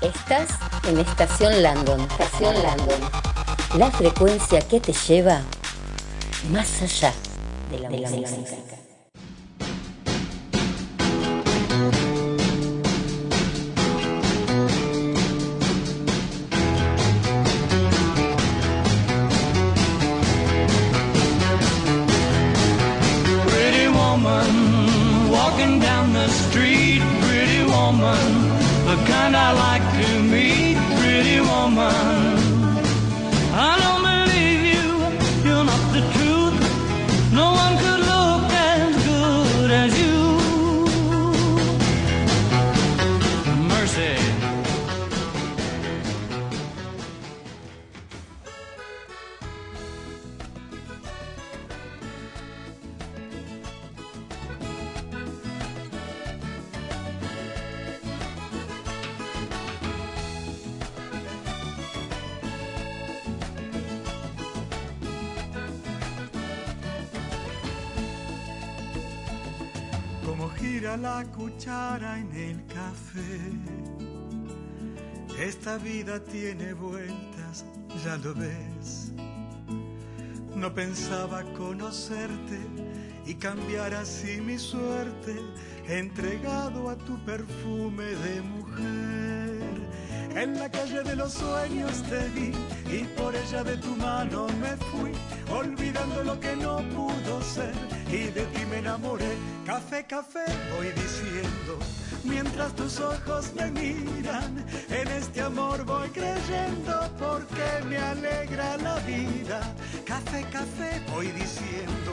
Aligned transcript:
Estás 0.00 0.48
en 0.88 0.98
Estación 0.98 1.62
Landon. 1.62 2.00
Estación 2.00 2.54
Landon. 2.62 3.00
La 3.76 3.90
frecuencia 3.90 4.60
que 4.60 4.80
te 4.80 4.94
lleva 4.94 5.42
más 6.50 6.80
allá 6.80 7.12
de 7.70 7.78
la, 7.80 7.90
música. 7.90 8.06
Pretty 8.08 8.79
pensaba 80.90 81.44
conocerte 81.56 82.58
y 83.24 83.34
cambiar 83.34 83.94
así 83.94 84.40
mi 84.40 84.58
suerte, 84.58 85.36
entregado 85.86 86.90
a 86.90 86.96
tu 86.96 87.16
perfume 87.24 88.06
de 88.06 88.42
mujer. 88.42 89.89
En 90.34 90.58
la 90.58 90.68
calle 90.70 91.02
de 91.02 91.16
los 91.16 91.32
sueños 91.32 92.02
te 92.08 92.28
vi 92.28 92.52
y 92.90 93.04
por 93.16 93.34
ella 93.34 93.64
de 93.64 93.76
tu 93.76 93.94
mano 93.96 94.46
me 94.60 94.76
fui, 94.76 95.12
olvidando 95.50 96.22
lo 96.22 96.38
que 96.38 96.54
no 96.56 96.78
pudo 96.94 97.42
ser 97.42 97.74
y 98.08 98.28
de 98.30 98.42
ti 98.46 98.64
me 98.70 98.78
enamoré. 98.78 99.36
Café, 99.66 100.04
café, 100.04 100.44
voy 100.76 100.88
diciendo, 100.92 101.78
mientras 102.24 102.74
tus 102.74 103.00
ojos 103.00 103.52
me 103.54 103.70
miran, 103.72 104.64
en 104.88 105.08
este 105.08 105.42
amor 105.42 105.84
voy 105.84 106.08
creyendo 106.10 107.10
porque 107.18 107.84
me 107.88 107.98
alegra 107.98 108.76
la 108.78 108.98
vida. 109.00 109.60
Café, 110.04 110.44
café, 110.50 111.02
voy 111.12 111.26
diciendo, 111.32 112.12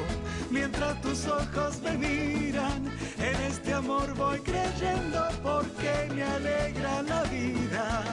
mientras 0.50 1.02
tus 1.02 1.26
ojos 1.28 1.82
me 1.84 1.98
miran, 1.98 2.86
en 3.20 3.42
este 3.52 3.74
amor 3.74 4.14
voy 4.16 4.40
creyendo 4.40 5.28
porque 5.44 6.08
me 6.14 6.24
alegra 6.24 7.02
la 7.04 7.24
vida. 7.24 8.04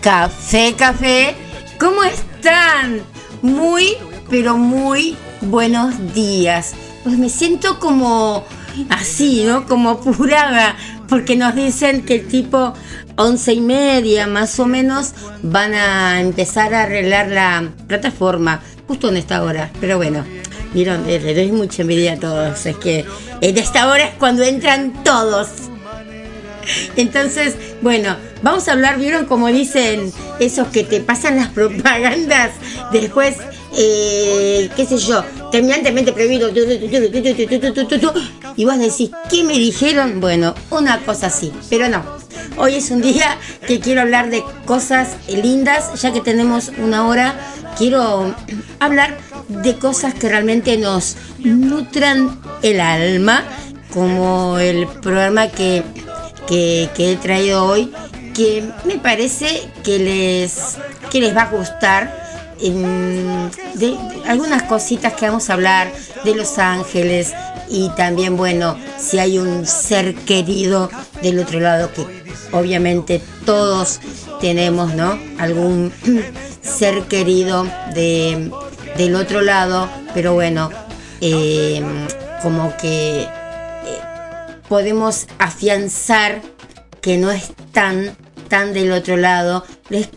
Café, 0.00 0.74
café. 0.74 1.36
¿Cómo 1.78 2.02
están? 2.02 3.02
Muy, 3.42 3.96
pero 4.30 4.56
muy 4.56 5.16
buenos 5.42 6.14
días. 6.14 6.74
Pues 7.08 7.18
me 7.18 7.30
siento 7.30 7.78
como 7.78 8.44
así, 8.90 9.42
¿no? 9.42 9.64
Como 9.64 9.88
apurada, 9.88 10.76
porque 11.08 11.36
nos 11.36 11.54
dicen 11.54 12.04
que 12.04 12.18
tipo 12.18 12.74
once 13.16 13.54
y 13.54 13.62
media 13.62 14.26
más 14.26 14.60
o 14.60 14.66
menos 14.66 15.14
van 15.42 15.72
a 15.72 16.20
empezar 16.20 16.74
a 16.74 16.82
arreglar 16.82 17.28
la 17.28 17.70
plataforma, 17.86 18.60
justo 18.86 19.08
en 19.08 19.16
esta 19.16 19.42
hora. 19.42 19.70
Pero 19.80 19.96
bueno, 19.96 20.22
vieron, 20.74 21.08
Eh, 21.08 21.18
le 21.18 21.34
doy 21.34 21.50
mucha 21.50 21.80
envidia 21.80 22.12
a 22.12 22.16
todos. 22.18 22.66
Es 22.66 22.76
que 22.76 23.06
en 23.40 23.56
esta 23.56 23.88
hora 23.88 24.08
es 24.08 24.14
cuando 24.16 24.42
entran 24.42 25.02
todos. 25.02 25.48
Entonces, 26.96 27.56
bueno, 27.80 28.16
vamos 28.42 28.68
a 28.68 28.72
hablar, 28.72 28.98
¿vieron 28.98 29.24
como 29.24 29.48
dicen 29.48 30.12
esos 30.40 30.68
que 30.68 30.84
te 30.84 31.00
pasan 31.00 31.36
las 31.36 31.48
propagandas? 31.48 32.50
Después, 32.92 33.36
eh, 33.78 34.68
qué 34.76 34.84
sé 34.84 34.98
yo, 34.98 35.24
terminantemente 35.50 36.12
prohibido. 36.12 36.50
Y 38.56 38.64
vos 38.64 38.78
decís, 38.78 39.10
¿qué 39.30 39.44
me 39.44 39.54
dijeron? 39.54 40.20
Bueno, 40.20 40.54
una 40.70 40.98
cosa 41.00 41.26
así, 41.28 41.52
pero 41.70 41.88
no. 41.88 42.02
Hoy 42.56 42.74
es 42.74 42.90
un 42.90 43.00
día 43.00 43.38
que 43.66 43.80
quiero 43.80 44.00
hablar 44.00 44.30
de 44.30 44.42
cosas 44.64 45.16
lindas, 45.28 46.00
ya 46.00 46.12
que 46.12 46.20
tenemos 46.20 46.72
una 46.78 47.06
hora, 47.06 47.34
quiero 47.76 48.34
hablar 48.80 49.16
de 49.48 49.76
cosas 49.78 50.14
que 50.14 50.28
realmente 50.28 50.76
nos 50.76 51.16
nutran 51.38 52.40
el 52.62 52.80
alma, 52.80 53.44
como 53.92 54.58
el 54.58 54.86
programa 54.86 55.48
que, 55.48 55.82
que, 56.46 56.88
que 56.94 57.12
he 57.12 57.16
traído 57.16 57.64
hoy, 57.64 57.92
que 58.34 58.64
me 58.84 58.98
parece 58.98 59.68
que 59.84 59.98
les, 59.98 60.76
que 61.10 61.20
les 61.20 61.36
va 61.36 61.42
a 61.42 61.50
gustar 61.50 62.27
de, 62.58 63.96
algunas 64.26 64.64
cositas 64.64 65.14
que 65.14 65.26
vamos 65.26 65.48
a 65.50 65.54
hablar 65.54 65.92
de 66.24 66.34
Los 66.34 66.58
Ángeles 66.58 67.32
y 67.68 67.90
también, 67.90 68.36
bueno, 68.36 68.76
si 68.98 69.18
hay 69.18 69.38
un 69.38 69.66
ser 69.66 70.14
querido 70.14 70.90
del 71.22 71.38
otro 71.38 71.60
lado 71.60 71.92
que 71.92 72.06
obviamente 72.52 73.20
todos 73.44 74.00
tenemos, 74.40 74.94
¿no? 74.94 75.18
Algún 75.38 75.92
ser 76.62 77.02
querido 77.02 77.66
de, 77.94 78.50
del 78.96 79.14
otro 79.14 79.40
lado, 79.40 79.88
pero 80.14 80.34
bueno, 80.34 80.70
em, 81.20 82.06
como 82.42 82.76
que 82.76 83.22
eh, 83.22 83.28
podemos 84.68 85.26
afianzar 85.38 86.40
que 87.00 87.16
no 87.16 87.30
es 87.30 87.52
tan, 87.72 88.16
tan 88.48 88.72
del 88.72 88.92
otro 88.92 89.16
lado. 89.16 89.64
Les 89.88 90.08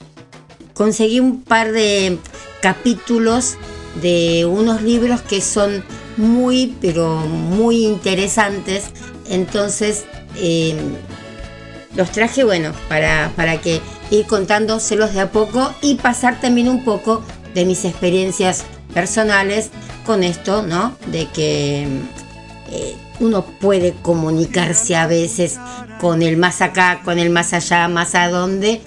conseguí 0.81 1.19
un 1.19 1.44
par 1.44 1.72
de 1.74 2.18
capítulos 2.59 3.56
de 4.02 4.47
unos 4.47 4.81
libros 4.81 5.22
que 5.22 5.40
son 5.40 5.84
muy, 6.18 6.75
pero 6.81 7.18
muy 7.18 7.86
interesantes. 7.86 8.86
Entonces, 9.30 10.06
eh, 10.38 10.75
los 11.96 12.12
traje, 12.12 12.44
bueno, 12.44 12.72
para, 12.90 13.31
para 13.36 13.62
que 13.62 13.80
ir 14.09 14.25
contándoselos 14.25 15.14
de 15.14 15.22
a 15.22 15.31
poco 15.31 15.72
y 15.84 15.96
pasar 15.96 16.42
también 16.42 16.68
un 16.68 16.84
poco 16.84 17.22
de 17.53 17.66
mis 17.66 17.86
experiencias 17.86 18.63
personales 18.92 19.69
con 20.03 20.24
esto, 20.24 20.63
¿no? 20.63 20.96
De 21.12 21.28
que 21.28 21.84
eh, 22.72 22.96
uno 23.19 23.46
puede 23.46 23.94
comunicarse 24.02 24.96
a 24.96 25.06
veces 25.06 25.59
con 26.00 26.24
el 26.24 26.38
más 26.38 26.59
acá, 26.59 27.02
con 27.06 27.19
el 27.19 27.30
más 27.30 27.53
allá, 27.53 27.88
más 27.88 28.16
a 28.16 28.30
dónde, 28.30 28.81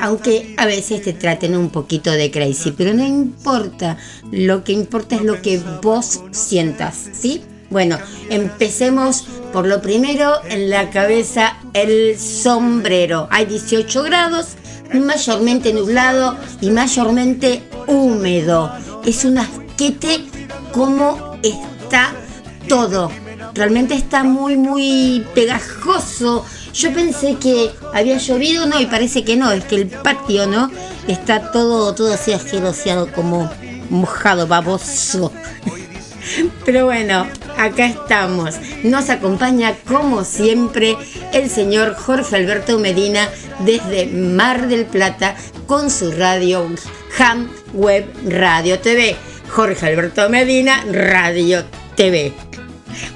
aunque 0.00 0.54
a 0.56 0.66
veces 0.66 1.02
te 1.02 1.12
traten 1.12 1.56
un 1.56 1.70
poquito 1.70 2.10
de 2.10 2.30
crazy, 2.30 2.72
pero 2.72 2.94
no 2.94 3.04
importa, 3.04 3.96
lo 4.30 4.64
que 4.64 4.72
importa 4.72 5.16
es 5.16 5.22
lo 5.22 5.42
que 5.42 5.60
vos 5.82 6.22
sientas, 6.32 7.10
¿sí? 7.12 7.42
Bueno, 7.70 7.98
empecemos 8.30 9.26
por 9.52 9.66
lo 9.66 9.80
primero, 9.80 10.34
en 10.48 10.68
la 10.68 10.90
cabeza 10.90 11.56
el 11.72 12.18
sombrero. 12.18 13.28
Hay 13.30 13.46
18 13.46 14.02
grados, 14.02 14.56
mayormente 14.92 15.72
nublado 15.72 16.36
y 16.60 16.70
mayormente 16.70 17.62
húmedo. 17.86 18.70
Es 19.06 19.24
un 19.24 19.38
asquete 19.38 20.24
como 20.72 21.38
está 21.42 22.12
todo. 22.68 23.10
Realmente 23.54 23.94
está 23.94 24.22
muy, 24.22 24.56
muy 24.56 25.24
pegajoso. 25.34 26.44
Yo 26.74 26.92
pensé 26.92 27.36
que 27.36 27.70
había 27.94 28.18
llovido, 28.18 28.66
no, 28.66 28.80
y 28.80 28.86
parece 28.86 29.24
que 29.24 29.36
no, 29.36 29.50
es 29.50 29.64
que 29.64 29.76
el 29.76 29.86
patio, 29.86 30.46
¿no? 30.46 30.70
Está 31.06 31.50
todo, 31.50 31.94
todo 31.94 32.12
así 32.12 32.32
asqueroseado, 32.32 33.10
como 33.12 33.50
mojado, 33.90 34.46
baboso. 34.46 35.32
Pero 36.64 36.84
bueno, 36.84 37.26
acá 37.56 37.86
estamos. 37.86 38.56
Nos 38.84 39.10
acompaña 39.10 39.74
como 39.86 40.24
siempre 40.24 40.96
el 41.32 41.48
señor 41.48 41.94
Jorge 41.94 42.36
Alberto 42.36 42.78
Medina 42.78 43.28
desde 43.60 44.06
Mar 44.06 44.68
del 44.68 44.84
Plata 44.84 45.34
con 45.66 45.90
su 45.90 46.12
radio 46.12 46.66
Ham 47.18 47.50
Web 47.72 48.06
Radio 48.26 48.78
TV. 48.78 49.16
Jorge 49.48 49.86
Alberto 49.86 50.28
Medina, 50.28 50.84
Radio 50.90 51.64
TV. 51.96 52.47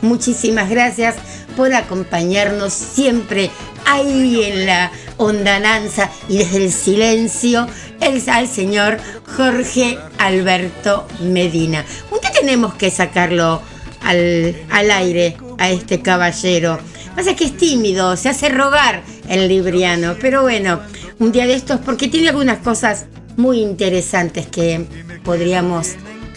Muchísimas 0.01 0.71
gracias 0.71 1.17
por 1.57 1.73
acompañarnos 1.75 2.73
siempre 2.73 3.51
ahí 3.87 4.43
en 4.45 4.67
la 4.67 4.91
ondananza 5.17 6.11
y 6.29 6.39
desde 6.39 6.65
el 6.65 6.73
silencio 6.73 7.67
el, 8.01 8.23
al 8.29 8.49
señor 8.49 8.99
Jorge 9.37 9.99
Alberto 10.19 11.07
Medina. 11.21 11.85
Un 12.11 12.21
día 12.21 12.33
tenemos 12.33 12.75
que 12.75 12.91
sacarlo 12.91 13.63
al, 14.03 14.57
al 14.71 14.91
aire 14.91 15.37
a 15.59 15.71
este 15.71 16.03
caballero. 16.03 16.79
Pasa 17.15 17.37
que 17.37 17.45
es 17.45 17.57
tímido, 17.57 18.17
se 18.17 18.31
hace 18.31 18.49
rogar 18.49 19.03
el 19.29 19.47
libriano, 19.49 20.17
pero 20.21 20.43
bueno, 20.43 20.81
un 21.19 21.31
día 21.31 21.47
de 21.47 21.55
estos, 21.55 21.81
porque 21.81 22.09
tiene 22.09 22.31
algunas 22.31 22.59
cosas 22.59 23.05
muy 23.37 23.61
interesantes 23.61 24.47
que 24.47 24.87
podríamos 25.25 25.91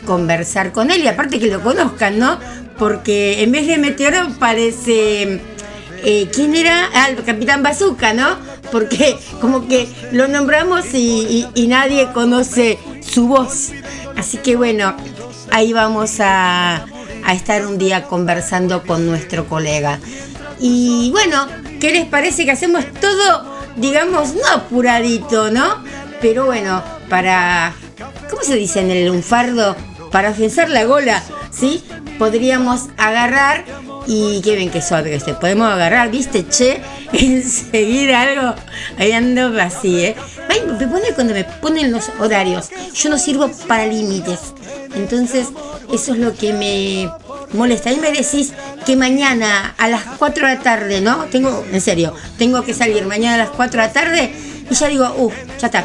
conversar 0.06 0.72
con 0.72 0.92
él 0.92 1.04
y 1.04 1.08
aparte 1.08 1.40
que 1.40 1.48
lo 1.48 1.62
conozcan, 1.62 2.20
¿no? 2.20 2.40
Porque 2.78 3.44
en 3.44 3.52
vez 3.52 3.68
de 3.68 3.78
Meteoro 3.78 4.30
parece... 4.40 5.42
Eh, 6.08 6.30
¿Quién 6.32 6.56
era? 6.56 6.88
Ah, 6.94 7.08
Capitán 7.26 7.64
Bazooka, 7.64 8.14
¿no? 8.14 8.38
Porque 8.72 9.18
como 9.42 9.68
que 9.68 9.88
lo 10.12 10.28
nombramos 10.28 10.94
y, 10.94 11.48
y 11.56 11.68
nadie 11.68 12.12
conoce 12.14 12.78
su 13.02 13.28
voz. 13.28 13.72
Así 14.16 14.38
que 14.38 14.56
bueno, 14.56 14.96
ahí 15.52 15.74
vamos 15.74 16.20
a, 16.20 16.86
a 17.26 17.34
estar 17.34 17.66
un 17.66 17.78
día 17.78 18.04
conversando 18.04 18.84
con 18.84 19.06
nuestro 19.06 19.48
colega. 19.48 20.00
Y 20.60 21.10
bueno, 21.12 21.48
¿qué 21.80 21.92
les 21.92 22.06
parece 22.06 22.46
que 22.46 22.52
hacemos 22.52 22.86
todo, 23.02 23.56
digamos, 23.76 24.36
no 24.36 24.48
apuradito, 24.54 25.52
¿no? 25.52 25.84
Pero 26.22 26.46
bueno, 26.46 26.84
para, 27.10 27.74
¿cómo 28.30 28.42
se 28.44 28.56
dice 28.56 28.80
en 28.82 28.92
el 28.92 29.08
lunfardo? 29.08 29.76
Para 30.16 30.30
afianzar 30.30 30.70
la 30.70 30.86
gola, 30.86 31.22
¿sí? 31.52 31.84
Podríamos 32.18 32.84
agarrar 32.96 33.66
y 34.08 34.40
qué 34.46 34.56
bien 34.56 34.70
que 34.70 34.82
suave 34.82 35.10
que 35.10 35.18
este. 35.18 35.34
Podemos 35.34 35.70
agarrar, 35.70 36.10
¿viste? 36.10 36.48
Che, 36.48 36.82
seguir 37.44 38.16
algo. 38.16 38.56
Ahí 38.98 39.12
ando 39.12 39.62
así, 39.62 40.06
¿eh? 40.06 40.16
me 40.80 40.88
pone 40.88 41.12
cuando 41.14 41.34
me 41.34 41.44
ponen 41.44 41.92
los 41.92 42.10
horarios. 42.18 42.70
Yo 42.94 43.10
no 43.10 43.18
sirvo 43.18 43.52
para 43.68 43.88
límites. 43.88 44.54
Entonces, 44.96 45.50
eso 45.92 46.14
es 46.14 46.20
lo 46.20 46.34
que 46.34 46.54
me 46.54 47.12
molesta. 47.52 47.92
Y 47.92 47.98
me 47.98 48.14
decís 48.14 48.54
que 48.86 48.96
mañana 48.96 49.76
a 49.78 49.90
las 49.90 50.06
4 50.18 50.48
de 50.48 50.56
la 50.56 50.62
tarde, 50.62 51.02
¿no? 51.02 51.26
Tengo, 51.26 51.66
en 51.70 51.82
serio, 51.82 52.14
tengo 52.38 52.64
que 52.64 52.74
salir 52.74 53.06
mañana 53.06 53.34
a 53.34 53.48
las 53.48 53.50
4 53.50 53.82
de 53.82 53.88
la 53.88 53.92
tarde 53.92 54.34
y 54.70 54.74
ya 54.76 54.88
digo, 54.88 55.14
uff, 55.18 55.34
ya 55.60 55.68
está, 55.68 55.84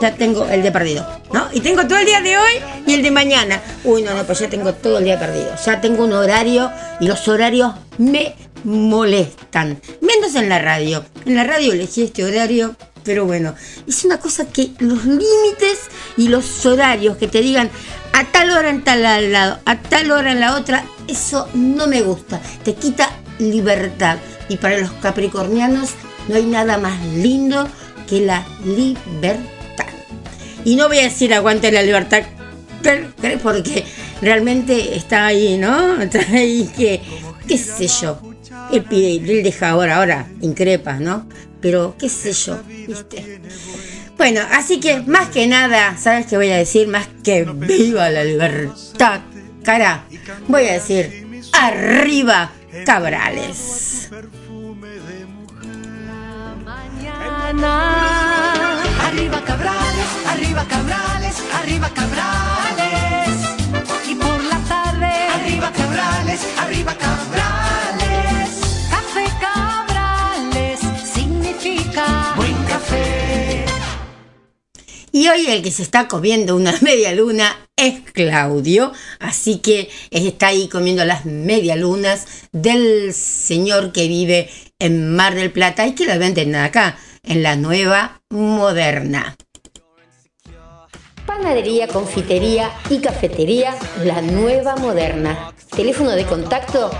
ya 0.00 0.14
tengo 0.14 0.46
el 0.46 0.62
día 0.62 0.72
perdido, 0.72 1.06
¿no? 1.32 1.48
Y 1.52 1.60
tengo 1.60 1.86
todo 1.86 1.98
el 1.98 2.06
día 2.06 2.20
de 2.20 2.38
hoy 2.38 2.52
y 2.86 2.94
el 2.94 3.02
de 3.02 3.10
mañana. 3.10 3.60
Uy, 3.84 4.02
no, 4.02 4.14
no, 4.14 4.24
pues 4.24 4.38
ya 4.38 4.48
tengo 4.48 4.72
todo 4.74 4.98
el 4.98 5.04
día 5.04 5.18
perdido. 5.18 5.54
Ya 5.64 5.80
tengo 5.80 6.04
un 6.04 6.12
horario 6.12 6.70
y 7.00 7.06
los 7.06 7.26
horarios 7.28 7.72
me 7.98 8.34
molestan. 8.64 9.80
Menos 10.00 10.34
en 10.34 10.48
la 10.48 10.58
radio. 10.58 11.04
En 11.24 11.34
la 11.34 11.44
radio 11.44 11.72
elegí 11.72 12.02
este 12.02 12.24
horario 12.24 12.76
pero 13.04 13.24
bueno, 13.24 13.54
es 13.86 14.04
una 14.04 14.18
cosa 14.18 14.46
que 14.46 14.72
los 14.78 15.04
límites 15.04 15.88
y 16.16 16.28
los 16.28 16.66
horarios 16.66 17.16
que 17.16 17.28
te 17.28 17.40
digan 17.40 17.70
a 18.12 18.24
tal 18.26 18.50
hora 18.50 18.68
en 18.68 18.84
tal 18.84 19.02
lado, 19.32 19.58
a 19.64 19.80
tal 19.80 20.10
hora 20.10 20.32
en 20.32 20.40
la 20.40 20.56
otra, 20.56 20.84
eso 21.08 21.48
no 21.54 21.86
me 21.86 22.02
gusta. 22.02 22.40
Te 22.64 22.74
quita 22.74 23.10
libertad. 23.38 24.18
Y 24.48 24.56
para 24.56 24.78
los 24.78 24.90
capricornianos 24.92 25.90
no 26.28 26.34
hay 26.36 26.44
nada 26.44 26.76
más 26.78 27.04
lindo 27.06 27.68
que 28.08 28.20
la 28.20 28.44
libertad. 28.64 29.59
Y 30.64 30.76
no 30.76 30.88
voy 30.88 30.98
a 30.98 31.04
decir 31.04 31.32
aguante 31.34 31.72
la 31.72 31.82
libertad 31.82 32.22
porque 33.42 33.84
realmente 34.22 34.96
está 34.96 35.26
ahí, 35.26 35.58
¿no? 35.58 36.00
Está 36.02 36.20
ahí 36.20 36.70
que, 36.76 37.00
qué 37.46 37.58
sé 37.58 37.88
yo. 37.88 38.20
Él 38.72 38.84
pide, 38.84 39.16
él 39.16 39.42
deja 39.42 39.70
ahora, 39.70 39.96
ahora, 39.96 40.28
increpa, 40.40 40.94
¿no? 40.94 41.28
Pero 41.60 41.94
qué 41.98 42.08
sé 42.08 42.32
yo, 42.32 42.58
¿viste? 42.86 43.40
Bueno, 44.16 44.40
así 44.52 44.80
que 44.80 45.00
más 45.00 45.28
que 45.28 45.46
nada, 45.46 45.96
¿sabes 45.98 46.26
qué 46.26 46.36
voy 46.36 46.50
a 46.50 46.56
decir? 46.56 46.88
Más 46.88 47.08
que 47.24 47.44
viva 47.44 48.08
la 48.10 48.24
libertad, 48.24 49.20
cara, 49.62 50.04
voy 50.46 50.66
a 50.66 50.74
decir 50.74 51.26
arriba 51.52 52.52
Cabrales. 52.84 54.08
Arriba 59.06 59.42
Cabrales, 59.44 60.08
arriba 60.26 60.66
Cabrales, 60.68 61.36
arriba 61.54 61.90
Cabrales. 61.94 63.28
Y 64.08 64.14
por 64.14 64.44
la 64.44 64.58
tarde, 64.68 65.06
arriba 65.06 65.72
Cabrales, 65.72 66.40
arriba 66.58 66.94
Cabrales. 66.96 68.50
Café 68.90 69.24
Cabrales 69.40 70.80
significa 71.12 72.34
buen 72.36 72.54
café. 72.64 73.64
Y 75.12 75.28
hoy 75.28 75.46
el 75.48 75.62
que 75.62 75.72
se 75.72 75.82
está 75.82 76.06
comiendo 76.06 76.54
una 76.54 76.74
media 76.80 77.12
luna 77.12 77.56
es 77.76 78.00
Claudio, 78.12 78.92
así 79.18 79.58
que 79.58 79.90
está 80.10 80.48
ahí 80.48 80.68
comiendo 80.68 81.04
las 81.04 81.24
media 81.24 81.76
lunas 81.76 82.26
del 82.52 83.14
señor 83.14 83.92
que 83.92 84.06
vive 84.06 84.50
en 84.78 85.14
Mar 85.14 85.34
del 85.34 85.50
Plata 85.50 85.86
y 85.86 85.94
que 85.94 86.06
la 86.06 86.18
venden 86.18 86.54
acá, 86.54 86.98
en 87.22 87.42
la 87.42 87.56
nueva 87.56 88.22
moderna. 88.30 89.36
Panadería, 91.26 91.88
confitería 91.88 92.70
y 92.88 93.00
cafetería 93.00 93.74
La 94.04 94.20
Nueva 94.20 94.76
Moderna. 94.76 95.52
Teléfono 95.74 96.10
de 96.10 96.26
contacto 96.26 96.90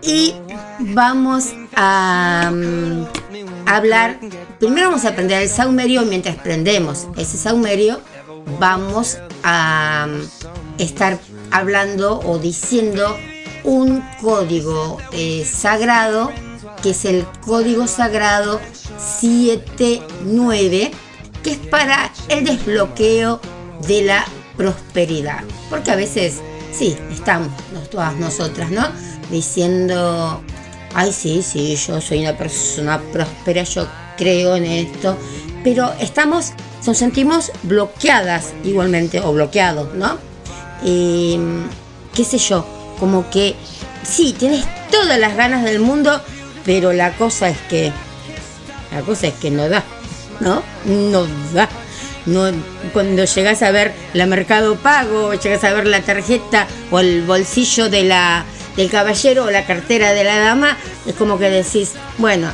y 0.01 0.33
vamos 0.79 1.53
a 1.75 2.49
um, 2.51 3.05
hablar. 3.65 4.19
Primero 4.59 4.87
vamos 4.89 5.05
a 5.05 5.09
aprender 5.09 5.41
el 5.41 5.49
saumerio 5.49 6.03
mientras 6.03 6.35
prendemos 6.37 7.07
ese 7.17 7.37
saumerio. 7.37 7.99
Vamos 8.59 9.17
a 9.43 10.07
um, 10.07 10.21
estar 10.77 11.19
hablando 11.51 12.19
o 12.19 12.39
diciendo 12.39 13.15
un 13.63 14.03
código 14.21 14.97
eh, 15.11 15.45
sagrado 15.45 16.31
que 16.81 16.91
es 16.91 17.03
el 17.05 17.25
código 17.45 17.87
sagrado 17.87 18.61
79 18.97 20.91
que 21.43 21.51
es 21.51 21.57
para 21.57 22.11
el 22.29 22.45
desbloqueo 22.45 23.41
de 23.85 24.03
la 24.03 24.23
prosperidad 24.55 25.43
porque 25.69 25.91
a 25.91 25.97
veces 25.97 26.39
sí 26.71 26.97
estamos 27.11 27.51
todas 27.91 28.15
nosotras 28.15 28.71
no 28.71 28.87
diciendo, 29.29 30.41
ay, 30.93 31.11
sí, 31.11 31.43
sí, 31.43 31.75
yo 31.75 32.01
soy 32.01 32.21
una 32.21 32.37
persona 32.37 32.99
próspera, 33.11 33.63
yo 33.63 33.87
creo 34.17 34.55
en 34.55 34.65
esto, 34.65 35.17
pero 35.63 35.93
estamos, 35.99 36.51
nos 36.85 36.97
sentimos 36.97 37.51
bloqueadas 37.63 38.53
igualmente, 38.63 39.21
o 39.21 39.33
bloqueados, 39.33 39.93
¿no? 39.93 40.17
Y, 40.83 41.39
qué 42.13 42.23
sé 42.23 42.37
yo, 42.37 42.65
como 42.99 43.29
que, 43.29 43.55
sí, 44.03 44.35
tienes 44.37 44.65
todas 44.91 45.19
las 45.19 45.35
ganas 45.35 45.63
del 45.63 45.79
mundo, 45.79 46.21
pero 46.65 46.93
la 46.93 47.15
cosa 47.15 47.49
es 47.49 47.57
que, 47.69 47.91
la 48.91 49.01
cosa 49.01 49.27
es 49.27 49.33
que 49.35 49.51
no 49.51 49.69
da, 49.69 49.83
¿no? 50.39 50.63
No 50.85 51.27
da. 51.53 51.69
no, 52.25 52.51
cuando 52.93 53.23
llegas 53.25 53.61
a 53.61 53.71
ver 53.71 53.93
la 54.13 54.25
Mercado 54.25 54.75
Pago, 54.75 55.33
llegas 55.33 55.63
a 55.63 55.73
ver 55.73 55.87
la 55.87 56.01
tarjeta 56.01 56.67
o 56.91 56.99
el 56.99 57.23
bolsillo 57.23 57.89
de 57.89 58.03
la, 58.03 58.45
del 58.79 58.89
caballero 58.89 59.43
o 59.43 59.51
la 59.51 59.65
cartera 59.65 60.13
de 60.13 60.23
la 60.23 60.39
dama, 60.39 60.77
es 61.05 61.13
como 61.15 61.37
que 61.37 61.49
decís, 61.49 61.95
bueno, 62.17 62.49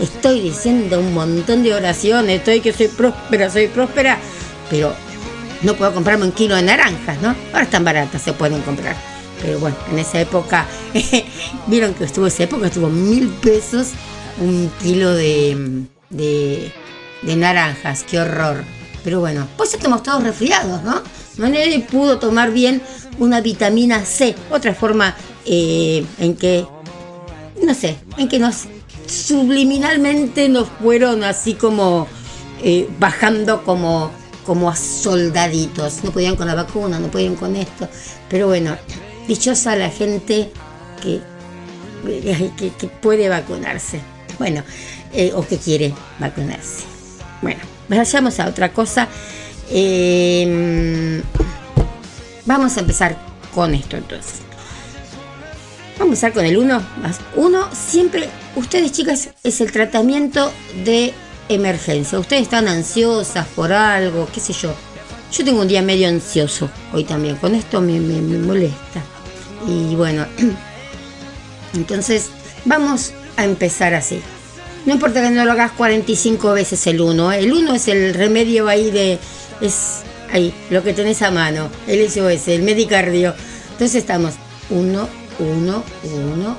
estoy 0.00 0.40
diciendo 0.40 0.98
un 0.98 1.14
montón 1.14 1.62
de 1.62 1.72
oraciones, 1.72 2.40
estoy 2.40 2.60
que 2.60 2.72
soy 2.72 2.88
próspera, 2.88 3.48
soy 3.48 3.68
próspera, 3.68 4.18
pero 4.68 4.92
no 5.62 5.74
puedo 5.74 5.94
comprarme 5.94 6.24
un 6.24 6.32
kilo 6.32 6.56
de 6.56 6.62
naranjas, 6.62 7.22
¿no? 7.22 7.36
Ahora 7.52 7.62
están 7.62 7.84
baratas, 7.84 8.20
se 8.20 8.32
pueden 8.32 8.62
comprar. 8.62 8.96
Pero 9.40 9.60
bueno, 9.60 9.76
en 9.92 10.00
esa 10.00 10.20
época, 10.20 10.66
vieron 11.68 11.94
que 11.94 12.02
estuvo 12.02 12.26
esa 12.26 12.42
época, 12.42 12.66
estuvo 12.66 12.88
mil 12.88 13.28
pesos 13.28 13.90
un 14.40 14.72
kilo 14.82 15.14
de, 15.14 15.84
de, 16.08 17.36
naranjas, 17.36 18.02
qué 18.02 18.18
horror. 18.18 18.64
Pero 19.04 19.20
bueno, 19.20 19.46
pues 19.56 19.72
estamos 19.72 20.02
todos 20.02 20.24
resfriados, 20.24 20.82
¿no? 20.82 21.00
Nadie 21.38 21.78
pudo 21.88 22.18
tomar 22.18 22.50
bien 22.50 22.82
una 23.20 23.40
vitamina 23.40 24.04
C, 24.04 24.34
otra 24.50 24.74
forma 24.74 25.14
eh, 25.46 26.04
en 26.18 26.36
que, 26.36 26.66
no 27.62 27.74
sé, 27.74 27.96
en 28.16 28.28
que 28.28 28.38
nos 28.38 28.66
subliminalmente 29.06 30.48
nos 30.48 30.68
fueron 30.68 31.24
así 31.24 31.54
como 31.54 32.06
eh, 32.62 32.88
bajando 32.98 33.64
como, 33.64 34.10
como 34.46 34.70
a 34.70 34.76
soldaditos. 34.76 36.04
No 36.04 36.10
podían 36.10 36.36
con 36.36 36.46
la 36.46 36.54
vacuna, 36.54 36.98
no 36.98 37.08
podían 37.08 37.36
con 37.36 37.56
esto. 37.56 37.88
Pero 38.28 38.46
bueno, 38.46 38.76
dichosa 39.26 39.76
la 39.76 39.90
gente 39.90 40.50
que, 41.02 41.20
que, 42.56 42.72
que 42.78 42.86
puede 42.88 43.28
vacunarse. 43.28 44.00
Bueno, 44.38 44.62
eh, 45.12 45.32
o 45.34 45.46
que 45.46 45.58
quiere 45.58 45.92
vacunarse. 46.18 46.84
Bueno, 47.42 47.60
vayamos 47.88 48.38
a 48.38 48.46
otra 48.46 48.72
cosa. 48.72 49.08
Eh, 49.70 51.22
vamos 52.44 52.76
a 52.76 52.80
empezar 52.80 53.18
con 53.54 53.74
esto 53.74 53.96
entonces. 53.96 54.49
Vamos 56.00 56.22
a 56.22 56.28
empezar 56.28 56.32
con 56.32 56.46
el 56.46 56.56
1 56.56 56.82
más 57.02 57.20
1. 57.36 57.68
Siempre, 57.74 58.30
ustedes 58.56 58.90
chicas, 58.90 59.28
es 59.44 59.60
el 59.60 59.70
tratamiento 59.70 60.50
de 60.82 61.12
emergencia. 61.50 62.18
Ustedes 62.18 62.44
están 62.44 62.68
ansiosas 62.68 63.46
por 63.48 63.70
algo, 63.70 64.26
qué 64.32 64.40
sé 64.40 64.54
yo. 64.54 64.72
Yo 65.30 65.44
tengo 65.44 65.60
un 65.60 65.68
día 65.68 65.82
medio 65.82 66.08
ansioso 66.08 66.70
hoy 66.94 67.04
también. 67.04 67.36
Con 67.36 67.54
esto 67.54 67.82
me, 67.82 68.00
me, 68.00 68.38
molesta. 68.38 69.02
Y 69.68 69.94
bueno, 69.94 70.24
entonces 71.74 72.30
vamos 72.64 73.12
a 73.36 73.44
empezar 73.44 73.92
así. 73.92 74.22
No 74.86 74.94
importa 74.94 75.20
que 75.20 75.30
no 75.30 75.44
lo 75.44 75.52
hagas 75.52 75.72
45 75.72 76.52
veces 76.54 76.86
el 76.86 77.02
1. 77.02 77.32
El 77.32 77.52
1 77.52 77.74
es 77.74 77.88
el 77.88 78.14
remedio 78.14 78.68
ahí 78.68 78.90
de. 78.90 79.18
Es 79.60 80.00
ahí, 80.32 80.54
lo 80.70 80.82
que 80.82 80.94
tenés 80.94 81.20
a 81.20 81.30
mano. 81.30 81.68
El 81.86 82.10
SOS, 82.10 82.48
el 82.48 82.62
medicardio. 82.62 83.34
Entonces 83.72 83.96
estamos 83.96 84.32
1, 84.70 85.19
1, 85.40 85.48
1, 85.48 85.82
1, 86.34 86.56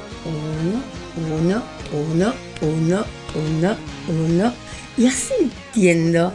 1, 1.18 1.64
1, 1.94 2.34
1, 2.62 2.96
1, 3.36 3.78
1. 4.08 4.54
Y 4.98 5.08
así 5.08 5.34
entiendo 5.40 6.34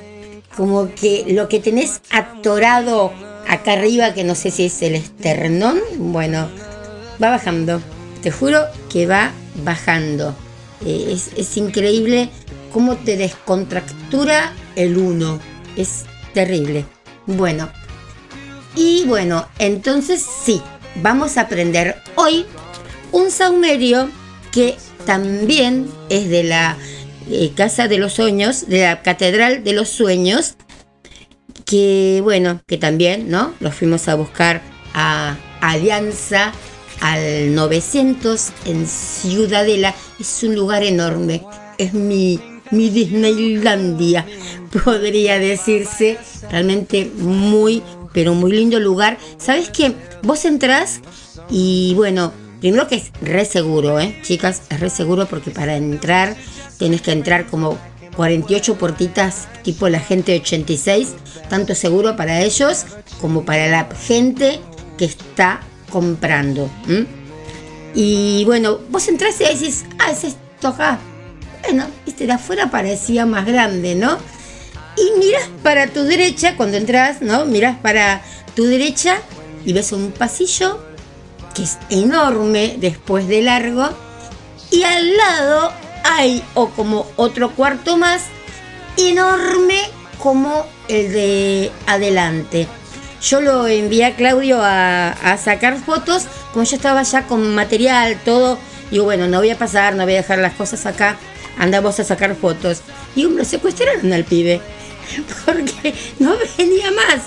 como 0.57 0.95
que 0.95 1.27
lo 1.29 1.49
que 1.49 1.61
tenés 1.61 2.01
atorado 2.11 3.13
acá 3.47 3.73
arriba, 3.73 4.15
que 4.15 4.25
no 4.25 4.35
sé 4.35 4.51
si 4.51 4.67
es 4.67 4.81
el 4.83 4.95
esternón, 4.95 5.79
bueno, 5.99 6.49
va 7.23 7.31
bajando. 7.31 7.81
Te 8.23 8.31
juro 8.31 8.65
que 8.91 9.07
va 9.07 9.33
bajando. 9.63 10.35
Eh, 10.85 11.09
es, 11.13 11.31
es, 11.37 11.57
increíble 11.57 12.31
cómo 12.73 12.97
te 12.97 13.17
descontractura 13.17 14.53
el 14.77 14.97
uno. 14.97 15.41
Es 15.77 16.05
terrible. 16.33 16.85
Bueno. 17.27 17.71
Y 18.75 19.05
bueno, 19.07 19.47
entonces 19.59 20.25
sí, 20.45 20.61
vamos 21.03 21.37
a 21.37 21.43
aprender 21.43 21.97
hoy 22.15 22.47
un 23.13 23.31
saumerio 23.31 24.11
que 24.53 24.77
también 25.05 25.89
es 26.09 26.29
de 26.29 26.45
la 26.45 26.77
eh, 27.31 27.53
Casa 27.55 27.89
de 27.89 27.99
los 27.99 28.15
Sueños, 28.15 28.69
de 28.69 28.83
la 28.83 29.03
Catedral 29.03 29.65
de 29.65 29.73
los 29.73 29.89
Sueños, 29.89 30.55
que 31.65 32.21
bueno, 32.23 32.61
que 32.67 32.79
también, 32.79 33.31
¿no? 33.31 33.55
Los 33.61 33.75
fuimos 33.75 34.09
a 34.09 34.15
buscar 34.15 34.63
a 34.95 35.37
Alianza 35.61 36.53
al 37.01 37.55
900 37.55 38.53
en 38.67 38.87
Ciudadela. 38.87 39.95
Es 40.19 40.43
un 40.43 40.55
lugar 40.55 40.83
enorme. 40.85 41.43
Es 41.79 41.93
mi, 41.93 42.41
mi 42.71 42.91
Disneylandia, 42.91 44.27
podría 44.85 45.39
decirse. 45.39 46.19
Realmente 46.51 47.11
muy, 47.17 47.83
pero 48.17 48.33
muy 48.33 48.51
lindo 48.51 48.81
lugar. 48.81 49.19
¿Sabes 49.37 49.69
qué? 49.69 49.95
Vos 50.23 50.47
entrás 50.47 51.03
y 51.51 51.93
bueno, 51.97 52.33
primero 52.61 52.89
que 52.89 52.95
es 52.95 53.13
re 53.21 53.45
seguro, 53.45 54.01
¿eh? 54.01 54.19
Chicas, 54.23 54.63
es 54.71 54.81
re 54.81 54.89
seguro 54.89 55.27
porque 55.27 55.51
para 55.51 55.77
entrar 55.77 56.35
tenés 56.79 57.03
que 57.03 57.13
entrar 57.13 57.45
como 57.45 57.77
48 58.17 58.79
puertitas 58.79 59.49
tipo 59.63 59.87
la 59.91 60.01
gente 60.01 60.35
86, 60.35 61.15
tanto 61.51 61.75
seguro 61.75 62.17
para 62.17 62.41
ellos 62.41 62.87
como 63.21 63.45
para 63.45 63.69
la 63.69 63.87
gente 63.95 64.61
que 64.97 65.05
está 65.05 65.61
comprando. 65.91 66.71
Y 67.95 68.47
bueno, 68.47 68.79
vos 68.89 69.07
entras 69.09 69.39
y 69.43 69.45
decís, 69.45 69.85
ah, 69.99 70.11
es 70.11 70.25
esto 70.25 70.69
acá. 70.69 70.99
Bueno, 71.65 71.85
este 72.07 72.25
de 72.25 72.33
afuera 72.33 72.71
parecía 72.71 73.27
más 73.27 73.45
grande, 73.45 73.95
¿no? 73.95 74.17
Y 74.97 75.19
miras 75.19 75.49
para 75.63 75.89
tu 75.89 76.03
derecha, 76.05 76.57
cuando 76.57 76.77
entras, 76.77 77.21
¿no? 77.21 77.45
Miras 77.45 77.77
para 77.79 78.23
tu 78.55 78.65
derecha 78.65 79.19
y 79.65 79.73
ves 79.73 79.93
un 79.93 80.13
pasillo 80.13 80.81
que 81.55 81.65
es 81.65 81.79
enorme 81.91 82.77
después 82.79 83.29
de 83.29 83.43
largo. 83.43 83.89
Y 84.71 84.83
al 84.83 85.17
lado 85.17 85.73
hay 86.05 86.43
o 86.55 86.71
como 86.71 87.07
otro 87.17 87.51
cuarto 87.51 87.97
más 87.97 88.25
enorme 88.97 89.81
como 90.19 90.67
el 90.89 91.13
de 91.13 91.73
adelante. 91.87 92.67
Yo 93.23 93.41
lo 93.41 93.67
envié 93.67 94.05
a 94.05 94.15
Claudio 94.15 94.59
a, 94.63 95.37
sacar 95.43 95.79
fotos, 95.79 96.27
como 96.53 96.65
yo 96.65 96.77
estaba 96.77 97.03
ya 97.03 97.27
con 97.27 97.55
material, 97.55 98.21
todo. 98.25 98.59
Digo, 98.91 99.05
bueno, 99.05 99.27
no 99.27 99.39
voy 99.39 99.51
a 99.51 99.59
pasar, 99.59 99.95
no 99.95 100.05
voy 100.05 100.15
a 100.15 100.19
dejar 100.19 100.39
las 100.39 100.55
cosas 100.55 100.87
acá, 100.87 101.17
andamos 101.59 101.99
a 101.99 102.05
sacar 102.05 102.37
fotos. 102.37 102.83
Y 103.17 103.27
me 103.27 103.45
secuestraron 103.45 104.13
al 104.13 104.25
pibe, 104.25 104.61
porque 105.45 105.95
no 106.19 106.37
venía 106.59 106.91
más. 106.91 107.23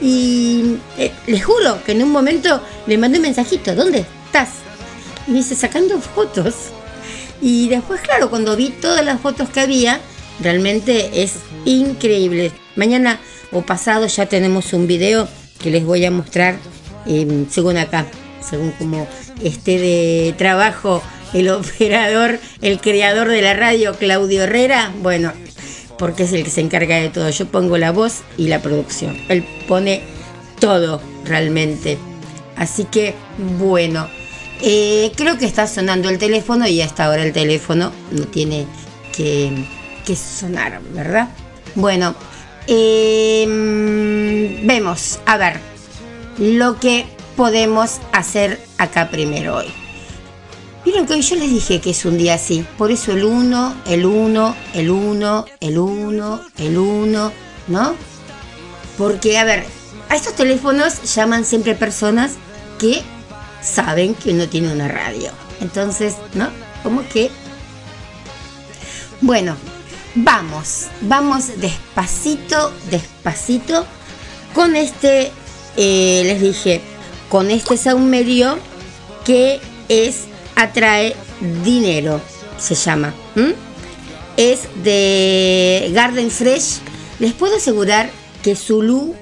Y 0.00 0.76
eh, 0.96 1.12
les 1.26 1.44
juro 1.44 1.82
que 1.84 1.92
en 1.92 2.02
un 2.02 2.10
momento 2.10 2.62
le 2.86 2.98
mandé 2.98 3.18
un 3.18 3.22
mensajito, 3.22 3.74
¿dónde 3.74 4.04
estás? 4.26 4.50
Y 5.26 5.32
me 5.32 5.38
dice, 5.38 5.54
sacando 5.54 6.00
fotos. 6.00 6.54
Y 7.40 7.68
después, 7.68 8.00
claro, 8.00 8.30
cuando 8.30 8.56
vi 8.56 8.70
todas 8.70 9.04
las 9.04 9.20
fotos 9.20 9.48
que 9.50 9.60
había, 9.60 10.00
realmente 10.40 11.22
es 11.22 11.34
increíble. 11.64 12.52
Mañana 12.76 13.18
o 13.52 13.62
pasado 13.62 14.06
ya 14.06 14.26
tenemos 14.26 14.72
un 14.72 14.86
video 14.86 15.28
que 15.58 15.70
les 15.70 15.84
voy 15.84 16.04
a 16.04 16.10
mostrar 16.10 16.56
eh, 17.06 17.46
según 17.50 17.76
acá, 17.76 18.06
según 18.40 18.72
como 18.72 19.08
esté 19.42 19.78
de 19.78 20.34
trabajo 20.36 21.02
el 21.32 21.48
operador, 21.50 22.38
el 22.62 22.80
creador 22.80 23.28
de 23.28 23.42
la 23.42 23.54
radio, 23.54 23.94
Claudio 23.94 24.44
Herrera, 24.44 24.92
bueno, 25.02 25.32
porque 25.98 26.22
es 26.22 26.32
el 26.32 26.44
que 26.44 26.50
se 26.50 26.60
encarga 26.60 26.96
de 26.96 27.10
todo. 27.10 27.28
Yo 27.30 27.46
pongo 27.46 27.76
la 27.78 27.92
voz 27.92 28.22
y 28.36 28.48
la 28.48 28.62
producción. 28.62 29.16
Él 29.28 29.44
pone 29.66 30.02
todo 30.60 31.02
realmente. 31.24 31.98
Así 32.56 32.84
que, 32.84 33.14
bueno, 33.58 34.08
eh, 34.60 35.12
creo 35.16 35.38
que 35.38 35.46
está 35.46 35.66
sonando 35.66 36.08
el 36.08 36.18
teléfono 36.18 36.66
y 36.66 36.80
hasta 36.80 37.04
ahora 37.04 37.22
el 37.22 37.32
teléfono 37.32 37.92
no 38.10 38.24
tiene 38.26 38.66
que, 39.14 39.52
que 40.04 40.16
sonar, 40.16 40.80
¿verdad? 40.92 41.28
Bueno, 41.74 42.14
eh, 42.66 43.44
vemos, 44.64 45.20
a 45.26 45.36
ver, 45.36 45.60
lo 46.38 46.78
que 46.80 47.06
podemos 47.36 48.00
hacer 48.12 48.60
acá 48.78 49.10
primero 49.10 49.56
hoy. 49.56 49.66
Vieron 50.88 51.04
que 51.04 51.12
hoy 51.12 51.20
yo 51.20 51.36
les 51.36 51.50
dije 51.50 51.82
que 51.82 51.90
es 51.90 52.06
un 52.06 52.16
día 52.16 52.32
así, 52.32 52.64
por 52.78 52.90
eso 52.90 53.12
el 53.12 53.22
1, 53.22 53.82
el 53.88 54.06
1, 54.06 54.56
el 54.72 54.90
1, 54.90 55.44
el 55.60 55.78
1, 55.78 56.40
el 56.56 56.78
1, 56.78 57.32
¿no? 57.68 57.94
Porque, 58.96 59.36
a 59.36 59.44
ver, 59.44 59.66
a 60.08 60.16
estos 60.16 60.32
teléfonos 60.34 61.14
llaman 61.14 61.44
siempre 61.44 61.74
personas 61.74 62.36
que 62.78 63.02
saben 63.60 64.14
que 64.14 64.30
uno 64.30 64.48
tiene 64.48 64.72
una 64.72 64.88
radio. 64.88 65.30
Entonces, 65.60 66.14
¿no? 66.32 66.48
Como 66.82 67.06
que... 67.06 67.30
Bueno, 69.20 69.58
vamos, 70.14 70.86
vamos 71.02 71.60
despacito, 71.60 72.72
despacito 72.90 73.84
con 74.54 74.74
este, 74.74 75.32
eh, 75.76 76.22
les 76.24 76.40
dije, 76.40 76.80
con 77.28 77.50
este 77.50 77.76
saumerio 77.76 78.58
que 79.26 79.60
es 79.90 80.28
atrae 80.58 81.14
dinero, 81.64 82.20
se 82.58 82.74
llama. 82.74 83.14
Es 84.36 84.68
de 84.82 85.90
Garden 85.94 86.30
Fresh. 86.30 86.80
Les 87.20 87.32
puedo 87.32 87.56
asegurar 87.56 88.10
que 88.42 88.56
Zulu 88.56 89.14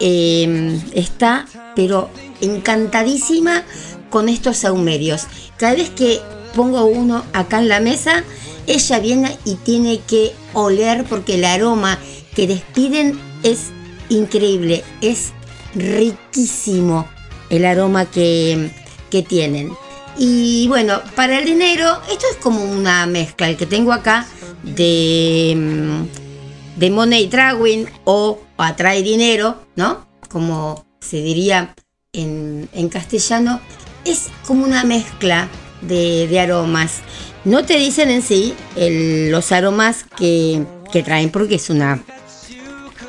eh, 0.00 0.80
está, 0.94 1.46
pero 1.76 2.10
encantadísima 2.40 3.62
con 4.10 4.28
estos 4.28 4.58
saumerios. 4.58 5.26
Cada 5.56 5.74
vez 5.74 5.90
que 5.90 6.20
pongo 6.54 6.84
uno 6.84 7.24
acá 7.32 7.60
en 7.60 7.68
la 7.68 7.80
mesa, 7.80 8.24
ella 8.66 8.98
viene 8.98 9.38
y 9.44 9.54
tiene 9.54 10.00
que 10.00 10.32
oler 10.52 11.04
porque 11.04 11.34
el 11.34 11.44
aroma 11.44 11.98
que 12.34 12.46
despiden 12.48 13.18
es 13.44 13.70
increíble, 14.08 14.82
es 15.00 15.32
riquísimo 15.74 17.08
el 17.50 17.64
aroma 17.64 18.06
que, 18.06 18.70
que 19.10 19.22
tienen. 19.22 19.70
Y 20.18 20.68
bueno, 20.68 21.00
para 21.16 21.38
el 21.38 21.44
dinero, 21.44 22.00
esto 22.10 22.26
es 22.30 22.36
como 22.36 22.62
una 22.64 23.06
mezcla, 23.06 23.48
el 23.48 23.56
que 23.56 23.66
tengo 23.66 23.92
acá 23.92 24.26
de, 24.62 25.54
mm, 25.56 26.78
de 26.78 26.90
money 26.90 27.26
drawing 27.28 27.86
o 28.04 28.40
atrae 28.58 29.02
dinero, 29.02 29.62
¿no? 29.76 30.06
Como 30.28 30.84
se 31.00 31.22
diría 31.22 31.74
en, 32.12 32.68
en 32.72 32.88
castellano, 32.88 33.60
es 34.04 34.28
como 34.46 34.64
una 34.64 34.84
mezcla 34.84 35.48
de, 35.80 36.28
de 36.28 36.40
aromas. 36.40 37.00
No 37.44 37.64
te 37.64 37.76
dicen 37.76 38.10
en 38.10 38.22
sí 38.22 38.54
los 38.76 39.50
aromas 39.50 40.04
que, 40.16 40.64
que 40.92 41.02
traen 41.02 41.30
porque 41.30 41.56
es 41.56 41.70
una, 41.70 42.02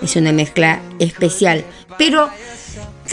es 0.02 0.16
una 0.16 0.32
mezcla 0.32 0.82
especial. 1.00 1.64
Pero 1.98 2.30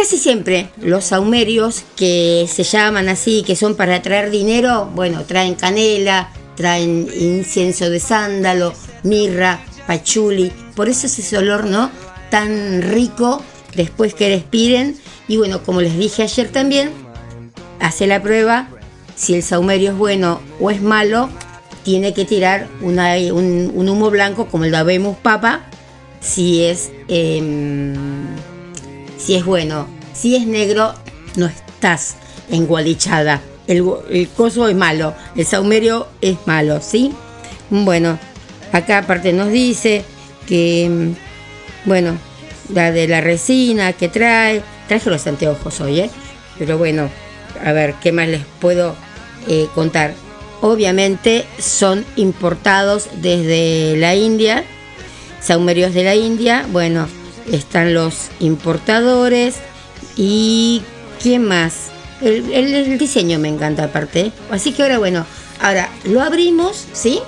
casi 0.00 0.16
siempre 0.16 0.70
los 0.80 1.04
saumerios 1.04 1.82
que 1.94 2.48
se 2.50 2.62
llaman 2.62 3.10
así, 3.10 3.42
que 3.46 3.54
son 3.54 3.74
para 3.74 4.00
traer 4.00 4.30
dinero, 4.30 4.90
bueno, 4.94 5.24
traen 5.24 5.54
canela, 5.54 6.30
traen 6.56 7.06
incienso 7.14 7.90
de 7.90 8.00
sándalo, 8.00 8.72
mirra, 9.02 9.60
pachuli. 9.86 10.52
Por 10.74 10.88
eso 10.88 11.06
es 11.06 11.18
ese 11.18 11.36
olor, 11.36 11.66
¿no? 11.66 11.90
Tan 12.30 12.80
rico 12.80 13.42
después 13.76 14.14
que 14.14 14.30
respiren. 14.30 14.96
Y 15.28 15.36
bueno, 15.36 15.62
como 15.64 15.82
les 15.82 15.98
dije 15.98 16.22
ayer 16.22 16.48
también, 16.48 16.92
hace 17.78 18.06
la 18.06 18.22
prueba. 18.22 18.70
Si 19.16 19.34
el 19.34 19.42
saumerio 19.42 19.90
es 19.90 19.98
bueno 19.98 20.40
o 20.60 20.70
es 20.70 20.80
malo, 20.80 21.28
tiene 21.84 22.14
que 22.14 22.24
tirar 22.24 22.68
un 22.80 23.86
humo 23.86 24.08
blanco 24.08 24.46
como 24.46 24.64
el 24.64 24.70
de 24.70 24.78
Abemus 24.78 25.18
Papa. 25.18 25.66
Si 26.22 26.64
es, 26.64 26.90
em, 27.08 27.94
si 29.20 29.34
es 29.34 29.44
bueno. 29.44 29.86
Si 30.12 30.36
es 30.36 30.46
negro, 30.46 30.94
no 31.36 31.46
estás 31.46 32.16
engualichada. 32.50 33.40
El, 33.66 33.84
el 34.10 34.28
coso 34.28 34.68
es 34.68 34.74
malo. 34.74 35.14
El 35.36 35.46
saumerio 35.46 36.08
es 36.20 36.36
malo, 36.46 36.80
¿sí? 36.80 37.12
Bueno, 37.70 38.18
acá 38.72 38.98
aparte 38.98 39.32
nos 39.32 39.50
dice 39.50 40.04
que, 40.46 40.84
em, 40.84 41.14
bueno, 41.84 42.16
la 42.72 42.90
de 42.92 43.06
la 43.08 43.20
resina 43.20 43.92
que 43.92 44.08
trae. 44.08 44.62
Traje 44.88 45.08
los 45.08 45.26
anteojos 45.26 45.80
hoy, 45.80 46.00
¿eh? 46.00 46.10
Pero 46.58 46.76
bueno, 46.76 47.08
a 47.64 47.72
ver, 47.72 47.94
¿qué 48.02 48.10
más 48.10 48.28
les 48.28 48.44
puedo 48.60 48.96
eh, 49.48 49.68
contar? 49.74 50.14
Obviamente 50.60 51.46
son 51.58 52.04
importados 52.16 53.08
desde 53.22 53.96
la 53.96 54.14
India, 54.14 54.64
saumerios 55.40 55.94
de 55.94 56.04
la 56.04 56.16
India. 56.16 56.66
Bueno, 56.70 57.06
están 57.52 57.94
los 57.94 58.28
importadores 58.40 59.56
y 60.16 60.82
¿quién 61.22 61.44
más? 61.44 61.88
El, 62.20 62.52
el- 62.52 62.74
el 62.74 62.98
diseño 62.98 63.38
me 63.38 63.48
encanta 63.48 63.84
aparte. 63.84 64.32
Así 64.50 64.72
que 64.72 64.82
ahora, 64.82 64.98
bueno, 64.98 65.24
ahora 65.60 65.88
lo 66.04 66.20
abrimos, 66.20 66.86
¿sí? 66.92 67.20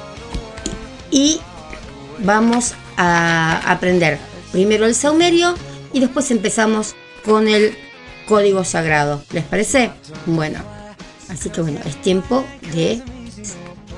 Y 1.10 1.40
vamos 2.18 2.74
a 2.96 3.60
aprender 3.70 4.18
primero 4.52 4.86
el 4.86 4.94
saumerio 4.94 5.54
y 5.92 6.00
después 6.00 6.30
empezamos 6.30 6.94
con 7.24 7.48
el 7.48 7.76
código 8.26 8.64
sagrado. 8.64 9.22
¿Les 9.32 9.44
parece? 9.44 9.90
Bueno, 10.26 10.58
así 11.28 11.50
que 11.50 11.60
bueno, 11.62 11.80
es 11.86 12.00
tiempo 12.02 12.44
de 12.74 13.02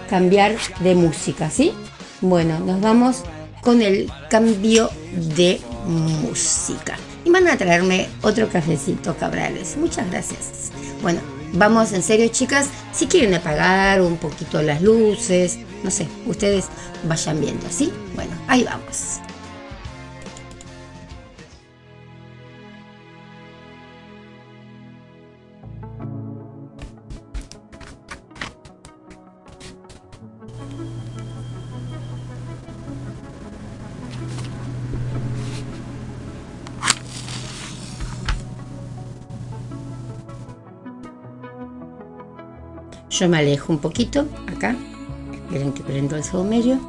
cambiar 0.09 0.57
de 0.81 0.95
música, 0.95 1.51
¿sí? 1.51 1.73
Bueno, 2.21 2.59
nos 2.61 2.81
vamos 2.81 3.19
con 3.63 3.83
el 3.83 4.11
cambio 4.31 4.91
de 5.37 5.61
música. 5.85 6.97
Y 7.25 7.31
van 7.31 7.49
a 7.49 7.57
traerme 7.57 8.09
otro 8.23 8.49
cafecito, 8.49 9.17
cabrales. 9.17 9.77
Muchas 9.77 10.11
gracias. 10.11 10.71
Bueno, 11.03 11.21
vamos 11.53 11.93
en 11.93 12.03
serio, 12.03 12.29
chicas. 12.29 12.69
Si 12.93 13.07
quieren 13.07 13.35
apagar 13.35 14.01
un 14.01 14.17
poquito 14.17 14.63
las 14.63 14.83
luces, 14.83 15.59
no 15.83 15.91
sé, 15.91 16.09
ustedes 16.27 16.67
vayan 17.05 17.41
viendo, 17.41 17.67
¿sí? 17.71 17.93
Bueno, 18.15 18.33
ahí 18.49 18.65
vamos. 18.65 19.21
Yo 43.15 43.29
me 43.29 43.39
alejo 43.39 43.73
un 43.73 43.79
poquito 43.79 44.27
acá. 44.49 44.75
Esperen 45.33 45.73
que 45.73 45.85
prendo 45.85 46.17
el 46.17 46.25
saumerio. 46.25 46.81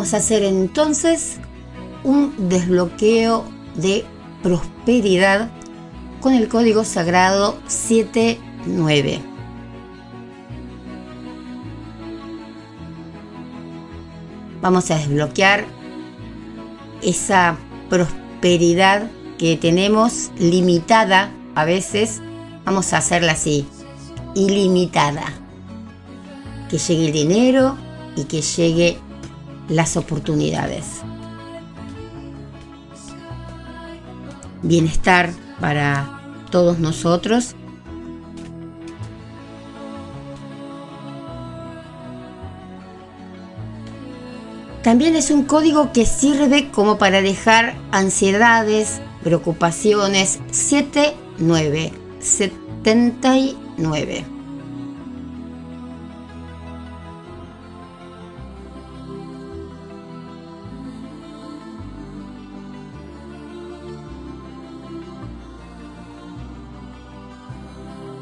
Vamos 0.00 0.14
a 0.14 0.16
hacer 0.16 0.44
entonces 0.44 1.36
un 2.04 2.32
desbloqueo 2.48 3.44
de 3.74 4.06
prosperidad 4.42 5.50
con 6.22 6.32
el 6.32 6.48
código 6.48 6.84
sagrado 6.84 7.58
79. 7.66 9.20
Vamos 14.62 14.90
a 14.90 14.96
desbloquear 14.96 15.66
esa 17.02 17.58
prosperidad 17.90 19.10
que 19.36 19.58
tenemos 19.58 20.30
limitada 20.38 21.30
a 21.54 21.66
veces. 21.66 22.22
Vamos 22.64 22.94
a 22.94 22.96
hacerla 22.96 23.32
así, 23.32 23.66
ilimitada. 24.34 25.26
Que 26.70 26.78
llegue 26.78 27.04
el 27.04 27.12
dinero 27.12 27.76
y 28.16 28.24
que 28.24 28.40
llegue 28.40 28.98
las 29.70 29.96
oportunidades. 29.96 31.00
Bienestar 34.62 35.30
para 35.60 36.20
todos 36.50 36.78
nosotros. 36.78 37.54
También 44.82 45.14
es 45.14 45.30
un 45.30 45.44
código 45.44 45.92
que 45.92 46.04
sirve 46.04 46.70
como 46.70 46.98
para 46.98 47.22
dejar 47.22 47.76
ansiedades, 47.92 49.00
preocupaciones 49.22 50.40
79 50.50 51.92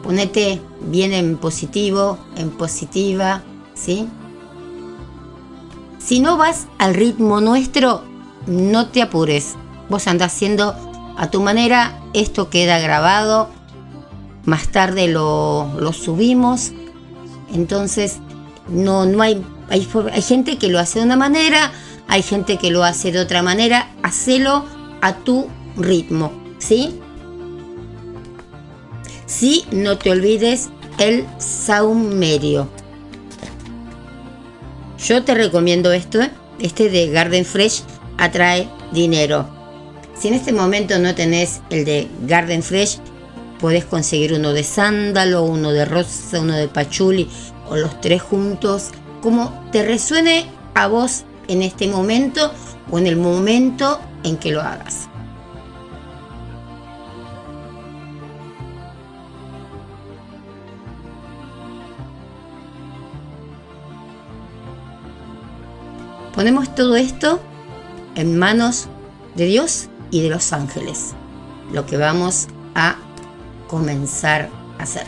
Ponete 0.09 0.59
bien 0.81 1.13
en 1.13 1.37
positivo, 1.37 2.17
en 2.39 2.49
positiva, 2.49 3.43
¿sí? 3.75 4.09
Si 5.99 6.21
no 6.21 6.39
vas 6.39 6.67
al 6.79 6.95
ritmo 6.95 7.43
nuestro, 7.43 8.05
no 8.47 8.89
te 8.89 9.03
apures. 9.03 9.55
Vos 9.91 10.07
andás 10.07 10.33
haciendo 10.33 10.75
a 11.19 11.31
tu 11.31 11.43
manera, 11.43 12.01
esto 12.15 12.49
queda 12.49 12.79
grabado, 12.79 13.51
más 14.47 14.69
tarde 14.69 15.09
lo, 15.09 15.93
subimos. 15.93 16.73
Entonces, 17.53 18.17
no, 18.67 19.05
no 19.05 19.21
hay, 19.21 19.45
hay, 19.69 19.87
hay 20.11 20.23
gente 20.23 20.57
que 20.57 20.69
lo 20.69 20.79
hace 20.79 21.01
de 21.01 21.05
una 21.05 21.17
manera, 21.17 21.71
hay 22.07 22.23
gente 22.23 22.57
que 22.57 22.71
lo 22.71 22.83
hace 22.83 23.13
de 23.13 23.21
otra 23.21 23.43
manera. 23.43 23.91
Hacelo 24.03 24.65
a 25.03 25.17
tu 25.17 25.49
ritmo, 25.77 26.33
¿sí? 26.57 26.99
Sí, 29.29 29.67
no 29.71 29.99
te 29.99 30.11
olvides 30.11 30.71
el 30.99 31.27
saumerio. 31.37 32.67
Yo 34.99 35.23
te 35.23 35.35
recomiendo 35.35 35.93
esto, 35.93 36.23
¿eh? 36.23 36.31
este 36.59 36.89
de 36.89 37.11
Garden 37.11 37.45
Fresh 37.45 37.83
atrae 38.17 38.69
dinero. 38.91 39.47
Si 40.19 40.29
en 40.29 40.35
este 40.35 40.53
momento 40.53 40.99
no 40.99 41.15
tenés 41.15 41.61
el 41.69 41.85
de 41.85 42.09
Garden 42.23 42.63
Fresh, 42.63 43.01
podés 43.61 43.85
conseguir 43.85 44.33
uno 44.33 44.55
de 44.55 44.65
sándalo, 44.65 45.43
uno 45.43 45.73
de 45.73 45.85
rosa, 45.85 46.41
uno 46.41 46.57
de 46.57 46.67
pachuli 46.67 47.29
o 47.69 47.77
los 47.77 48.01
tres 48.01 48.23
juntos, 48.23 48.93
como 49.21 49.69
te 49.73 49.85
resuene 49.85 50.47
a 50.75 50.89
vos 50.89 51.25
en 51.49 51.61
este 51.61 51.87
momento 51.87 52.51
o 52.91 52.99
en 52.99 53.07
el 53.07 53.17
momento 53.17 54.01
en 54.25 54.39
que 54.39 54.53
lo 54.53 54.63
hagas. 54.63 55.08
Ponemos 66.39 66.73
todo 66.73 66.95
esto 66.95 67.41
en 68.15 68.39
manos 68.39 68.87
de 69.35 69.47
Dios 69.47 69.89
y 70.13 70.23
de 70.23 70.29
los 70.29 70.53
ángeles, 70.53 71.15
lo 71.73 71.85
que 71.85 71.97
vamos 71.97 72.47
a 72.77 72.95
comenzar 73.67 74.49
a 74.79 74.85
hacer. 74.85 75.05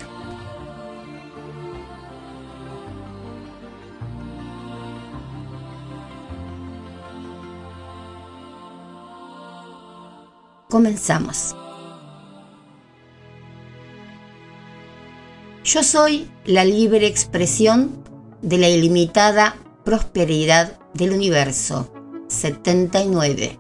Comenzamos. 10.69 11.55
Yo 15.63 15.85
soy 15.85 16.29
la 16.45 16.65
libre 16.65 17.07
expresión 17.07 18.03
de 18.43 18.59
la 18.59 18.69
ilimitada 18.69 19.55
prosperidad 19.91 20.79
del 20.95 21.11
universo. 21.11 21.91
79. 22.29 23.59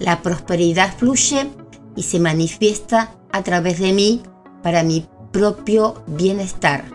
La 0.00 0.20
prosperidad 0.20 0.98
fluye 0.98 1.48
y 1.94 2.02
se 2.02 2.18
manifiesta 2.18 3.14
a 3.30 3.44
través 3.44 3.78
de 3.78 3.92
mí 3.92 4.20
para 4.64 4.82
mi 4.82 5.06
propio 5.30 6.02
bienestar. 6.08 6.86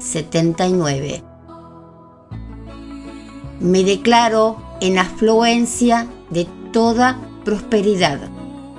79. 0.00 1.22
Me 3.60 3.84
declaro 3.84 4.60
en 4.80 4.98
afluencia 4.98 6.08
de 6.30 6.48
toda 6.72 7.20
prosperidad. 7.44 8.18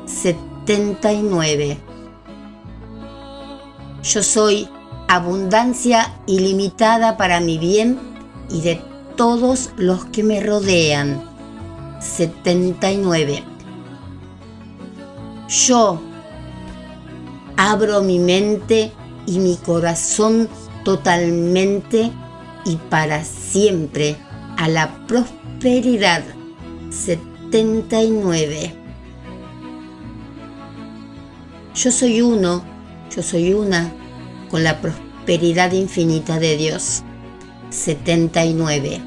79. 0.05 1.77
Yo 4.03 4.21
soy 4.21 4.67
abundancia 5.11 6.13
ilimitada 6.25 7.17
para 7.17 7.41
mi 7.41 7.57
bien 7.57 7.99
y 8.49 8.61
de 8.61 8.81
todos 9.17 9.71
los 9.75 10.05
que 10.05 10.23
me 10.23 10.39
rodean. 10.39 11.21
79. 11.99 13.43
Yo 15.49 16.01
abro 17.57 18.01
mi 18.01 18.19
mente 18.19 18.93
y 19.25 19.39
mi 19.39 19.57
corazón 19.57 20.47
totalmente 20.85 22.09
y 22.63 22.77
para 22.77 23.25
siempre 23.25 24.15
a 24.55 24.69
la 24.69 25.05
prosperidad. 25.07 26.23
79. 26.89 28.73
Yo 31.75 31.91
soy 31.91 32.21
uno, 32.21 32.63
yo 33.13 33.21
soy 33.21 33.53
una 33.53 33.91
con 34.51 34.63
la 34.65 34.81
prosperidad 34.81 35.71
infinita 35.71 36.37
de 36.37 36.57
Dios. 36.57 37.03
79. 37.69 39.01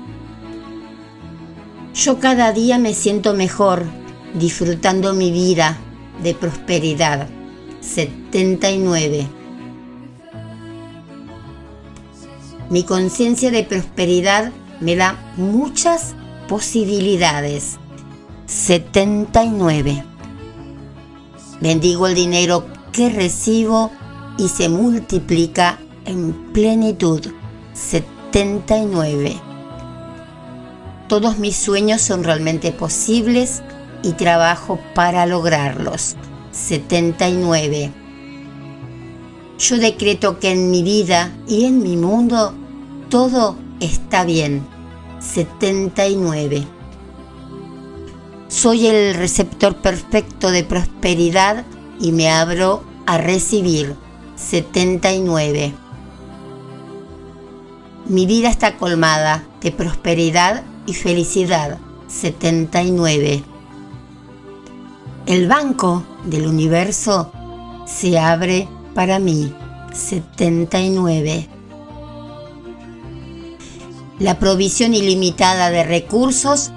Yo 1.94 2.18
cada 2.18 2.52
día 2.52 2.78
me 2.78 2.94
siento 2.94 3.34
mejor 3.34 3.84
disfrutando 4.32 5.12
mi 5.12 5.30
vida 5.30 5.76
de 6.22 6.34
prosperidad. 6.34 7.28
79. 7.82 9.28
Mi 12.70 12.82
conciencia 12.84 13.50
de 13.50 13.62
prosperidad 13.64 14.50
me 14.80 14.96
da 14.96 15.34
muchas 15.36 16.14
posibilidades. 16.48 17.78
79. 18.46 20.04
Bendigo 21.60 22.06
el 22.06 22.14
dinero 22.14 22.66
que 22.92 23.10
recibo 23.10 23.90
y 24.38 24.48
se 24.48 24.68
multiplica 24.68 25.78
en 26.04 26.52
plenitud. 26.52 27.20
79. 27.74 29.36
Todos 31.08 31.38
mis 31.38 31.56
sueños 31.56 32.00
son 32.00 32.24
realmente 32.24 32.72
posibles 32.72 33.62
y 34.02 34.12
trabajo 34.12 34.78
para 34.94 35.26
lograrlos. 35.26 36.16
79. 36.52 37.92
Yo 39.58 39.78
decreto 39.78 40.38
que 40.38 40.50
en 40.50 40.70
mi 40.70 40.82
vida 40.82 41.32
y 41.46 41.64
en 41.64 41.82
mi 41.82 41.96
mundo 41.96 42.54
todo 43.08 43.56
está 43.80 44.24
bien. 44.24 44.66
79. 45.20 46.66
Soy 48.48 48.86
el 48.86 49.14
receptor 49.14 49.76
perfecto 49.76 50.50
de 50.50 50.64
prosperidad 50.64 51.64
y 52.00 52.12
me 52.12 52.30
abro 52.30 52.84
a 53.06 53.18
recibir. 53.18 53.96
79. 54.36 55.74
Mi 58.06 58.26
vida 58.26 58.48
está 58.48 58.76
colmada 58.76 59.46
de 59.60 59.72
prosperidad 59.72 60.62
y 60.86 60.94
felicidad. 60.94 61.78
79. 62.08 63.42
El 65.26 65.48
banco 65.48 66.04
del 66.24 66.46
universo 66.46 67.32
se 67.86 68.18
abre 68.18 68.68
para 68.94 69.18
mí. 69.18 69.54
79. 69.92 71.48
La 74.18 74.38
provisión 74.38 74.94
ilimitada 74.94 75.70
de 75.70 75.84
recursos 75.84 76.72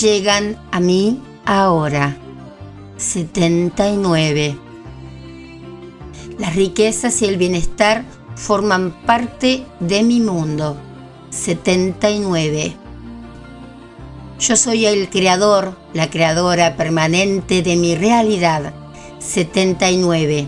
llegan 0.00 0.56
a 0.70 0.80
mí 0.80 1.22
ahora. 1.44 2.16
79. 2.96 4.65
Las 6.38 6.54
riquezas 6.54 7.22
y 7.22 7.26
el 7.26 7.36
bienestar 7.38 8.04
forman 8.34 8.92
parte 9.06 9.64
de 9.80 10.02
mi 10.02 10.20
mundo. 10.20 10.76
79. 11.30 12.76
Yo 14.38 14.56
soy 14.56 14.84
el 14.84 15.08
creador, 15.08 15.76
la 15.94 16.10
creadora 16.10 16.76
permanente 16.76 17.62
de 17.62 17.76
mi 17.76 17.94
realidad. 17.94 18.74
79. 19.18 20.46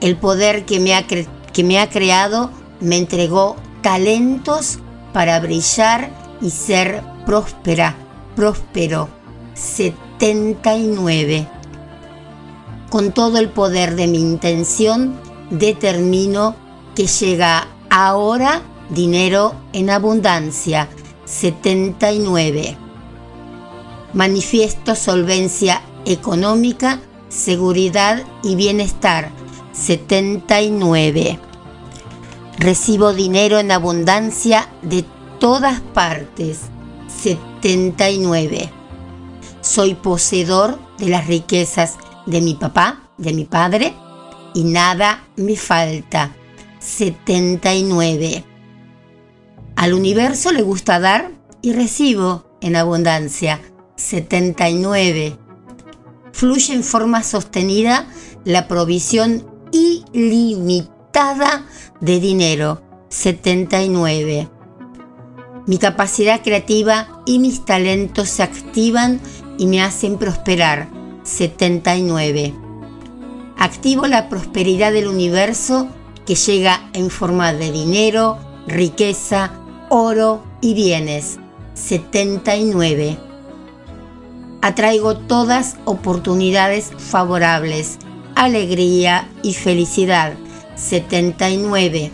El 0.00 0.16
poder 0.16 0.66
que 0.66 0.80
me 0.80 0.94
ha, 0.94 1.06
que 1.06 1.64
me 1.64 1.78
ha 1.78 1.88
creado 1.88 2.50
me 2.80 2.98
entregó 2.98 3.56
talentos 3.80 4.80
para 5.12 5.40
brillar 5.40 6.10
y 6.42 6.50
ser 6.50 7.02
próspera, 7.24 7.96
próspero. 8.36 9.08
79. 9.54 11.48
Con 12.92 13.12
todo 13.12 13.38
el 13.38 13.48
poder 13.48 13.96
de 13.96 14.06
mi 14.06 14.18
intención, 14.18 15.18
determino 15.48 16.54
que 16.94 17.06
llega 17.06 17.66
ahora 17.88 18.60
dinero 18.90 19.54
en 19.72 19.88
abundancia. 19.88 20.90
79. 21.24 22.76
Manifiesto 24.12 24.94
solvencia 24.94 25.80
económica, 26.04 27.00
seguridad 27.30 28.24
y 28.42 28.56
bienestar. 28.56 29.30
79. 29.72 31.38
Recibo 32.58 33.14
dinero 33.14 33.58
en 33.58 33.70
abundancia 33.70 34.68
de 34.82 35.06
todas 35.40 35.80
partes. 35.80 36.64
79. 37.22 38.70
Soy 39.62 39.94
poseedor 39.94 40.78
de 40.98 41.08
las 41.08 41.26
riquezas 41.26 41.96
de 42.26 42.40
mi 42.40 42.54
papá, 42.54 43.10
de 43.18 43.32
mi 43.32 43.44
padre, 43.44 43.94
y 44.54 44.64
nada 44.64 45.24
me 45.36 45.56
falta. 45.56 46.34
79. 46.78 48.44
Al 49.76 49.94
universo 49.94 50.52
le 50.52 50.62
gusta 50.62 51.00
dar 51.00 51.30
y 51.62 51.72
recibo 51.72 52.44
en 52.60 52.76
abundancia. 52.76 53.60
79. 53.96 55.38
Fluye 56.32 56.74
en 56.74 56.82
forma 56.82 57.22
sostenida 57.22 58.06
la 58.44 58.66
provisión 58.68 59.46
ilimitada 59.70 61.66
de 62.00 62.20
dinero. 62.20 62.82
79. 63.08 64.48
Mi 65.66 65.78
capacidad 65.78 66.42
creativa 66.42 67.22
y 67.24 67.38
mis 67.38 67.64
talentos 67.64 68.28
se 68.28 68.42
activan 68.42 69.20
y 69.58 69.66
me 69.66 69.82
hacen 69.82 70.18
prosperar. 70.18 71.01
79. 71.24 72.54
Activo 73.58 74.06
la 74.06 74.28
prosperidad 74.28 74.92
del 74.92 75.06
universo 75.06 75.88
que 76.26 76.34
llega 76.34 76.88
en 76.92 77.10
forma 77.10 77.52
de 77.52 77.70
dinero, 77.70 78.38
riqueza, 78.66 79.52
oro 79.88 80.42
y 80.60 80.74
bienes. 80.74 81.38
79. 81.74 83.18
Atraigo 84.62 85.16
todas 85.16 85.76
oportunidades 85.84 86.92
favorables, 86.96 87.98
alegría 88.34 89.28
y 89.42 89.54
felicidad. 89.54 90.34
79. 90.76 92.12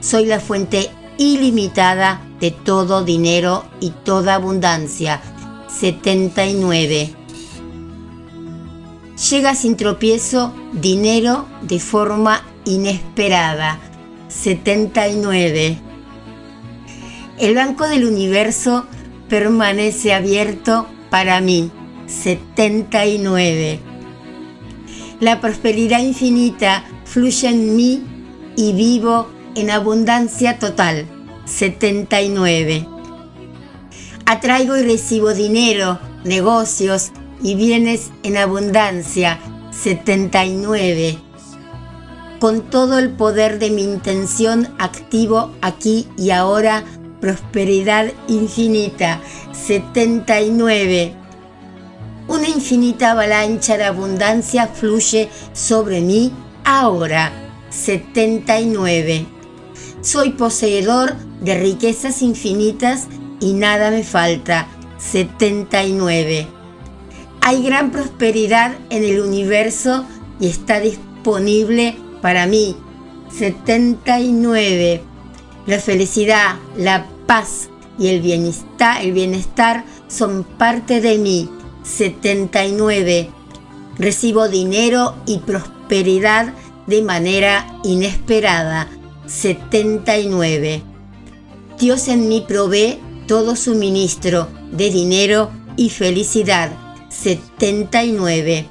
Soy 0.00 0.26
la 0.26 0.40
fuente 0.40 0.90
ilimitada 1.18 2.20
de 2.40 2.50
todo 2.50 3.04
dinero 3.04 3.64
y 3.80 3.90
toda 3.90 4.34
abundancia. 4.34 5.22
79. 5.68 7.15
Llega 9.16 9.54
sin 9.54 9.76
tropiezo 9.76 10.54
dinero 10.74 11.46
de 11.62 11.80
forma 11.80 12.42
inesperada. 12.66 13.78
79. 14.28 15.78
El 17.38 17.54
banco 17.54 17.88
del 17.88 18.04
universo 18.04 18.84
permanece 19.30 20.12
abierto 20.12 20.86
para 21.08 21.40
mí. 21.40 21.70
79. 22.06 23.80
La 25.20 25.40
prosperidad 25.40 26.00
infinita 26.00 26.84
fluye 27.06 27.48
en 27.48 27.74
mí 27.74 28.02
y 28.54 28.74
vivo 28.74 29.28
en 29.54 29.70
abundancia 29.70 30.58
total. 30.58 31.06
79. 31.46 32.86
Atraigo 34.26 34.76
y 34.76 34.82
recibo 34.82 35.32
dinero, 35.32 35.98
negocios 36.24 37.12
y 37.42 37.54
bienes 37.54 38.10
en 38.22 38.36
abundancia. 38.36 39.38
79. 39.70 41.18
Con 42.40 42.62
todo 42.62 42.98
el 42.98 43.10
poder 43.10 43.58
de 43.58 43.70
mi 43.70 43.82
intención 43.82 44.74
activo 44.78 45.52
aquí 45.62 46.08
y 46.16 46.30
ahora, 46.30 46.84
prosperidad 47.20 48.12
infinita. 48.28 49.20
79. 49.52 51.14
Una 52.28 52.48
infinita 52.48 53.12
avalancha 53.12 53.76
de 53.76 53.84
abundancia 53.84 54.66
fluye 54.66 55.28
sobre 55.52 56.00
mí 56.00 56.32
ahora. 56.64 57.32
79. 57.70 59.26
Soy 60.00 60.30
poseedor 60.30 61.14
de 61.40 61.58
riquezas 61.58 62.22
infinitas 62.22 63.06
y 63.40 63.52
nada 63.54 63.90
me 63.90 64.02
falta. 64.02 64.68
79. 64.98 66.55
Hay 67.48 67.62
gran 67.62 67.92
prosperidad 67.92 68.76
en 68.90 69.04
el 69.04 69.20
universo 69.20 70.04
y 70.40 70.48
está 70.48 70.80
disponible 70.80 71.96
para 72.20 72.44
mí. 72.48 72.74
79. 73.30 75.00
La 75.64 75.78
felicidad, 75.78 76.56
la 76.76 77.06
paz 77.28 77.70
y 78.00 78.08
el 78.08 78.20
bienestar, 78.20 79.84
son 80.08 80.42
parte 80.42 81.00
de 81.00 81.18
mí. 81.18 81.48
79. 81.84 83.30
Recibo 83.96 84.48
dinero 84.48 85.14
y 85.24 85.38
prosperidad 85.38 86.52
de 86.88 87.02
manera 87.02 87.78
inesperada. 87.84 88.88
79. 89.26 90.82
Dios 91.78 92.08
en 92.08 92.26
mí 92.26 92.44
provee 92.48 92.98
todo 93.28 93.54
suministro 93.54 94.48
de 94.72 94.90
dinero 94.90 95.52
y 95.76 95.90
felicidad. 95.90 96.85
79. 97.22 98.68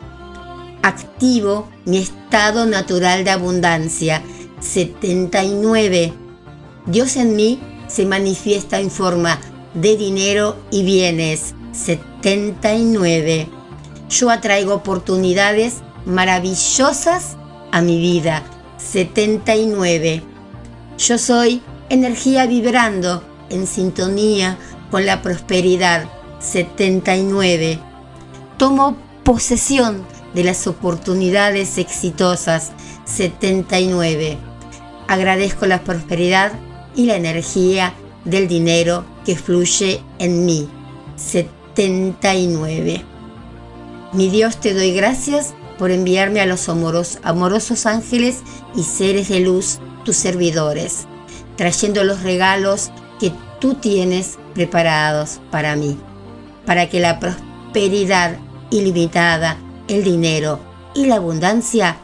Activo 0.81 1.67
mi 1.85 1.97
estado 1.97 2.65
natural 2.65 3.23
de 3.23 3.31
abundancia. 3.31 4.21
79. 4.59 6.13
Dios 6.85 7.15
en 7.15 7.35
mí 7.35 7.59
se 7.87 8.05
manifiesta 8.05 8.79
en 8.79 8.91
forma 8.91 9.39
de 9.73 9.97
dinero 9.97 10.57
y 10.71 10.83
bienes. 10.83 11.55
79. 11.73 13.49
Yo 14.09 14.29
atraigo 14.29 14.75
oportunidades 14.75 15.77
maravillosas 16.05 17.35
a 17.71 17.81
mi 17.81 17.99
vida. 17.99 18.43
79. 18.77 20.21
Yo 20.97 21.17
soy 21.17 21.61
energía 21.89 22.45
vibrando 22.45 23.23
en 23.49 23.65
sintonía 23.67 24.57
con 24.91 25.05
la 25.05 25.21
prosperidad. 25.21 26.05
79. 26.39 27.79
Tomo 28.57 28.95
posesión 29.23 30.05
de 30.33 30.43
las 30.43 30.67
oportunidades 30.67 31.77
exitosas. 31.77 32.71
79. 33.05 34.37
Agradezco 35.07 35.65
la 35.65 35.83
prosperidad 35.83 36.53
y 36.95 37.05
la 37.05 37.15
energía 37.15 37.93
del 38.23 38.47
dinero 38.47 39.05
que 39.25 39.35
fluye 39.35 40.01
en 40.19 40.45
mí. 40.45 40.69
79. 41.17 43.03
Mi 44.13 44.29
Dios, 44.29 44.57
te 44.61 44.73
doy 44.73 44.93
gracias 44.93 45.53
por 45.77 45.91
enviarme 45.91 46.39
a 46.39 46.45
los 46.45 46.69
amorosos 46.69 47.85
ángeles 47.85 48.41
y 48.75 48.83
seres 48.83 49.29
de 49.29 49.41
luz, 49.41 49.79
tus 50.05 50.15
servidores, 50.15 51.05
trayendo 51.57 52.03
los 52.03 52.23
regalos 52.23 52.91
que 53.19 53.31
tú 53.59 53.73
tienes 53.75 54.37
preparados 54.53 55.41
para 55.51 55.75
mí, 55.75 55.97
para 56.65 56.89
que 56.89 56.99
la 56.99 57.19
prosperidad 57.19 58.37
ilimitada, 58.75 59.57
el 59.87 60.03
dinero 60.03 60.59
y 60.93 61.05
la 61.05 61.15
abundancia 61.15 61.97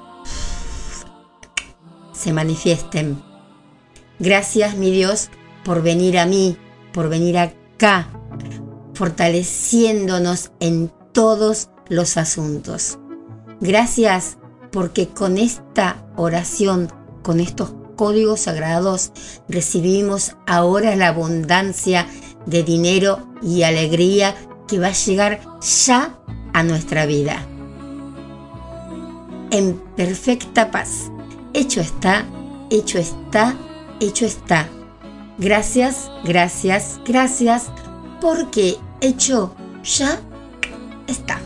se 2.13 2.33
manifiesten. 2.33 3.21
Gracias, 4.19 4.75
mi 4.75 4.91
Dios, 4.91 5.29
por 5.63 5.81
venir 5.81 6.19
a 6.19 6.25
mí, 6.25 6.57
por 6.93 7.09
venir 7.09 7.37
acá, 7.37 8.09
fortaleciéndonos 8.93 10.51
en 10.59 10.91
todos 11.11 11.69
los 11.89 12.17
asuntos. 12.17 12.99
Gracias 13.59 14.37
porque 14.71 15.07
con 15.07 15.37
esta 15.37 16.05
oración, 16.15 16.91
con 17.23 17.39
estos 17.39 17.73
códigos 17.95 18.41
sagrados, 18.41 19.11
recibimos 19.47 20.35
ahora 20.47 20.95
la 20.95 21.09
abundancia 21.09 22.07
de 22.45 22.63
dinero 22.63 23.27
y 23.41 23.63
alegría 23.63 24.35
que 24.67 24.79
va 24.79 24.87
a 24.87 24.93
llegar 24.93 25.41
ya 25.61 26.17
a 26.53 26.63
nuestra 26.63 27.05
vida. 27.05 27.45
En 29.51 29.77
perfecta 29.95 30.71
paz. 30.71 31.11
Hecho 31.53 31.81
está, 31.81 32.25
hecho 32.69 32.97
está, 32.97 33.55
hecho 33.99 34.25
está. 34.25 34.67
Gracias, 35.37 36.09
gracias, 36.23 36.99
gracias, 37.05 37.69
porque 38.21 38.77
hecho 39.01 39.55
ya 39.83 40.19
está. 41.07 41.39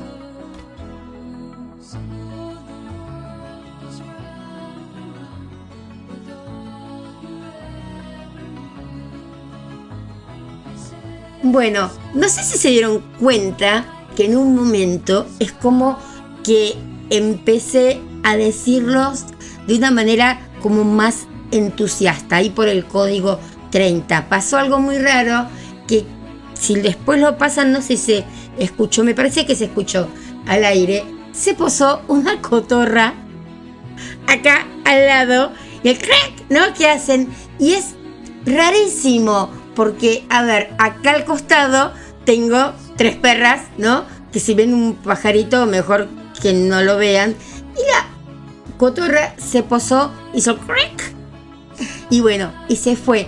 Bueno, 11.41 11.91
no 12.15 12.27
sé 12.27 12.43
si 12.43 12.57
se 12.57 12.69
dieron 12.69 13.03
cuenta 13.19 13.94
que 14.15 14.25
en 14.25 14.37
un 14.37 14.55
momento 14.55 15.27
es 15.39 15.51
como 15.51 15.97
que 16.43 16.75
empecé 17.09 17.99
a 18.23 18.37
decirlos 18.37 19.25
de 19.67 19.75
una 19.75 19.91
manera 19.91 20.39
como 20.61 20.83
más 20.83 21.27
entusiasta, 21.51 22.37
ahí 22.37 22.49
por 22.49 22.67
el 22.67 22.85
código 22.85 23.39
30. 23.71 24.29
Pasó 24.29 24.57
algo 24.57 24.79
muy 24.79 24.97
raro 24.97 25.47
que 25.87 26.05
si 26.53 26.75
después 26.75 27.19
lo 27.19 27.37
pasan, 27.37 27.71
no 27.71 27.81
sé 27.81 27.97
si 27.97 28.05
se 28.05 28.25
escuchó, 28.57 29.03
me 29.03 29.13
parece 29.13 29.45
que 29.45 29.55
se 29.55 29.65
escuchó 29.65 30.07
al 30.47 30.63
aire, 30.63 31.03
se 31.31 31.53
posó 31.53 32.01
una 32.07 32.41
cotorra 32.41 33.13
acá 34.27 34.65
al 34.85 35.05
lado 35.05 35.51
y 35.83 35.89
el 35.89 35.97
crack, 35.97 36.49
¿no? 36.49 36.73
Que 36.73 36.87
hacen 36.87 37.29
y 37.59 37.73
es 37.73 37.95
rarísimo 38.45 39.49
porque, 39.75 40.25
a 40.29 40.43
ver, 40.43 40.73
acá 40.79 41.11
al 41.11 41.25
costado 41.25 41.91
tengo 42.23 42.73
tres 42.97 43.15
perras, 43.15 43.61
¿no? 43.77 44.05
Que 44.31 44.39
si 44.39 44.53
ven 44.53 44.73
un 44.73 44.95
pajarito, 44.95 45.65
mejor 45.65 46.07
que 46.41 46.53
no 46.53 46.81
lo 46.81 46.97
vean. 46.97 47.35
Y 47.75 47.79
la 47.87 48.07
cotorra 48.77 49.35
se 49.37 49.63
posó, 49.63 50.11
hizo 50.33 50.57
crack. 50.57 51.13
Y 52.09 52.21
bueno, 52.21 52.51
y 52.67 52.77
se 52.77 52.95
fue. 52.95 53.27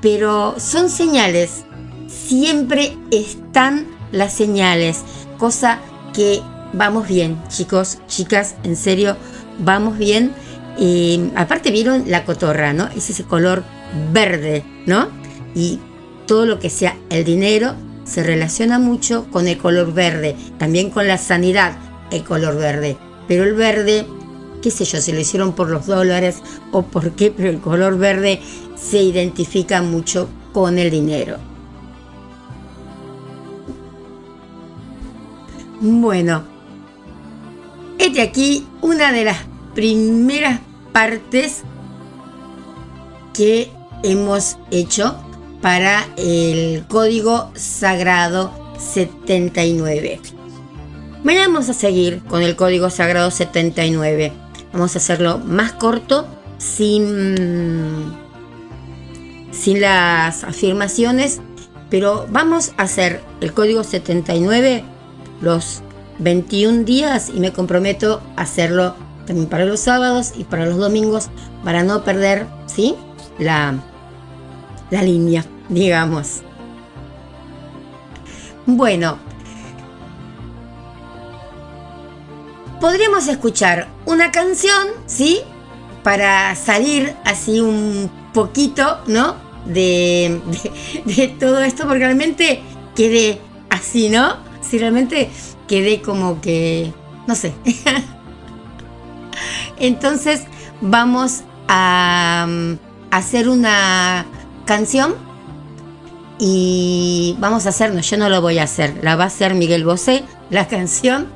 Pero 0.00 0.54
son 0.58 0.90
señales. 0.90 1.64
Siempre 2.08 2.96
están 3.10 3.86
las 4.12 4.32
señales. 4.32 5.02
Cosa 5.38 5.80
que 6.14 6.40
vamos 6.72 7.08
bien, 7.08 7.40
chicos, 7.48 7.98
chicas, 8.06 8.56
en 8.64 8.76
serio, 8.76 9.16
vamos 9.58 9.98
bien. 9.98 10.34
Aparte 11.36 11.70
vieron 11.70 12.04
la 12.06 12.24
cotorra, 12.24 12.72
¿no? 12.72 12.88
Es 12.88 13.10
ese 13.10 13.24
color 13.24 13.64
verde, 14.12 14.64
¿no? 14.86 15.08
y 15.56 15.80
todo 16.26 16.44
lo 16.44 16.60
que 16.60 16.70
sea 16.70 16.96
el 17.08 17.24
dinero 17.24 17.74
se 18.06 18.22
relaciona 18.22 18.78
mucho 18.78 19.26
con 19.30 19.48
el 19.48 19.58
color 19.58 19.92
verde, 19.92 20.36
también 20.58 20.90
con 20.90 21.06
la 21.06 21.18
sanidad, 21.18 21.76
el 22.10 22.24
color 22.24 22.56
verde. 22.56 22.96
Pero 23.28 23.44
el 23.44 23.54
verde, 23.54 24.06
qué 24.62 24.70
sé 24.70 24.84
yo, 24.84 25.00
si 25.00 25.12
lo 25.12 25.20
hicieron 25.20 25.54
por 25.54 25.68
los 25.68 25.86
dólares 25.86 26.38
o 26.72 26.82
por 26.82 27.12
qué, 27.12 27.30
pero 27.30 27.50
el 27.50 27.60
color 27.60 27.98
verde 27.98 28.40
se 28.76 29.02
identifica 29.02 29.82
mucho 29.82 30.28
con 30.52 30.78
el 30.78 30.90
dinero. 30.90 31.38
Bueno, 35.80 36.44
este 37.98 38.22
aquí 38.22 38.66
una 38.80 39.12
de 39.12 39.24
las 39.24 39.38
primeras 39.74 40.60
partes 40.92 41.62
que 43.34 43.70
hemos 44.02 44.56
hecho 44.70 45.25
para 45.66 46.06
el 46.16 46.84
código 46.86 47.50
sagrado 47.56 48.52
79. 48.78 50.20
Mañana 51.24 51.48
vamos 51.48 51.68
a 51.68 51.74
seguir 51.74 52.22
con 52.28 52.44
el 52.44 52.54
código 52.54 52.88
sagrado 52.88 53.32
79. 53.32 54.32
Vamos 54.72 54.94
a 54.94 54.98
hacerlo 54.98 55.38
más 55.38 55.72
corto, 55.72 56.24
sin, 56.58 58.14
sin 59.50 59.80
las 59.80 60.44
afirmaciones, 60.44 61.40
pero 61.90 62.28
vamos 62.30 62.70
a 62.76 62.84
hacer 62.84 63.20
el 63.40 63.52
código 63.52 63.82
79 63.82 64.84
los 65.40 65.82
21 66.20 66.84
días 66.84 67.28
y 67.34 67.40
me 67.40 67.52
comprometo 67.52 68.22
a 68.36 68.42
hacerlo 68.42 68.94
también 69.26 69.48
para 69.48 69.64
los 69.64 69.80
sábados 69.80 70.32
y 70.38 70.44
para 70.44 70.64
los 70.64 70.78
domingos 70.78 71.28
para 71.64 71.82
no 71.82 72.04
perder 72.04 72.46
¿sí? 72.66 72.94
la, 73.40 73.74
la 74.92 75.02
línea, 75.02 75.44
digamos. 75.68 76.42
Bueno, 78.66 79.18
podríamos 82.80 83.28
escuchar 83.28 83.88
una 84.04 84.30
canción, 84.30 84.88
¿sí? 85.06 85.40
Para 86.02 86.54
salir 86.54 87.14
así 87.24 87.60
un 87.60 88.10
poquito, 88.32 89.00
¿no? 89.06 89.36
De, 89.64 90.40
de, 91.04 91.28
todo 91.28 91.60
esto, 91.62 91.84
porque 91.84 92.04
realmente 92.04 92.62
quedé 92.94 93.40
así, 93.70 94.08
¿no? 94.08 94.36
Si 94.60 94.78
realmente 94.78 95.30
quedé 95.66 96.00
como 96.02 96.40
que, 96.40 96.92
no 97.26 97.34
sé. 97.34 97.54
Entonces 99.78 100.44
vamos 100.80 101.42
a, 101.68 102.46
hacer 103.10 103.48
una 103.48 104.26
canción 104.66 105.14
y 106.38 107.36
vamos 107.38 107.66
a 107.66 107.70
hacernos, 107.70 108.08
yo 108.10 108.16
no 108.16 108.28
lo 108.28 108.40
voy 108.40 108.58
a 108.58 108.64
hacer, 108.64 109.02
la 109.02 109.16
va 109.16 109.24
a 109.24 109.28
hacer 109.28 109.54
Miguel 109.54 109.84
Bosé, 109.84 110.24
la 110.50 110.68
canción. 110.68 111.28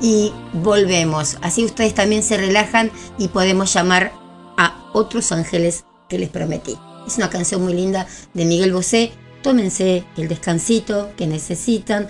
Y 0.00 0.32
volvemos. 0.52 1.38
Así 1.40 1.64
ustedes 1.64 1.94
también 1.94 2.22
se 2.22 2.36
relajan 2.36 2.90
y 3.18 3.28
podemos 3.28 3.72
llamar 3.72 4.12
a 4.58 4.90
otros 4.92 5.32
ángeles 5.32 5.84
que 6.08 6.18
les 6.18 6.28
prometí. 6.28 6.76
Es 7.06 7.16
una 7.16 7.30
canción 7.30 7.62
muy 7.62 7.72
linda 7.72 8.06
de 8.34 8.44
Miguel 8.44 8.72
Bosé. 8.72 9.12
Tómense 9.42 10.04
el 10.18 10.28
descansito 10.28 11.12
que 11.16 11.26
necesitan. 11.26 12.08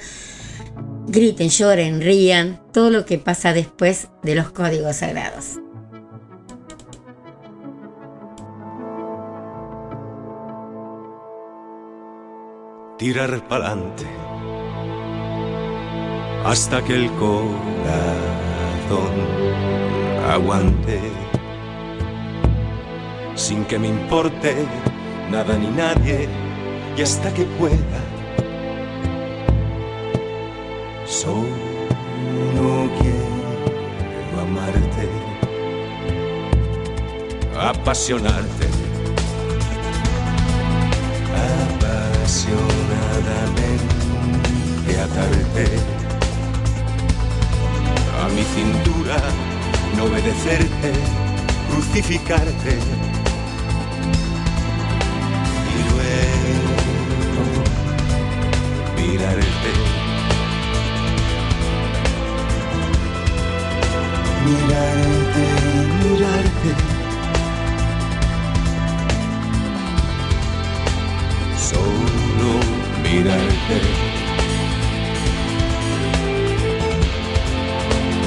Griten, 1.06 1.48
lloren, 1.48 2.00
rían. 2.00 2.60
Todo 2.72 2.90
lo 2.90 3.04
que 3.04 3.18
pasa 3.18 3.52
después 3.52 4.08
de 4.24 4.34
los 4.34 4.50
códigos 4.50 4.96
sagrados. 4.96 5.60
Tirar 12.98 13.42
pa'lante 13.46 14.06
hasta 16.46 16.82
que 16.82 16.94
el 16.94 17.10
corazón 17.12 17.56
aguante. 20.30 21.00
Sin 23.34 23.64
que 23.64 23.78
me 23.78 23.88
importe 23.88 24.54
nada 25.30 25.58
ni 25.58 25.66
nadie 25.68 26.28
y 26.96 27.02
hasta 27.02 27.34
que 27.34 27.44
pueda 27.58 28.00
solo 31.04 31.46
quiero 32.98 34.40
amarte 34.40 35.08
apasionarte 37.60 38.66
apasionadamente 43.16 44.92
atarte 45.02 45.66
a 48.22 48.28
mi 48.28 48.42
cintura, 48.42 49.16
no 49.96 50.04
obedecerte, 50.04 50.92
crucificarte 51.70 52.78
y 55.72 55.78
luego 55.90 56.72
mirarte. 58.96 59.70
Mirarte, 64.46 65.44
mirarte. 66.04 66.95
Mirarte. 73.16 73.76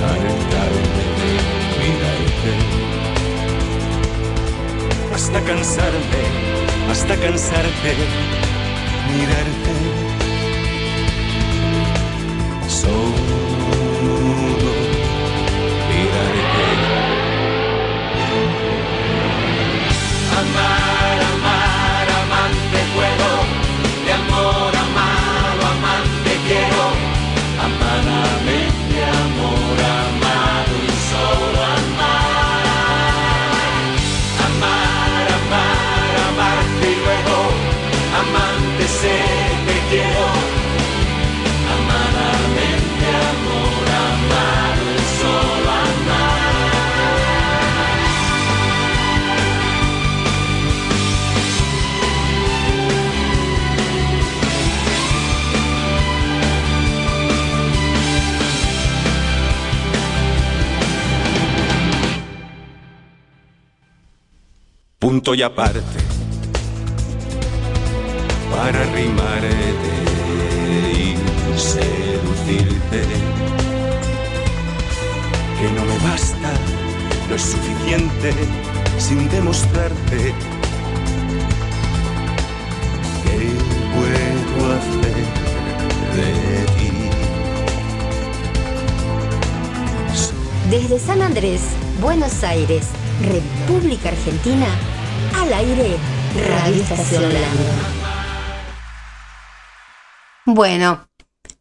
Hartarme 0.03 1.05
de 1.19 1.31
mirarte. 1.79 2.53
Hasta 5.13 5.39
cansarme, 5.41 6.23
hasta 6.91 7.15
cansarte, 7.17 7.91
mirarte. 9.13 9.73
Solo 12.67 13.37
mirarte. 15.89 16.67
Amar, 20.39 20.88
punto 65.29 65.33
y 65.35 65.43
aparte 65.43 65.81
para 68.51 68.83
rimarte 68.95 69.47
y 70.93 71.15
seducirte. 71.57 73.03
Que 75.59 75.67
no 75.75 75.85
me 75.85 75.97
basta, 76.09 76.51
no 77.27 77.35
es 77.35 77.41
suficiente 77.41 78.33
sin 78.97 79.29
demostrarte 79.29 80.33
que 83.23 83.37
puedo 83.93 84.73
hacer 84.73 85.15
de 86.15 86.29
ti. 86.75 86.89
Desde 90.69 90.99
San 90.99 91.21
Andrés, 91.21 91.61
Buenos 92.01 92.43
Aires, 92.43 92.87
República 93.21 94.09
Argentina, 94.09 94.67
al 95.39 95.53
aire. 95.53 95.97
Bueno, 100.45 101.07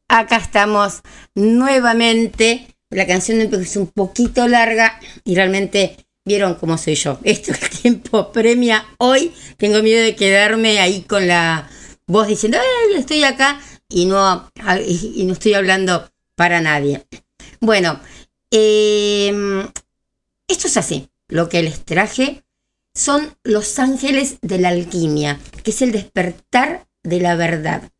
acá 0.09 0.37
estamos 0.37 1.03
nuevamente. 1.35 2.75
La 2.91 3.07
canción 3.07 3.41
es 3.41 3.77
un 3.77 3.89
poquito 3.89 4.49
larga 4.49 4.99
y 5.25 5.35
realmente 5.35 5.97
vieron 6.25 6.55
cómo 6.55 6.79
soy 6.79 6.95
yo. 6.95 7.19
Esto 7.25 7.53
el 7.53 7.71
tiempo 7.71 8.33
premia 8.33 8.85
hoy. 8.99 9.33
Tengo 9.57 9.83
miedo 9.83 10.03
de 10.03 10.17
quedarme 10.17 10.81
ahí 10.81 11.03
con 11.03 11.27
la 11.29 11.69
voz 12.07 12.27
diciendo, 12.27 12.59
¡eh, 12.59 12.91
ay, 12.91 12.99
estoy 12.99 13.25
acá 13.25 13.61
y 13.89 14.07
no, 14.07 14.51
y 14.87 15.25
no 15.25 15.35
estoy 15.35 15.55
hablando 15.55 16.11
para 16.35 16.61
nadie. 16.61 17.07
Bueno, 17.61 18.01
em, 18.51 19.69
esto 20.49 20.67
es 20.67 20.77
así. 20.77 21.09
Lo 21.29 21.49
que 21.49 21.63
les 21.63 21.85
traje 21.85 22.43
son 22.99 23.33
los 23.45 23.79
ángeles 23.79 24.39
de 24.43 24.59
la 24.59 24.71
alquimia, 24.71 25.39
que 25.63 25.71
es 25.71 25.83
el 25.83 25.93
despertar 25.93 26.89
de 27.05 27.21
la 27.21 27.37
verdad. 27.37 27.93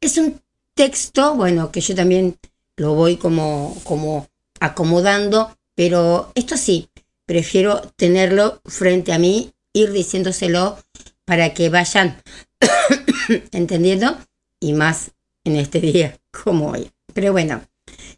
Es 0.00 0.18
un 0.18 0.42
texto, 0.74 1.36
bueno, 1.36 1.70
que 1.70 1.80
yo 1.80 1.94
también 1.94 2.36
lo 2.76 2.94
voy 2.94 3.18
como, 3.18 3.80
como 3.84 4.26
acomodando, 4.58 5.56
pero 5.76 6.32
esto 6.34 6.56
sí, 6.56 6.88
prefiero 7.24 7.80
tenerlo 7.94 8.60
frente 8.64 9.12
a 9.12 9.18
mí, 9.20 9.52
ir 9.72 9.92
diciéndoselo 9.92 10.76
para 11.24 11.54
que 11.54 11.68
vayan 11.68 12.20
entendiendo 13.52 14.18
y 14.58 14.72
más 14.72 15.12
en 15.44 15.54
este 15.54 15.80
día 15.80 16.18
como 16.32 16.72
hoy. 16.72 16.90
Pero 17.14 17.30
bueno, 17.30 17.62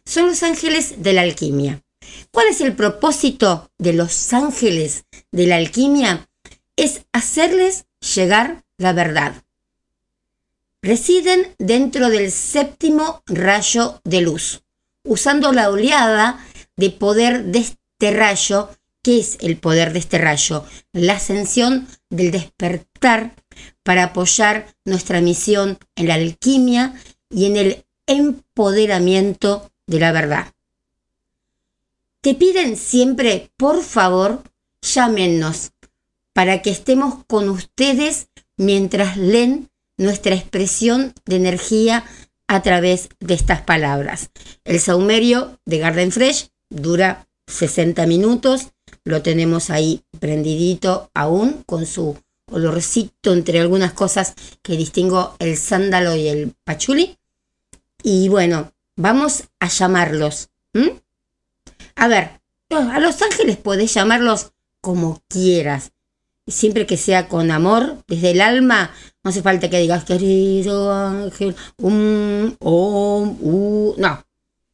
son 0.05 0.25
los 0.25 0.41
ángeles 0.41 1.03
de 1.03 1.13
la 1.13 1.21
alquimia. 1.21 1.83
¿Cuál 2.31 2.47
es 2.47 2.61
el 2.61 2.75
propósito 2.75 3.71
de 3.77 3.93
los 3.93 4.33
ángeles 4.33 5.05
de 5.31 5.47
la 5.47 5.57
alquimia? 5.57 6.29
Es 6.75 7.05
hacerles 7.11 7.85
llegar 8.15 8.63
la 8.77 8.93
verdad. 8.93 9.43
Residen 10.81 11.55
dentro 11.59 12.09
del 12.09 12.31
séptimo 12.31 13.21
rayo 13.27 14.01
de 14.03 14.21
luz, 14.21 14.63
usando 15.03 15.51
la 15.51 15.69
oleada 15.69 16.43
de 16.75 16.89
poder 16.89 17.45
de 17.45 17.59
este 17.59 18.11
rayo 18.11 18.69
¿Qué 19.03 19.19
es 19.19 19.37
el 19.41 19.57
poder 19.57 19.93
de 19.93 19.99
este 19.99 20.19
rayo? 20.19 20.63
La 20.93 21.13
ascensión 21.13 21.87
del 22.11 22.29
despertar 22.29 23.33
para 23.81 24.03
apoyar 24.03 24.75
nuestra 24.85 25.21
misión 25.21 25.79
en 25.95 26.07
la 26.07 26.15
alquimia 26.15 26.93
y 27.27 27.45
en 27.45 27.55
el 27.57 27.85
empoderamiento 28.05 29.71
de 29.87 29.99
la 29.99 30.11
verdad. 30.11 30.53
Te 32.21 32.35
piden 32.35 32.77
siempre, 32.77 33.51
por 33.57 33.81
favor, 33.81 34.43
llámenos 34.83 35.71
para 36.33 36.61
que 36.61 36.69
estemos 36.69 37.25
con 37.25 37.49
ustedes 37.49 38.27
mientras 38.57 39.17
leen 39.17 39.71
nuestra 39.97 40.35
expresión 40.35 41.15
de 41.25 41.37
energía 41.37 42.05
a 42.47 42.61
través 42.61 43.09
de 43.19 43.33
estas 43.33 43.61
palabras. 43.61 44.29
El 44.65 44.79
saumerio 44.79 45.59
de 45.65 45.79
Garden 45.79 46.11
Fresh 46.11 46.49
dura 46.69 47.27
60 47.47 48.05
minutos 48.05 48.67
lo 49.03 49.23
tenemos 49.23 49.71
ahí 49.71 50.03
prendidito 50.19 51.09
aún 51.15 51.63
con 51.65 51.87
su 51.87 52.19
olorcito 52.51 53.33
entre 53.33 53.59
algunas 53.59 53.93
cosas 53.93 54.35
que 54.61 54.77
distingo 54.77 55.35
el 55.39 55.57
sándalo 55.57 56.15
y 56.15 56.27
el 56.27 56.53
pachuli. 56.65 57.17
Y 58.03 58.29
bueno, 58.29 58.73
vamos 58.95 59.45
a 59.59 59.69
llamarlos. 59.69 60.49
A 61.95 62.07
ver, 62.07 62.41
a 62.69 62.99
los 62.99 63.21
ángeles 63.21 63.57
podés 63.57 63.93
llamarlos 63.93 64.53
como 64.81 65.21
quieras. 65.27 65.91
Siempre 66.47 66.85
que 66.85 66.97
sea 66.97 67.27
con 67.27 67.51
amor, 67.51 68.03
desde 68.07 68.31
el 68.31 68.41
alma, 68.41 68.91
no 69.23 69.29
hace 69.29 69.41
falta 69.41 69.69
que 69.69 69.79
digas 69.79 70.03
querido 70.03 70.91
ángel, 70.91 71.55
um, 71.77 72.55
um, 72.59 73.37
uh, 73.39 73.95
no. 73.97 74.25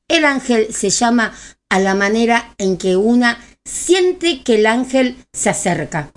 El 0.08 0.24
ángel 0.24 0.74
se 0.74 0.90
llama 0.90 1.34
a 1.70 1.80
la 1.80 1.94
manera 1.94 2.56
en 2.58 2.78
que 2.78 2.96
una 2.96 3.38
siente 3.66 4.42
que 4.44 4.56
el 4.56 4.66
ángel 4.66 5.18
se 5.34 5.50
acerca. 5.50 6.12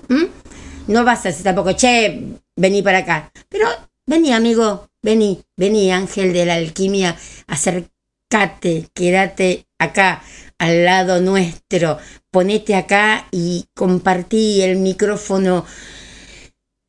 No 0.86 1.04
vas 1.04 1.26
a 1.26 1.30
decir 1.30 1.44
tampoco, 1.44 1.72
che, 1.72 2.36
vení 2.56 2.82
para 2.82 2.98
acá. 2.98 3.32
Pero 3.48 3.68
vení, 4.06 4.32
amigo, 4.32 4.88
vení, 5.02 5.42
vení, 5.56 5.90
ángel 5.92 6.32
de 6.32 6.46
la 6.46 6.54
alquimia, 6.54 7.16
acércate, 7.46 8.88
quédate 8.94 9.66
acá, 9.78 10.22
al 10.60 10.84
lado 10.84 11.20
nuestro, 11.22 11.98
ponete 12.30 12.74
acá 12.74 13.26
y 13.32 13.64
compartí 13.74 14.60
el 14.60 14.76
micrófono 14.76 15.64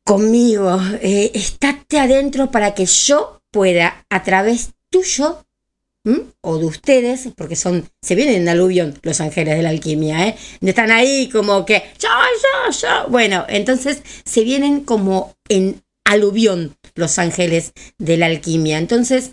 conmigo. 0.04 0.78
Eh, 1.00 1.32
adentro 1.98 2.50
para 2.50 2.74
que 2.74 2.84
yo 2.84 3.42
pueda, 3.50 4.04
a 4.10 4.22
través 4.22 4.72
tuyo, 4.90 5.46
o 6.42 6.58
de 6.58 6.66
ustedes, 6.66 7.28
porque 7.36 7.56
son, 7.56 7.88
se 8.02 8.14
vienen 8.14 8.42
en 8.42 8.48
aluvión 8.48 8.98
los 9.02 9.20
ángeles 9.20 9.56
de 9.56 9.62
la 9.62 9.70
alquimia, 9.70 10.28
¿eh? 10.28 10.36
Están 10.60 10.90
ahí 10.90 11.30
como 11.30 11.64
que, 11.64 11.82
yo, 11.98 12.08
yo, 12.08 12.78
yo. 12.78 13.08
Bueno, 13.08 13.46
entonces 13.48 14.02
se 14.24 14.42
vienen 14.44 14.80
como 14.80 15.34
en 15.48 15.82
aluvión 16.04 16.76
los 16.94 17.18
ángeles 17.18 17.72
de 17.98 18.16
la 18.16 18.26
alquimia. 18.26 18.78
Entonces, 18.78 19.30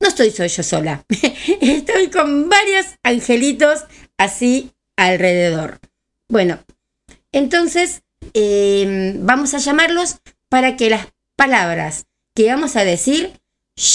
no 0.00 0.08
estoy 0.08 0.30
soy 0.30 0.48
yo 0.48 0.62
sola, 0.62 1.04
con 2.06 2.48
varios 2.48 2.86
angelitos 3.02 3.84
así 4.16 4.72
alrededor. 4.96 5.80
Bueno, 6.28 6.60
entonces 7.32 8.02
em, 8.34 9.26
vamos 9.26 9.54
a 9.54 9.58
llamarlos 9.58 10.16
para 10.48 10.76
que 10.76 10.90
las 10.90 11.08
palabras 11.36 12.06
que 12.34 12.46
vamos 12.46 12.76
a 12.76 12.84
decir 12.84 13.32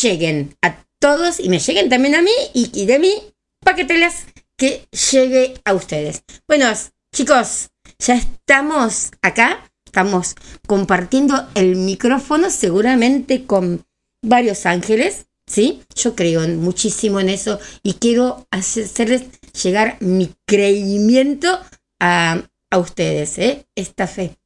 lleguen 0.02 0.56
a 0.62 0.86
todos 1.00 1.40
y 1.40 1.50
me 1.50 1.60
lleguen 1.60 1.90
también 1.90 2.16
a 2.16 2.22
mí 2.22 2.32
y, 2.54 2.86
de 2.86 3.00
mí 3.00 3.14
paquetelas 3.60 4.26
que 4.58 4.88
llegue 5.12 5.56
a 5.66 5.74
ustedes. 5.74 6.24
Bueno, 6.48 6.68
chicos, 7.14 7.70
ya 8.00 8.16
estamos 8.16 9.12
acá, 9.22 9.70
estamos 9.86 10.36
compartiendo 10.68 11.50
el 11.56 11.76
micrófono 11.76 12.50
seguramente 12.50 13.46
con 13.46 13.86
varios 14.22 14.66
ángeles, 14.66 15.26
¿sí? 15.54 15.84
Yo 15.96 16.16
creo 16.16 16.48
muchísimo 16.48 17.20
en 17.20 17.30
eso 17.30 17.60
y 17.84 17.94
quiero 17.94 18.48
hacerles 18.52 19.26
llegar 19.62 19.98
mi 20.00 20.32
creimiento 20.48 21.60
a, 22.00 22.42
a 22.72 22.78
ustedes, 22.80 23.38
¿eh? 23.38 23.68
Esta 23.76 24.08
fe. 24.08 24.38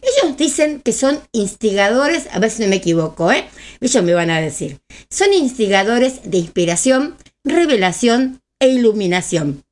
Ellos 0.00 0.36
dicen 0.36 0.80
que 0.80 0.92
son 0.92 1.20
instigadores, 1.32 2.28
a 2.32 2.38
ver 2.38 2.50
si 2.50 2.62
no 2.62 2.68
me 2.68 2.76
equivoco, 2.76 3.30
¿eh? 3.30 3.46
Ellos 3.80 4.02
me 4.02 4.14
van 4.14 4.30
a 4.30 4.40
decir. 4.40 4.80
Son 5.10 5.32
instigadores 5.32 6.20
de 6.24 6.38
inspiración, 6.38 7.16
revelación 7.44 8.40
e 8.58 8.68
iluminación. 8.68 9.64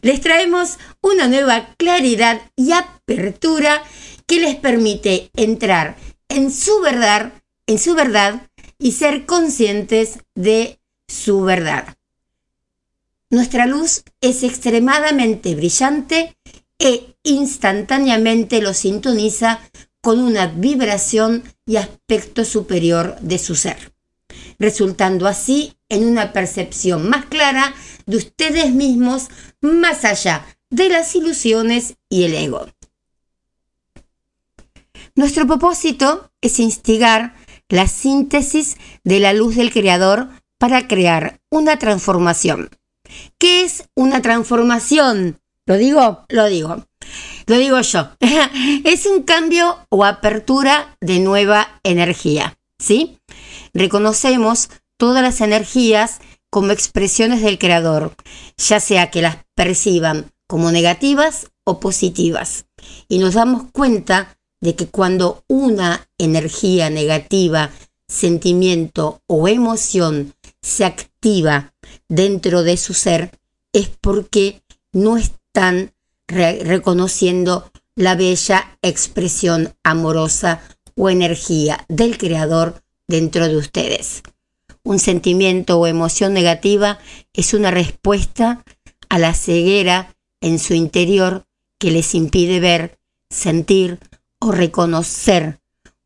Les 0.00 0.20
traemos 0.20 0.78
una 1.00 1.28
nueva 1.28 1.74
claridad 1.76 2.40
y 2.56 2.72
apertura 2.72 3.82
que 4.26 4.40
les 4.40 4.56
permite 4.56 5.30
entrar 5.34 5.96
en 6.28 6.50
su 6.50 6.80
verdad, 6.80 7.32
en 7.66 7.78
su 7.78 7.94
verdad 7.94 8.48
y 8.82 8.92
ser 8.92 9.26
conscientes 9.26 10.18
de 10.34 10.80
su 11.06 11.42
verdad. 11.42 11.96
Nuestra 13.30 13.66
luz 13.66 14.02
es 14.20 14.42
extremadamente 14.42 15.54
brillante 15.54 16.36
e 16.80 17.14
instantáneamente 17.22 18.60
lo 18.60 18.74
sintoniza 18.74 19.60
con 20.00 20.18
una 20.18 20.48
vibración 20.48 21.44
y 21.64 21.76
aspecto 21.76 22.44
superior 22.44 23.16
de 23.20 23.38
su 23.38 23.54
ser, 23.54 23.92
resultando 24.58 25.28
así 25.28 25.76
en 25.88 26.04
una 26.04 26.32
percepción 26.32 27.08
más 27.08 27.26
clara 27.26 27.72
de 28.06 28.16
ustedes 28.16 28.72
mismos 28.72 29.28
más 29.60 30.04
allá 30.04 30.44
de 30.70 30.88
las 30.88 31.14
ilusiones 31.14 31.94
y 32.08 32.24
el 32.24 32.34
ego. 32.34 32.66
Nuestro 35.14 35.46
propósito 35.46 36.32
es 36.40 36.58
instigar 36.58 37.36
la 37.72 37.88
síntesis 37.88 38.76
de 39.02 39.18
la 39.18 39.32
luz 39.32 39.56
del 39.56 39.72
Creador 39.72 40.28
para 40.58 40.86
crear 40.86 41.40
una 41.50 41.78
transformación. 41.78 42.68
¿Qué 43.38 43.64
es 43.64 43.88
una 43.96 44.20
transformación? 44.20 45.40
¿Lo 45.64 45.78
digo? 45.78 46.26
Lo 46.28 46.44
digo. 46.48 46.86
Lo 47.46 47.56
digo 47.56 47.80
yo. 47.80 48.10
es 48.84 49.06
un 49.06 49.22
cambio 49.22 49.78
o 49.88 50.04
apertura 50.04 50.98
de 51.00 51.20
nueva 51.20 51.80
energía. 51.82 52.58
¿Sí? 52.78 53.18
Reconocemos 53.72 54.68
todas 54.98 55.22
las 55.22 55.40
energías 55.40 56.20
como 56.50 56.72
expresiones 56.72 57.40
del 57.40 57.58
creador, 57.58 58.14
ya 58.58 58.80
sea 58.80 59.10
que 59.10 59.22
las 59.22 59.38
perciban 59.54 60.30
como 60.46 60.70
negativas 60.72 61.50
o 61.64 61.80
positivas. 61.80 62.66
Y 63.08 63.16
nos 63.16 63.32
damos 63.32 63.70
cuenta 63.72 64.36
de 64.62 64.74
que 64.74 64.86
cuando 64.86 65.44
una 65.46 66.08
energía 66.16 66.88
negativa, 66.88 67.70
sentimiento 68.08 69.20
o 69.26 69.46
emoción 69.46 70.32
se 70.62 70.86
activa 70.86 71.74
dentro 72.08 72.62
de 72.62 72.78
su 72.78 72.94
ser, 72.94 73.38
es 73.74 73.90
porque 74.00 74.62
no 74.92 75.18
está 75.18 75.42
están 75.52 75.92
reconociendo 76.28 77.70
la 77.94 78.14
bella 78.14 78.78
expresión 78.80 79.74
amorosa 79.84 80.62
o 80.96 81.10
energía 81.10 81.84
del 81.88 82.16
creador 82.16 82.82
dentro 83.06 83.48
de 83.48 83.56
ustedes. 83.58 84.22
Un 84.82 84.98
sentimiento 84.98 85.78
o 85.78 85.86
emoción 85.86 86.32
negativa 86.32 86.98
es 87.34 87.52
una 87.52 87.70
respuesta 87.70 88.64
a 89.10 89.18
la 89.18 89.34
ceguera 89.34 90.16
en 90.40 90.58
su 90.58 90.72
interior 90.72 91.44
que 91.78 91.90
les 91.90 92.14
impide 92.14 92.58
ver, 92.58 92.98
sentir 93.28 93.98
o 94.42 94.50
reconocer 94.50 95.60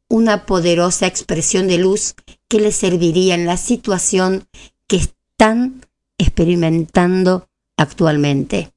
una 0.09 0.45
poderosa 0.45 1.07
expresión 1.07 1.69
de 1.69 1.79
luz 1.79 2.15
que 2.49 2.61
les 2.61 2.77
serviría 2.77 3.35
en 3.35 3.47
la 3.47 3.57
situación 3.57 4.47
que 4.87 4.97
están 4.97 5.81
experimentando 6.19 7.49
actualmente. 7.79 8.73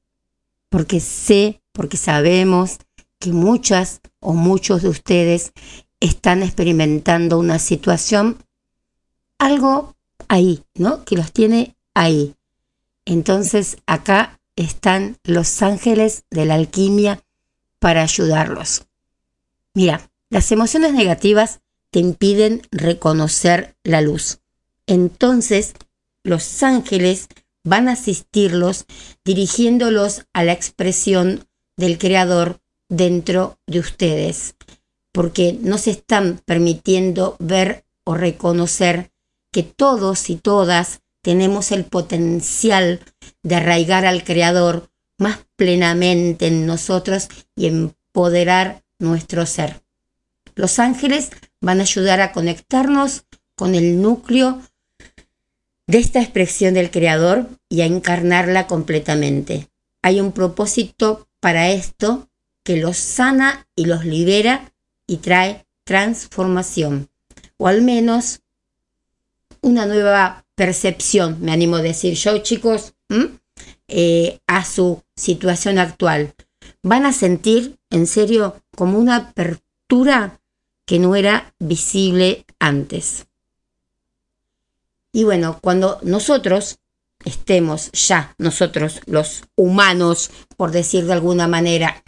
Porque 0.70 1.00
sé, 1.00 1.60
porque 1.72 1.98
sabemos 1.98 2.78
que 3.18 3.32
muchas 3.32 4.00
o 4.18 4.32
muchos 4.32 4.80
de 4.80 4.88
ustedes 4.88 5.52
están 6.00 6.42
experimentando 6.42 7.38
una 7.38 7.58
situación, 7.58 8.42
algo 9.38 9.94
ahí, 10.28 10.64
¿no? 10.74 11.04
Que 11.04 11.16
los 11.16 11.32
tiene 11.32 11.76
ahí. 11.92 12.34
Entonces 13.04 13.76
acá 13.84 14.40
están 14.56 15.18
los 15.22 15.60
ángeles 15.60 16.24
de 16.30 16.46
la 16.46 16.54
alquimia 16.54 17.22
para 17.78 18.02
ayudarlos. 18.02 18.86
Mira, 19.74 20.10
las 20.30 20.50
emociones 20.52 20.92
negativas 20.92 21.60
te 21.90 21.98
impiden 21.98 22.62
reconocer 22.70 23.76
la 23.84 24.00
luz. 24.00 24.40
Entonces, 24.86 25.74
los 26.22 26.62
ángeles 26.62 27.28
van 27.64 27.88
a 27.88 27.92
asistirlos 27.92 28.86
dirigiéndolos 29.24 30.26
a 30.32 30.44
la 30.44 30.52
expresión 30.52 31.46
del 31.76 31.98
Creador 31.98 32.60
dentro 32.88 33.58
de 33.66 33.80
ustedes, 33.80 34.56
porque 35.12 35.58
no 35.60 35.78
se 35.78 35.92
están 35.92 36.40
permitiendo 36.44 37.36
ver 37.38 37.84
o 38.04 38.14
reconocer 38.14 39.12
que 39.52 39.62
todos 39.62 40.30
y 40.30 40.36
todas 40.36 41.00
tenemos 41.22 41.72
el 41.72 41.84
potencial 41.84 43.00
de 43.42 43.54
arraigar 43.56 44.06
al 44.06 44.24
Creador 44.24 44.90
más 45.18 45.38
plenamente 45.56 46.46
en 46.46 46.66
nosotros 46.66 47.28
y 47.54 47.66
empoderar 47.66 48.82
nuestro 49.00 49.44
ser. 49.46 49.82
Los 50.54 50.78
ángeles 50.78 51.30
van 51.60 51.80
a 51.80 51.82
ayudar 51.82 52.20
a 52.20 52.32
conectarnos 52.32 53.24
con 53.56 53.74
el 53.74 54.00
núcleo 54.00 54.62
de 55.86 55.98
esta 55.98 56.20
expresión 56.20 56.74
del 56.74 56.90
Creador 56.90 57.48
y 57.68 57.80
a 57.80 57.86
encarnarla 57.86 58.66
completamente. 58.66 59.68
Hay 60.02 60.20
un 60.20 60.32
propósito 60.32 61.28
para 61.40 61.70
esto 61.70 62.28
que 62.62 62.76
los 62.76 62.96
sana 62.96 63.66
y 63.74 63.86
los 63.86 64.04
libera 64.04 64.72
y 65.06 65.16
trae 65.16 65.66
transformación, 65.84 67.10
o 67.56 67.66
al 67.66 67.82
menos 67.82 68.42
una 69.60 69.86
nueva 69.86 70.46
percepción, 70.54 71.38
me 71.40 71.52
animo 71.52 71.76
a 71.76 71.82
decir 71.82 72.14
yo, 72.14 72.38
chicos, 72.38 72.94
eh, 73.88 74.38
a 74.46 74.64
su 74.64 75.02
situación 75.16 75.78
actual. 75.78 76.34
Van 76.82 77.06
a 77.06 77.12
sentir, 77.12 77.78
en 77.90 78.06
serio, 78.06 78.62
como 78.76 78.98
una 78.98 79.16
apertura 79.16 80.40
que 80.86 80.98
no 80.98 81.16
era 81.16 81.54
visible 81.58 82.46
antes. 82.58 83.26
Y 85.12 85.24
bueno, 85.24 85.58
cuando 85.60 85.98
nosotros 86.02 86.78
estemos 87.24 87.90
ya, 87.92 88.34
nosotros 88.38 89.00
los 89.06 89.44
humanos, 89.56 90.30
por 90.56 90.70
decir 90.70 91.06
de 91.06 91.12
alguna 91.12 91.48
manera, 91.48 92.02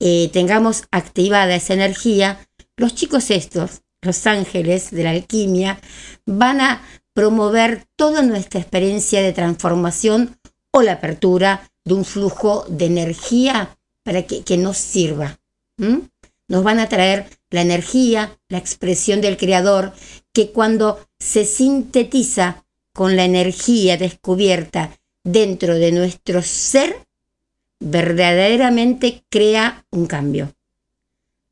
eh, 0.00 0.30
tengamos 0.32 0.84
activada 0.90 1.56
esa 1.56 1.74
energía, 1.74 2.48
los 2.76 2.94
chicos 2.94 3.30
estos, 3.30 3.82
los 4.00 4.26
ángeles 4.26 4.90
de 4.92 5.04
la 5.04 5.10
alquimia, 5.10 5.80
van 6.24 6.60
a 6.60 6.82
promover 7.12 7.86
toda 7.96 8.22
nuestra 8.22 8.60
experiencia 8.60 9.20
de 9.22 9.32
transformación 9.32 10.38
o 10.70 10.82
la 10.82 10.92
apertura 10.92 11.68
de 11.84 11.94
un 11.94 12.04
flujo 12.04 12.64
de 12.68 12.86
energía 12.86 13.76
para 14.04 14.22
que, 14.22 14.56
nos 14.56 14.76
sirva. 14.76 15.40
Nos 15.78 16.64
van 16.64 16.80
a 16.80 16.88
traer 16.88 17.28
la 17.50 17.62
energía, 17.62 18.38
la 18.48 18.58
expresión 18.58 19.20
del 19.20 19.36
creador, 19.36 19.92
que 20.32 20.50
cuando 20.50 20.98
se 21.18 21.44
sintetiza 21.44 22.64
con 22.92 23.16
la 23.16 23.24
energía 23.24 23.96
descubierta 23.96 24.98
dentro 25.24 25.74
de 25.74 25.92
nuestro 25.92 26.42
ser, 26.42 27.06
verdaderamente 27.80 29.24
crea 29.28 29.86
un 29.90 30.06
cambio. 30.06 30.54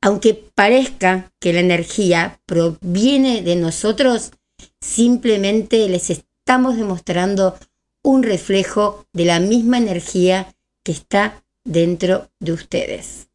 Aunque 0.00 0.34
parezca 0.34 1.32
que 1.38 1.52
la 1.52 1.60
energía 1.60 2.40
proviene 2.46 3.42
de 3.42 3.56
nosotros, 3.56 4.32
simplemente 4.80 5.88
les 5.88 6.10
estamos 6.10 6.76
demostrando 6.76 7.56
un 8.02 8.22
reflejo 8.22 9.06
de 9.12 9.24
la 9.24 9.40
misma 9.40 9.78
energía 9.78 10.54
que 10.82 10.92
está 10.92 11.44
dentro 11.64 12.30
de 12.38 12.52
ustedes. 12.52 13.28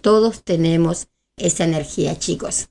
Todos 0.00 0.42
tenemos 0.44 1.08
esa 1.36 1.64
energía, 1.64 2.18
chicos. 2.18 2.68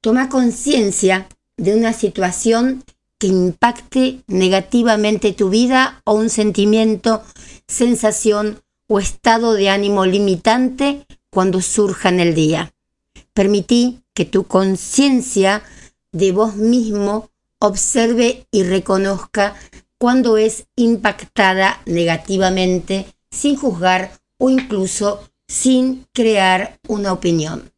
Toma 0.00 0.28
conciencia 0.28 1.28
de 1.56 1.74
una 1.74 1.94
situación 1.94 2.84
que 3.18 3.28
impacte 3.28 4.22
negativamente 4.26 5.32
tu 5.32 5.48
vida 5.48 6.02
o 6.04 6.14
un 6.14 6.28
sentimiento, 6.28 7.22
sensación 7.66 8.62
o 8.86 8.98
estado 8.98 9.54
de 9.54 9.70
ánimo 9.70 10.04
limitante 10.04 11.06
cuando 11.30 11.62
surja 11.62 12.10
en 12.10 12.20
el 12.20 12.34
día. 12.34 12.74
Permití 13.32 14.02
que 14.12 14.26
tu 14.26 14.44
conciencia 14.44 15.62
de 16.12 16.32
vos 16.32 16.56
mismo 16.56 17.30
observe 17.66 18.46
y 18.50 18.62
reconozca 18.62 19.54
cuando 19.98 20.36
es 20.36 20.66
impactada 20.76 21.80
negativamente 21.86 23.06
sin 23.30 23.56
juzgar 23.56 24.20
o 24.38 24.50
incluso 24.50 25.28
sin 25.48 26.06
crear 26.12 26.78
una 26.88 27.12
opinión. 27.12 27.72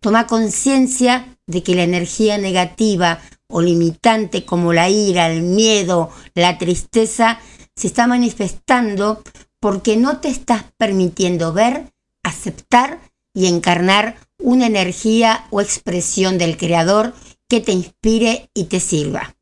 Toma 0.00 0.26
conciencia 0.26 1.36
de 1.46 1.62
que 1.62 1.74
la 1.74 1.82
energía 1.82 2.38
negativa 2.38 3.20
o 3.48 3.60
limitante 3.60 4.44
como 4.44 4.72
la 4.72 4.88
ira, 4.88 5.30
el 5.30 5.42
miedo, 5.42 6.10
la 6.34 6.58
tristeza, 6.58 7.38
se 7.76 7.86
está 7.86 8.06
manifestando 8.06 9.22
porque 9.60 9.96
no 9.96 10.18
te 10.18 10.28
estás 10.28 10.64
permitiendo 10.76 11.52
ver, 11.52 11.92
aceptar 12.22 13.00
y 13.34 13.46
encarnar 13.46 14.16
una 14.38 14.66
energía 14.66 15.46
o 15.50 15.60
expresión 15.60 16.38
del 16.38 16.56
Creador 16.56 17.14
que 17.52 17.60
te 17.60 17.72
inspire 17.72 18.48
y 18.54 18.64
te 18.64 18.80
sirva. 18.80 19.36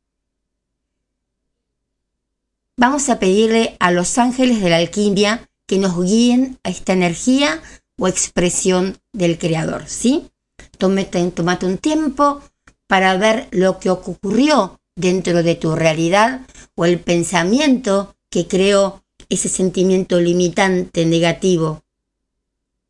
Vamos 2.77 3.09
a 3.09 3.21
pedirle 3.21 3.77
a 3.79 3.93
los 3.93 4.19
ángeles 4.19 4.61
de 4.61 4.69
la 4.69 4.79
alquimia 4.79 5.49
que 5.67 5.79
nos 5.79 5.97
guíen 6.03 6.59
a 6.65 6.71
esta 6.71 6.93
energía 6.93 7.63
o 7.97 8.09
expresión 8.09 8.99
del 9.13 9.39
Creador, 9.39 9.85
¿sí? 9.87 10.29
Tómate, 10.77 11.25
tómate 11.31 11.67
un 11.67 11.79
tiempo 11.79 12.43
para 12.89 13.17
ver 13.17 13.47
lo 13.53 13.79
que 13.79 13.91
ocurrió 13.91 14.81
dentro 14.97 15.45
de 15.45 15.55
tu 15.55 15.77
realidad 15.77 16.41
o 16.75 16.87
el 16.87 16.99
pensamiento 16.99 18.17
que 18.29 18.49
creó 18.49 19.05
ese 19.29 19.49
sentimiento 19.49 20.19
limitante 20.19 21.07
negativo. 21.07 21.85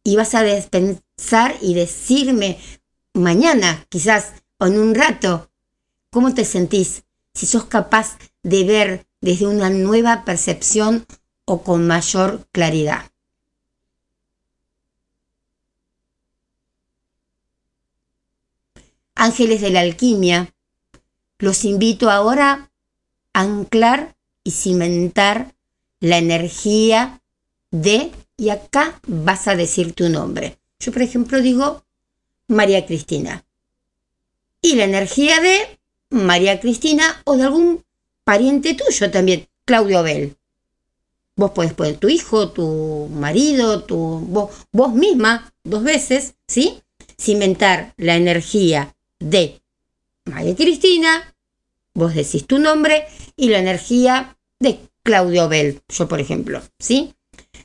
Y 0.03 0.17
vas 0.17 0.35
a 0.35 0.47
pensar 0.71 1.57
y 1.61 1.75
decirme 1.75 2.57
mañana, 3.13 3.85
quizás, 3.91 4.33
o 4.61 4.67
en 4.67 4.79
un 4.79 4.95
rato, 4.95 5.51
cómo 6.11 6.35
te 6.35 6.45
sentís, 6.45 7.03
si 7.33 7.47
sos 7.47 7.65
capaz 7.65 8.19
de 8.43 8.65
ver 8.65 9.07
desde 9.21 9.47
una 9.47 9.71
nueva 9.71 10.25
percepción 10.25 11.07
o 11.47 11.63
con 11.63 11.87
mayor 11.87 12.47
claridad. 12.53 13.11
Ángeles 19.15 19.61
de 19.63 19.71
la 19.71 19.81
alquimia, 19.81 20.55
los 21.39 21.65
invito 21.65 22.11
ahora 22.11 22.71
a 23.33 23.41
anclar 23.41 24.15
y 24.45 24.51
cimentar 24.51 25.55
la 26.01 26.19
energía 26.19 27.23
de, 27.71 28.13
y 28.37 28.51
acá 28.51 29.01
vas 29.07 29.49
a 29.49 29.57
decir 29.57 29.95
tu 29.95 30.09
nombre. 30.11 30.59
Yo, 30.79 30.93
por 30.93 31.03
ejemplo, 31.03 31.41
digo 31.41 31.85
María 32.47 32.85
Cristina. 32.87 33.45
Y 34.63 34.75
la 34.75 34.85
energía 34.85 35.41
de 35.41 35.79
María 36.11 36.61
Cristina 36.61 37.23
o 37.25 37.37
de 37.37 37.45
algún 37.45 37.85
pariente 38.25 38.75
tuyo 38.75 39.11
también, 39.11 39.49
Claudio 39.65 40.03
Bell. 40.03 40.37
Vos 41.37 41.53
podés 41.53 41.73
poner 41.73 41.97
tu 41.97 42.09
hijo, 42.09 42.51
tu 42.51 43.09
marido, 43.13 43.85
tu, 43.85 43.97
vos, 43.97 44.51
vos 44.73 44.93
misma, 44.93 45.53
dos 45.65 45.83
veces, 45.83 46.35
¿sí? 46.47 46.83
Cimentar 47.19 47.95
la 47.97 48.17
energía 48.17 48.95
de 49.19 49.63
María 50.25 50.55
Cristina, 50.55 51.35
vos 51.95 52.15
decís 52.15 52.47
tu 52.47 52.59
nombre 52.59 53.07
y 53.37 53.49
la 53.49 53.59
energía 53.59 54.37
de 54.59 54.81
Claudio 55.03 55.49
Bell, 55.49 55.81
yo 55.89 56.09
por 56.09 56.21
ejemplo, 56.21 56.63
¿sí? 56.79 57.15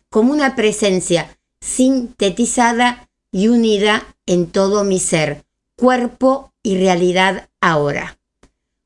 Como 0.09 0.31
una 0.31 0.55
presencia 0.55 1.37
sintetizada 1.59 3.09
y 3.31 3.49
unida 3.49 4.15
en 4.25 4.47
todo 4.47 4.83
mi 4.83 4.99
ser, 4.99 5.45
cuerpo 5.75 6.53
y 6.63 6.77
realidad 6.77 7.49
ahora. 7.61 8.17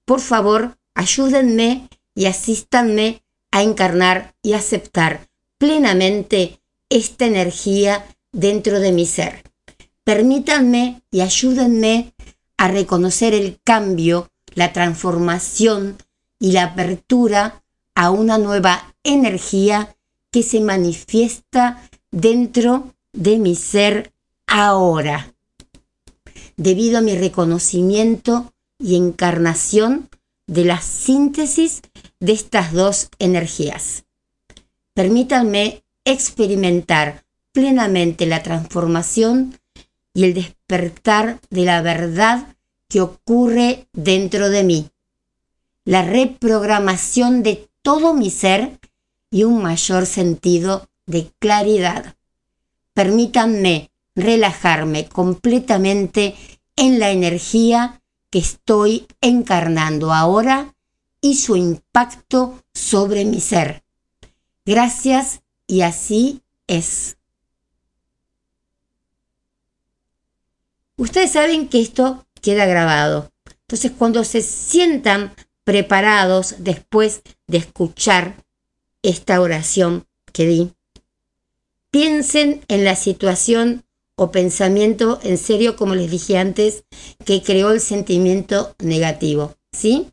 Por 0.05 0.21
favor, 0.21 0.77
ayúdenme 0.95 1.87
y 2.15 2.25
asístanme 2.25 3.23
a 3.51 3.63
encarnar 3.63 4.35
y 4.41 4.53
aceptar 4.53 5.27
plenamente 5.57 6.59
esta 6.89 7.25
energía 7.25 8.05
dentro 8.31 8.79
de 8.79 8.91
mi 8.91 9.05
ser. 9.05 9.43
Permítanme 10.03 11.01
y 11.11 11.21
ayúdenme 11.21 12.13
a 12.57 12.67
reconocer 12.67 13.33
el 13.33 13.59
cambio, 13.63 14.29
la 14.55 14.73
transformación 14.73 15.97
y 16.39 16.51
la 16.51 16.63
apertura 16.63 17.63
a 17.95 18.09
una 18.09 18.37
nueva 18.37 18.95
energía 19.03 19.95
que 20.31 20.43
se 20.43 20.61
manifiesta 20.61 21.89
dentro 22.11 22.93
de 23.13 23.37
mi 23.37 23.55
ser 23.55 24.13
ahora. 24.47 25.33
Debido 26.59 26.97
a 26.97 27.01
mi 27.01 27.17
reconocimiento 27.17 28.51
y 28.77 28.97
encarnación 28.97 30.09
de 30.45 30.65
la 30.65 30.81
síntesis 30.81 31.81
de 32.19 32.33
estas 32.33 32.73
dos 32.73 33.07
energías. 33.17 34.03
Permítanme 34.93 35.85
experimentar 36.03 37.23
plenamente 37.53 38.25
la 38.25 38.43
transformación 38.43 39.57
y 40.13 40.25
el 40.25 40.33
despertar 40.33 41.39
de 41.49 41.63
la 41.63 41.81
verdad 41.81 42.57
que 42.89 42.99
ocurre 42.99 43.87
dentro 43.93 44.49
de 44.49 44.65
mí, 44.65 44.89
la 45.85 46.01
reprogramación 46.01 47.41
de 47.41 47.69
todo 47.81 48.13
mi 48.13 48.29
ser 48.29 48.81
y 49.31 49.45
un 49.45 49.63
mayor 49.63 50.05
sentido 50.05 50.89
de 51.05 51.31
claridad. 51.39 52.17
Permítanme 52.93 53.91
relajarme 54.21 55.07
completamente 55.07 56.35
en 56.75 56.99
la 56.99 57.11
energía 57.11 58.01
que 58.29 58.39
estoy 58.39 59.07
encarnando 59.21 60.13
ahora 60.13 60.75
y 61.21 61.35
su 61.35 61.55
impacto 61.55 62.63
sobre 62.73 63.25
mi 63.25 63.41
ser. 63.41 63.83
Gracias 64.65 65.41
y 65.67 65.81
así 65.81 66.41
es. 66.67 67.17
Ustedes 70.95 71.31
saben 71.31 71.67
que 71.69 71.81
esto 71.81 72.25
queda 72.41 72.65
grabado. 72.65 73.31
Entonces 73.61 73.91
cuando 73.97 74.23
se 74.23 74.41
sientan 74.41 75.33
preparados 75.63 76.55
después 76.59 77.21
de 77.47 77.59
escuchar 77.59 78.43
esta 79.01 79.39
oración 79.41 80.07
que 80.33 80.45
di, 80.45 80.73
piensen 81.91 82.65
en 82.67 82.83
la 82.83 82.95
situación 82.95 83.85
o 84.19 84.31
pensamiento 84.31 85.17
en 85.23 85.37
serio, 85.37 85.77
como 85.77 85.95
les 85.95 86.11
dije 86.11 86.37
antes, 86.37 86.83
que 87.23 87.41
creó 87.41 87.71
el 87.71 87.79
sentimiento 87.79 88.75
negativo. 88.79 89.55
¿Sí? 89.71 90.11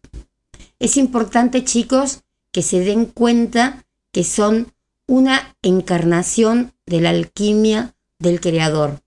Es 0.79 0.97
importante, 0.97 1.65
chicos, 1.65 2.21
que 2.53 2.63
se 2.63 2.81
den 2.81 3.07
cuenta 3.07 3.85
que 4.13 4.23
son 4.23 4.73
una 5.09 5.57
encarnación 5.63 6.73
de 6.87 7.01
la 7.01 7.11
alquimia 7.11 7.97
del 8.21 8.41
Creador 8.41 9.01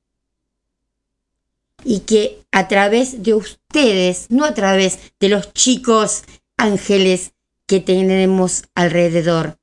y 1.85 2.01
que 2.01 2.43
a 2.51 2.67
través 2.67 3.23
de 3.23 3.33
ustedes, 3.35 4.25
no 4.29 4.43
a 4.43 4.53
través 4.53 4.99
de 5.21 5.29
los 5.29 5.53
chicos 5.53 6.23
ángeles 6.57 7.31
que 7.67 7.79
tenemos 7.79 8.63
alrededor. 8.75 9.58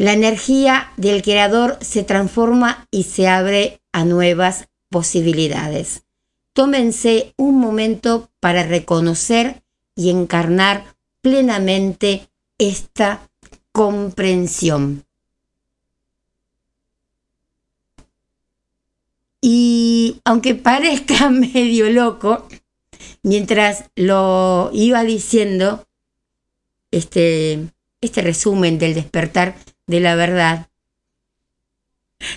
La 0.00 0.14
energía 0.14 0.94
del 0.96 1.20
creador 1.20 1.76
se 1.82 2.02
transforma 2.02 2.88
y 2.90 3.02
se 3.02 3.28
abre 3.28 3.82
a 3.92 4.06
nuevas 4.06 4.70
posibilidades. 4.88 6.04
Tómense 6.54 7.34
un 7.36 7.58
momento 7.58 8.30
para 8.40 8.62
reconocer 8.62 9.62
y 9.94 10.08
encarnar 10.08 10.96
plenamente 11.20 12.30
esta 12.56 13.28
comprensión. 13.72 15.04
Y 19.42 20.22
aunque 20.24 20.54
parezca 20.54 21.28
medio 21.30 21.90
loco, 21.90 22.48
mientras 23.22 23.90
lo 23.96 24.70
iba 24.72 25.04
diciendo, 25.04 25.86
este, 26.90 27.68
este 28.00 28.22
resumen 28.22 28.78
del 28.78 28.94
despertar 28.94 29.56
de 29.90 30.00
la 30.00 30.14
verdad, 30.14 30.68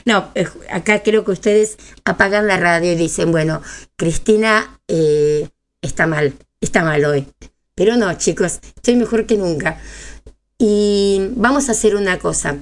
no, 0.06 0.32
eh, 0.36 0.48
acá 0.72 1.04
creo 1.04 1.24
que 1.24 1.32
ustedes 1.32 1.78
apagan 2.06 2.48
la 2.48 2.58
radio 2.58 2.92
y 2.92 2.96
dicen, 2.96 3.32
bueno, 3.32 3.62
Cristina 3.96 4.80
eh, 4.88 5.50
está 5.82 6.08
mal, 6.08 6.34
está 6.62 6.84
mal 6.84 7.06
hoy. 7.06 7.28
Pero 7.76 7.96
no, 7.98 8.12
chicos, 8.14 8.60
estoy 8.76 8.96
mejor 8.96 9.26
que 9.26 9.38
nunca. 9.38 9.80
Y 10.58 11.30
vamos 11.36 11.70
a 11.70 11.74
hacer 11.74 11.96
una 11.96 12.18
cosa. 12.20 12.58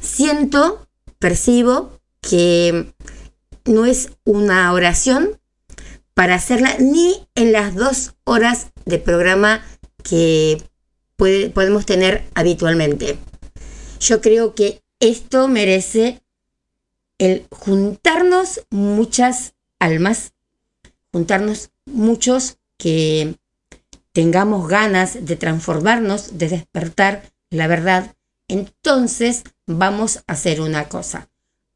Siento, 0.00 0.86
percibo 1.18 1.98
que 2.20 2.92
no 3.64 3.86
es 3.86 4.10
una 4.24 4.72
oración 4.72 5.40
para 6.14 6.34
hacerla 6.34 6.76
ni 6.78 7.26
en 7.34 7.52
las 7.52 7.74
dos 7.74 8.14
horas 8.24 8.68
de 8.84 8.98
programa 8.98 9.64
que 10.02 10.62
podemos 11.16 11.86
tener 11.86 12.24
habitualmente. 12.34 13.18
Yo 14.02 14.20
creo 14.20 14.56
que 14.56 14.82
esto 14.98 15.46
merece 15.46 16.22
el 17.18 17.46
juntarnos 17.52 18.66
muchas 18.68 19.54
almas, 19.78 20.32
juntarnos 21.12 21.70
muchos 21.86 22.58
que 22.78 23.36
tengamos 24.10 24.66
ganas 24.66 25.24
de 25.24 25.36
transformarnos, 25.36 26.36
de 26.36 26.48
despertar 26.48 27.22
la 27.50 27.68
verdad. 27.68 28.16
Entonces 28.48 29.44
vamos 29.68 30.16
a 30.26 30.32
hacer 30.32 30.60
una 30.60 30.88
cosa. 30.88 31.28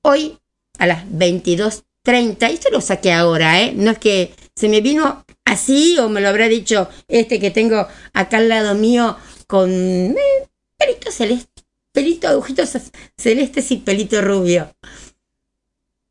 Hoy 0.03 0.41
a 0.79 0.89
las 0.89 1.07
22.30. 1.07 2.51
Esto 2.51 2.71
lo 2.73 2.81
saqué 2.81 3.13
ahora, 3.13 3.63
¿eh? 3.63 3.73
No 3.77 3.93
es 3.93 3.99
que 4.01 4.35
se 4.57 4.69
me 4.69 4.81
vino 4.81 5.25
así 5.45 5.97
o 6.01 6.09
me 6.09 6.21
lo 6.21 6.29
habrá 6.29 6.49
dicho 6.49 6.89
este 7.07 7.39
que 7.39 7.53
tengo 7.53 7.87
acá 8.13 8.39
al 8.39 8.49
lado 8.49 8.75
mío 8.75 9.17
con 9.47 9.71
eh, 9.71 10.49
pelito 10.77 11.13
celeste, 11.13 11.63
pelito, 11.97 12.29
agujitos 12.29 12.77
celestes 13.17 13.71
y 13.71 13.79
pelito 13.79 14.21
rubio. 14.21 14.77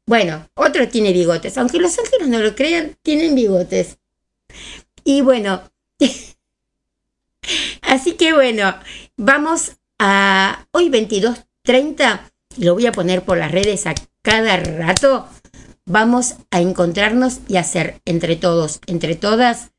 Bueno, 0.08 0.50
otro 0.56 0.90
tiene 0.90 1.14
bigotes, 1.14 1.60
aunque 1.60 1.78
los 1.78 1.96
ángeles 2.00 2.28
no 2.28 2.40
lo 2.40 2.56
crean, 2.56 2.98
tienen 3.04 3.36
bigotes. 3.36 4.00
Y 5.04 5.22
bueno, 5.22 5.62
así 7.82 8.14
que 8.14 8.34
bueno, 8.34 8.74
vamos 9.16 9.74
a 10.00 10.66
hoy 10.72 10.90
22.30, 10.90 12.32
lo 12.58 12.74
voy 12.74 12.88
a 12.88 12.92
poner 12.92 13.24
por 13.24 13.38
las 13.38 13.52
redes 13.52 13.86
aquí 13.86 14.02
cada 14.24 14.58
rato 14.58 15.30
vamos 15.86 16.38
a 16.50 16.62
encontrarnos 16.62 17.42
y 17.48 17.58
hacer 17.58 18.02
entre 18.06 18.36
todos, 18.36 18.80
entre 18.88 19.14
todas, 19.14 19.70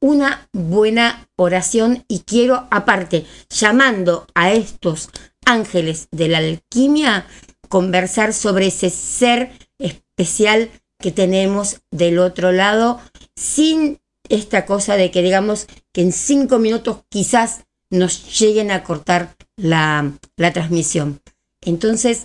una 0.00 0.48
buena 0.52 1.28
oración 1.36 2.06
y 2.08 2.20
quiero 2.20 2.66
aparte, 2.70 3.26
llamando 3.50 4.26
a 4.34 4.52
estos 4.52 5.10
ángeles 5.44 6.08
de 6.10 6.28
la 6.28 6.38
alquimia, 6.38 7.26
conversar 7.68 8.34
sobre 8.34 8.66
ese 8.68 8.90
ser 8.90 9.52
especial 9.78 10.70
que 10.98 11.10
tenemos 11.10 11.80
del 11.90 12.18
otro 12.18 12.52
lado, 12.52 13.00
sin 13.34 14.00
esta 14.28 14.66
cosa 14.66 14.96
de 14.96 15.10
que 15.10 15.22
digamos 15.22 15.66
que 15.92 16.02
en 16.02 16.12
cinco 16.12 16.58
minutos 16.58 16.98
quizás 17.08 17.64
nos 17.90 18.38
lleguen 18.38 18.70
a 18.70 18.82
cortar 18.84 19.36
la, 19.56 20.12
la 20.36 20.52
transmisión. 20.52 21.20
Entonces, 21.60 22.24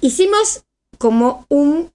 hicimos 0.00 0.64
como 0.98 1.46
un 1.48 1.92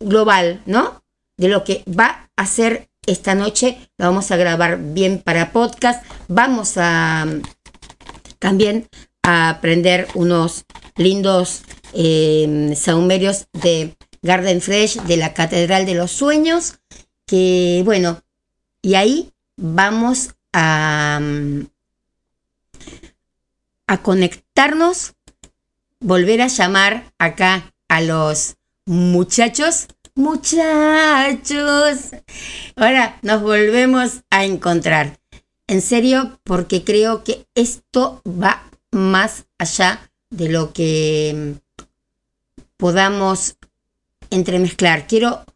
global, 0.00 0.62
¿no? 0.66 1.02
De 1.36 1.48
lo 1.48 1.64
que 1.64 1.84
va 1.86 2.30
a 2.36 2.46
ser 2.46 2.88
esta 3.06 3.34
noche. 3.34 3.78
Lo 3.96 4.06
vamos 4.06 4.30
a 4.30 4.36
grabar 4.36 4.78
bien 4.78 5.20
para 5.22 5.52
podcast. 5.52 6.04
Vamos 6.28 6.74
a 6.76 7.26
también 8.42 8.88
a 9.22 9.50
aprender 9.50 10.08
unos 10.14 10.64
lindos 10.96 11.62
eh, 11.94 12.74
saumerios 12.76 13.46
de 13.52 13.96
Garden 14.20 14.60
Fresh 14.60 15.02
de 15.02 15.16
la 15.16 15.32
Catedral 15.32 15.86
de 15.86 15.94
los 15.94 16.10
Sueños. 16.10 16.80
Que 17.24 17.82
bueno, 17.84 18.20
y 18.82 18.96
ahí 18.96 19.32
vamos 19.56 20.34
a, 20.52 21.20
a 23.86 24.02
conectarnos 24.02 25.14
volver 26.00 26.42
a 26.42 26.48
llamar 26.48 27.12
acá 27.18 27.72
a 27.86 28.00
los 28.00 28.56
muchachos. 28.86 29.86
Muchachos. 30.16 32.10
Ahora 32.74 33.20
nos 33.22 33.40
volvemos 33.40 34.24
a 34.30 34.44
encontrar. 34.44 35.21
En 35.72 35.80
serio, 35.80 36.38
porque 36.44 36.84
creo 36.84 37.24
que 37.24 37.46
esto 37.54 38.20
va 38.26 38.70
más 38.90 39.46
allá 39.56 40.12
de 40.28 40.50
lo 40.50 40.74
que 40.74 41.54
podamos 42.76 43.56
entremezclar. 44.28 45.06
Quiero 45.06 45.46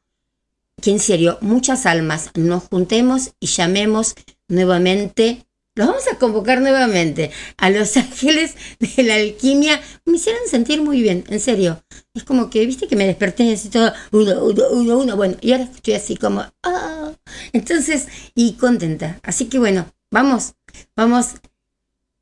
que 0.80 0.90
en 0.92 1.00
serio 1.00 1.36
muchas 1.42 1.84
almas 1.84 2.30
nos 2.34 2.62
juntemos 2.62 3.34
y 3.40 3.48
llamemos 3.48 4.14
nuevamente 4.48 5.46
los 5.74 5.88
vamos 5.88 6.08
a 6.10 6.16
convocar 6.16 6.62
nuevamente 6.62 7.30
a 7.58 7.68
los 7.68 7.94
ángeles 7.98 8.54
de 8.80 9.02
la 9.02 9.16
alquimia. 9.16 9.78
Me 10.06 10.16
hicieron 10.16 10.48
sentir 10.48 10.80
muy 10.80 11.02
bien, 11.02 11.24
en 11.28 11.40
serio. 11.40 11.84
Es 12.14 12.24
como 12.24 12.48
que, 12.48 12.64
viste, 12.64 12.88
que 12.88 12.96
me 12.96 13.06
desperté 13.06 13.52
así 13.52 13.68
todo, 13.68 13.92
uno, 14.12 14.42
uno, 14.42 14.62
uno, 14.70 14.98
uno. 14.98 15.16
Bueno, 15.16 15.36
y 15.42 15.52
ahora 15.52 15.64
estoy 15.64 15.92
así 15.92 16.16
como, 16.16 16.42
ah. 16.62 17.12
Entonces, 17.52 18.08
y 18.34 18.54
contenta. 18.54 19.20
Así 19.22 19.46
que 19.46 19.58
bueno, 19.58 19.92
vamos, 20.10 20.54
vamos 20.94 21.34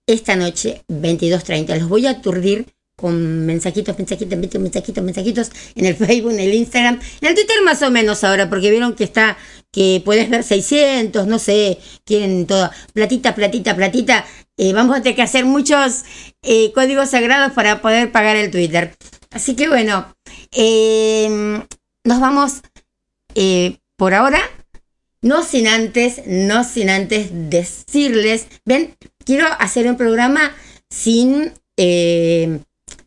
esta 0.07 0.37
noche, 0.37 0.85
22.30. 0.89 1.79
Los 1.79 1.89
voy 1.89 2.07
a 2.07 2.11
aturdir 2.11 2.67
con 2.97 3.45
mensajitos, 3.45 3.99
mensajitos, 3.99 4.39
mensajitos, 4.39 5.05
mensajitos 5.05 5.51
en 5.75 5.87
el 5.87 5.97
Facebook, 5.97 6.33
en 6.33 6.41
el 6.41 6.55
Instagram, 6.55 7.01
en 7.21 7.29
el 7.29 7.35
Twitter 7.35 7.57
más 7.65 7.83
o 7.83 7.91
menos 7.91 8.23
ahora, 8.25 8.49
porque 8.49 8.71
vieron 8.71 8.95
que 8.95 9.05
está, 9.05 9.37
que 9.73 10.01
puedes 10.05 10.31
ver 10.31 10.45
600, 10.45 11.27
no 11.27 11.39
sé, 11.39 11.79
quieren 12.05 12.47
todo, 12.47 12.71
platita, 12.93 13.35
platita, 13.35 13.75
platita. 13.75 14.25
Eh, 14.57 14.73
vamos 14.73 14.97
a 14.97 15.03
tener 15.03 15.17
que 15.17 15.23
hacer 15.23 15.45
muchos 15.45 16.05
eh, 16.43 16.73
códigos 16.73 17.11
sagrados 17.11 17.53
para 17.53 17.83
poder 17.83 18.13
pagar 18.13 18.37
el 18.37 18.51
Twitter. 18.51 18.97
Así 19.33 19.57
que 19.57 19.69
bueno, 19.69 20.15
eh, 20.53 21.61
nos 22.05 22.21
vamos 22.21 22.63
por 23.97 24.15
ahora, 24.15 24.41
no 25.25 25.43
sin 25.43 25.67
antes, 25.67 26.21
no 26.27 26.65
sin 26.65 26.91
antes 26.91 27.31
decirles, 27.33 28.47
ven, 28.67 28.95
quiero 29.25 29.47
hacer 29.59 29.89
un 29.89 29.97
programa 29.97 30.55
sin 30.91 31.55
que 31.77 32.61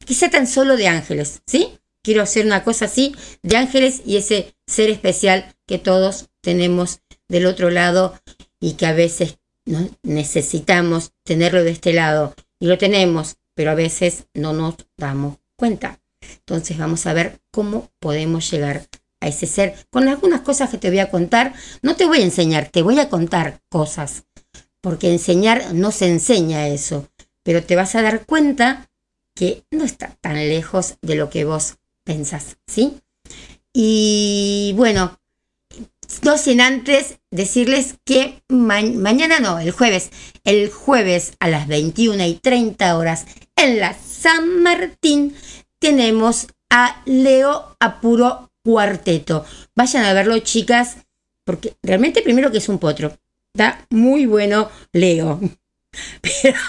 sea 0.07 0.32
tan 0.32 0.47
solo 0.47 0.78
de 0.78 0.88
ángeles, 0.88 1.41
¿sí? 1.45 1.78
Quiero 2.03 2.24
hacer 2.24 2.45
una 2.45 2.63
cosa 2.63 2.86
así 2.86 3.15
de 3.43 3.55
ángeles 3.55 4.01
y 4.03 4.18
ese 4.18 4.55
ser 4.65 4.89
especial 4.89 5.55
que 5.68 5.78
todos 5.78 6.30
tenemos 6.41 7.01
del 7.30 7.45
otro 7.45 7.70
lado 7.70 8.20
y 8.59 8.74
que 8.74 8.88
a 8.88 8.93
veces 8.93 9.38
¿no? 9.65 9.88
necesitamos 10.01 11.11
tenerlo 11.24 11.63
de 11.63 11.72
este 11.72 11.93
lado. 11.93 12.34
Y 12.59 12.65
lo 12.65 12.80
tenemos, 12.80 13.36
pero 13.53 13.72
a 13.72 13.76
veces 13.76 14.26
no 14.34 14.53
nos 14.53 14.76
damos 14.97 15.38
cuenta. 15.55 15.99
Entonces 16.22 16.78
vamos 16.78 17.05
a 17.05 17.13
ver 17.13 17.39
cómo 17.51 17.91
podemos 17.99 18.49
llegar 18.49 18.88
a 19.20 19.28
ese 19.28 19.47
ser 19.47 19.76
con 19.89 20.07
algunas 20.07 20.41
cosas 20.41 20.70
que 20.70 20.78
te 20.78 20.89
voy 20.89 20.99
a 20.99 21.09
contar. 21.09 21.53
No 21.82 21.95
te 21.95 22.05
voy 22.05 22.20
a 22.20 22.24
enseñar, 22.24 22.70
te 22.70 22.82
voy 22.82 22.99
a 22.99 23.09
contar 23.09 23.61
cosas. 23.70 24.24
Porque 24.82 25.11
enseñar 25.11 25.74
no 25.74 25.91
se 25.91 26.07
enseña 26.07 26.68
eso. 26.68 27.07
Pero 27.43 27.63
te 27.63 27.76
vas 27.76 27.95
a 27.95 28.01
dar 28.01 28.26
cuenta 28.26 28.89
que 29.34 29.63
no 29.72 29.84
está 29.84 30.15
tan 30.22 30.36
lejos 30.36 30.95
de 31.01 31.15
lo 31.15 31.30
que 31.30 31.45
vos 31.45 31.76
pensás, 32.03 32.57
¿sí? 32.68 32.99
Y 33.74 34.74
bueno, 34.76 35.20
no 36.24 36.38
sin 36.38 36.61
antes 36.61 37.20
decirles 37.30 37.95
que 38.03 38.41
mañana 38.47 39.39
no, 39.39 39.59
el 39.59 39.72
jueves, 39.72 40.09
el 40.43 40.72
jueves 40.72 41.34
a 41.39 41.47
las 41.49 41.68
21 41.68 42.26
y 42.26 42.34
30 42.36 42.97
horas 42.97 43.26
en 43.55 43.80
la 43.80 43.93
San 43.93 44.63
Martín 44.63 45.36
tenemos 45.80 46.47
a 46.70 47.01
Leo 47.05 47.76
Apuro 47.80 48.47
Cuarteto. 48.68 49.45
Vayan 49.76 50.03
a 50.03 50.11
verlo, 50.11 50.38
chicas, 50.39 50.97
porque 51.45 51.78
realmente 51.82 52.22
primero 52.22 52.51
que 52.51 52.57
es 52.57 52.68
un 52.68 52.80
potro. 52.80 53.18
Está 53.53 53.88
muy 53.89 54.26
bueno 54.26 54.70
Leo. 54.91 55.39
Pero 56.22 56.59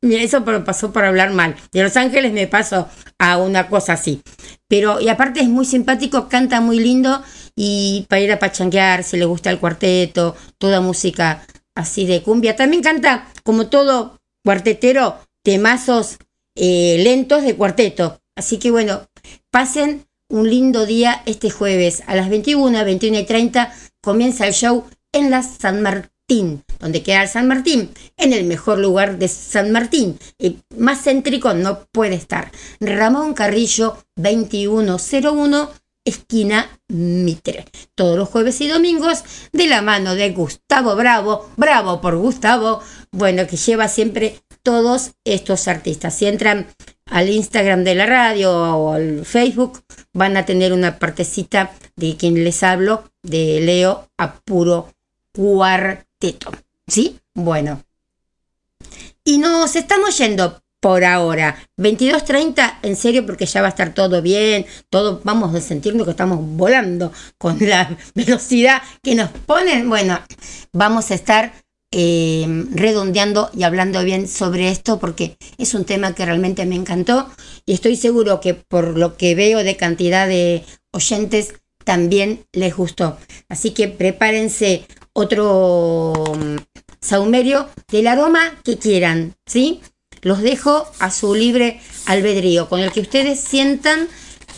eso 0.02 0.44
pasó 0.64 0.92
por 0.92 1.04
hablar 1.04 1.32
mal. 1.32 1.56
De 1.72 1.82
Los 1.82 1.96
Ángeles 1.96 2.32
me 2.32 2.46
paso 2.46 2.88
a 3.18 3.36
una 3.38 3.68
cosa 3.68 3.94
así. 3.94 4.22
Pero, 4.68 5.00
y 5.00 5.08
aparte 5.08 5.40
es 5.40 5.48
muy 5.48 5.64
simpático, 5.64 6.28
canta 6.28 6.60
muy 6.60 6.78
lindo 6.78 7.20
y 7.56 8.06
para 8.08 8.20
ir 8.20 8.30
a 8.30 8.38
pachanguear, 8.38 9.02
si 9.02 9.16
le 9.16 9.24
gusta 9.24 9.50
el 9.50 9.58
cuarteto, 9.58 10.36
toda 10.58 10.80
música 10.80 11.44
así 11.74 12.06
de 12.06 12.22
cumbia. 12.22 12.54
También 12.54 12.84
canta, 12.84 13.26
como 13.42 13.66
todo 13.66 14.20
cuartetero, 14.44 15.18
temazos 15.42 16.18
eh, 16.54 17.02
lentos 17.02 17.42
de 17.42 17.56
cuarteto. 17.56 18.20
Así 18.36 18.58
que 18.58 18.70
bueno, 18.70 19.08
pasen 19.50 20.06
un 20.32 20.48
lindo 20.48 20.86
día 20.86 21.22
este 21.26 21.50
jueves 21.50 22.02
a 22.06 22.16
las 22.16 22.28
21, 22.28 22.84
21 22.84 23.18
y 23.18 23.24
30 23.24 23.72
comienza 24.00 24.46
el 24.46 24.54
show 24.54 24.84
en 25.12 25.30
la 25.30 25.42
San 25.42 25.82
Martín 25.82 26.12
donde 26.80 27.02
queda 27.02 27.26
San 27.26 27.46
Martín, 27.46 27.90
en 28.16 28.32
el 28.32 28.44
mejor 28.44 28.78
lugar 28.78 29.18
de 29.18 29.28
San 29.28 29.70
Martín, 29.70 30.18
y 30.38 30.58
más 30.76 31.02
céntrico 31.04 31.52
no 31.52 31.86
puede 31.92 32.14
estar. 32.14 32.50
Ramón 32.80 33.34
Carrillo 33.34 33.98
2101, 34.16 35.70
esquina 36.04 36.80
Mitre. 36.88 37.66
Todos 37.94 38.16
los 38.16 38.28
jueves 38.28 38.60
y 38.62 38.68
domingos 38.68 39.24
de 39.52 39.66
la 39.66 39.82
mano 39.82 40.14
de 40.14 40.30
Gustavo 40.30 40.96
Bravo, 40.96 41.50
bravo 41.56 42.00
por 42.00 42.16
Gustavo, 42.16 42.80
bueno, 43.10 43.46
que 43.46 43.56
lleva 43.56 43.88
siempre 43.88 44.40
todos 44.62 45.12
estos 45.24 45.68
artistas. 45.68 46.14
Si 46.14 46.26
entran 46.26 46.66
al 47.06 47.28
Instagram 47.28 47.84
de 47.84 47.94
la 47.94 48.06
radio 48.06 48.52
o 48.52 48.92
al 48.92 49.24
Facebook, 49.24 49.82
van 50.12 50.36
a 50.36 50.46
tener 50.46 50.72
una 50.72 50.98
partecita 50.98 51.72
de 51.96 52.16
quien 52.16 52.42
les 52.42 52.62
hablo, 52.62 53.10
de 53.22 53.60
Leo 53.60 54.08
Apuro 54.16 54.92
Cuarto. 55.32 56.52
¿Sí? 56.86 57.18
Bueno. 57.34 57.82
Y 59.24 59.38
nos 59.38 59.76
estamos 59.76 60.18
yendo 60.18 60.62
por 60.82 61.04
ahora. 61.04 61.56
22.30, 61.78 62.80
en 62.82 62.96
serio, 62.96 63.24
porque 63.24 63.46
ya 63.46 63.60
va 63.60 63.68
a 63.68 63.70
estar 63.70 63.94
todo 63.94 64.20
bien, 64.20 64.66
todo 64.90 65.20
vamos 65.22 65.54
a 65.54 65.60
sentirnos 65.60 66.04
que 66.04 66.10
estamos 66.10 66.40
volando 66.40 67.12
con 67.38 67.56
la 67.60 67.96
velocidad 68.16 68.82
que 69.00 69.14
nos 69.14 69.30
ponen. 69.30 69.88
Bueno, 69.88 70.18
vamos 70.72 71.12
a 71.12 71.14
estar 71.14 71.52
eh, 71.92 72.46
redondeando 72.70 73.50
y 73.54 73.64
hablando 73.64 74.02
bien 74.02 74.26
sobre 74.26 74.70
esto 74.70 74.98
porque 74.98 75.36
es 75.58 75.74
un 75.74 75.84
tema 75.84 76.14
que 76.14 76.24
realmente 76.24 76.64
me 76.64 76.74
encantó 76.74 77.28
y 77.66 77.74
estoy 77.74 77.96
seguro 77.96 78.40
que 78.40 78.54
por 78.54 78.96
lo 78.96 79.16
que 79.18 79.34
veo 79.34 79.62
de 79.62 79.76
cantidad 79.76 80.26
de 80.26 80.64
oyentes 80.92 81.54
también 81.84 82.46
les 82.52 82.74
gustó. 82.74 83.18
Así 83.48 83.72
que 83.72 83.88
prepárense 83.88 84.86
otro 85.12 86.14
mm, 86.34 86.56
saumerio 87.00 87.68
del 87.88 88.06
aroma 88.06 88.58
que 88.64 88.78
quieran, 88.78 89.34
¿sí? 89.46 89.80
Los 90.22 90.40
dejo 90.40 90.86
a 90.98 91.10
su 91.10 91.34
libre 91.34 91.80
albedrío, 92.06 92.68
con 92.68 92.80
el 92.80 92.92
que 92.92 93.00
ustedes 93.00 93.40
sientan 93.40 94.08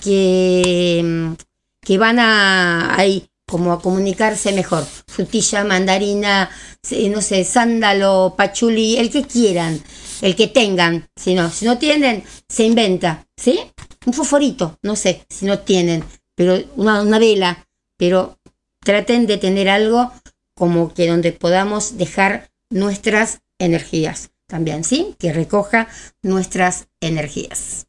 que, 0.02 1.02
mm, 1.02 1.32
que 1.80 1.98
van 1.98 2.18
a 2.18 2.96
ahí 2.96 3.28
como 3.54 3.72
a 3.72 3.80
comunicarse 3.80 4.50
mejor. 4.50 4.84
Frutilla, 5.06 5.62
mandarina, 5.62 6.50
no 7.08 7.20
sé, 7.20 7.44
sándalo, 7.44 8.34
pachuli, 8.36 8.96
el 8.96 9.10
que 9.10 9.22
quieran, 9.22 9.80
el 10.22 10.34
que 10.34 10.48
tengan. 10.48 11.08
Si 11.14 11.34
no, 11.34 11.48
si 11.52 11.64
no 11.64 11.78
tienen, 11.78 12.24
se 12.48 12.64
inventa, 12.64 13.28
¿sí? 13.36 13.60
Un 14.06 14.12
fosforito, 14.12 14.76
no 14.82 14.96
sé, 14.96 15.24
si 15.28 15.46
no 15.46 15.60
tienen, 15.60 16.02
pero 16.34 16.58
una, 16.74 17.02
una 17.02 17.20
vela, 17.20 17.64
pero 17.96 18.40
traten 18.80 19.24
de 19.28 19.38
tener 19.38 19.68
algo 19.68 20.10
como 20.56 20.92
que 20.92 21.06
donde 21.06 21.30
podamos 21.30 21.96
dejar 21.96 22.50
nuestras 22.70 23.38
energías 23.60 24.30
también, 24.48 24.82
¿sí? 24.82 25.14
Que 25.20 25.32
recoja 25.32 25.86
nuestras 26.22 26.88
energías. 27.00 27.86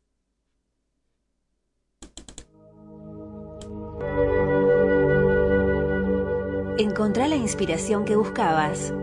Encontrá 6.78 7.30
la 7.30 7.38
inspiración 7.38 8.03
que 8.03 8.17
buscabas 8.17 8.93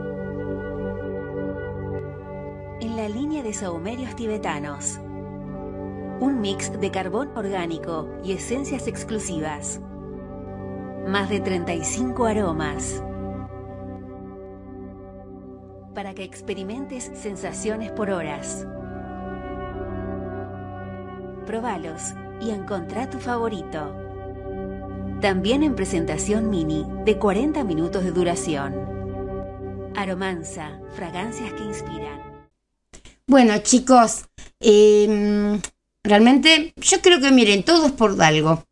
en 2.83 2.97
la 2.97 3.09
línea 3.09 3.43
de 3.43 3.55
saumerios 3.55 4.15
tibetanos. 4.15 5.01
Un 6.21 6.43
mix 6.43 6.79
de 6.79 6.91
carbón 6.91 7.31
orgánico 7.35 8.11
y 8.23 8.33
esencias 8.33 8.87
exclusivas. 8.89 9.81
Más 11.09 11.31
de 11.31 11.41
35 11.41 12.27
aromas 12.27 13.03
para 15.95 16.13
que 16.13 16.25
experimentes 16.25 17.11
sensaciones 17.15 17.91
por 17.91 18.11
horas. 18.11 18.67
Probalos 21.47 22.13
y 22.39 22.51
encontrá 22.51 23.09
tu 23.09 23.19
favorito. 23.19 24.12
También 25.23 25.63
en 25.63 25.77
presentación 25.77 26.51
mini 26.51 26.85
de 27.05 27.17
40 27.17 27.63
minutos 27.63 28.03
de 28.03 28.11
duración. 28.11 28.75
Aromanza, 29.95 30.81
fragancias 30.97 31.53
que 31.53 31.63
inspiran. 31.63 32.49
Bueno 33.29 33.57
chicos, 33.59 34.25
em, 34.59 35.61
realmente 36.03 36.75
yo 36.77 37.01
creo 37.01 37.21
que 37.21 37.31
miren, 37.31 37.63
todo 37.63 37.87
es 37.87 37.93
por 37.93 38.21
algo. 38.21 38.65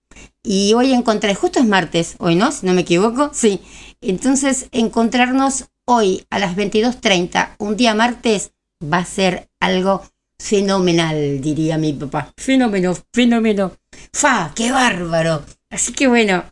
Y 0.43 0.75
hoy 0.75 0.93
encontré, 0.93 1.37
justo 1.37 1.61
es 1.61 1.67
martes, 1.67 2.17
hoy 2.19 2.35
no, 2.35 2.51
si 2.51 2.67
no 2.67 2.73
me 2.73 2.81
equivoco, 2.81 3.31
sí. 3.33 3.61
Entonces 4.01 4.67
encontrarnos 4.73 5.67
hoy 5.87 6.27
a 6.31 6.41
las 6.41 6.57
22.30, 6.57 7.55
un 7.59 7.77
día 7.77 7.95
martes, 7.95 8.51
va 8.83 8.99
a 8.99 9.05
ser 9.05 9.49
algo 9.61 10.03
fenomenal, 10.37 11.41
diría 11.41 11.79
mi 11.79 11.93
papá. 11.93 12.33
Fenómeno, 12.37 12.97
fenómeno. 13.15 13.71
¡Fa! 14.13 14.51
¡Qué 14.53 14.73
bárbaro! 14.73 15.45
Así 15.71 15.93
que 15.93 16.09
bueno, 16.09 16.45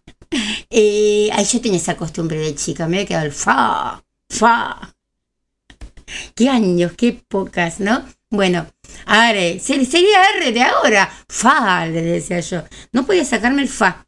eh, 0.71 1.29
ahí 1.33 1.45
yo 1.45 1.61
tenía 1.61 1.79
esa 1.79 1.97
costumbre 1.97 2.39
de 2.39 2.55
chica, 2.55 2.87
me 2.87 2.99
había 2.99 3.09
quedado 3.09 3.27
el 3.27 3.33
fa, 3.33 4.03
fa. 4.29 4.95
qué 6.35 6.49
años, 6.49 6.93
qué 6.97 7.09
épocas, 7.09 7.81
¿no? 7.81 8.05
Bueno, 8.31 8.66
Are, 9.07 9.59
sería 9.59 10.23
R 10.37 10.53
de 10.53 10.62
ahora. 10.62 11.11
Fa, 11.29 11.87
le 11.87 12.03
decía 12.03 12.41
yo. 12.41 12.62
No 12.93 13.07
podía 13.07 13.25
sacarme 13.25 13.62
el 13.62 13.69
fa. 13.69 14.07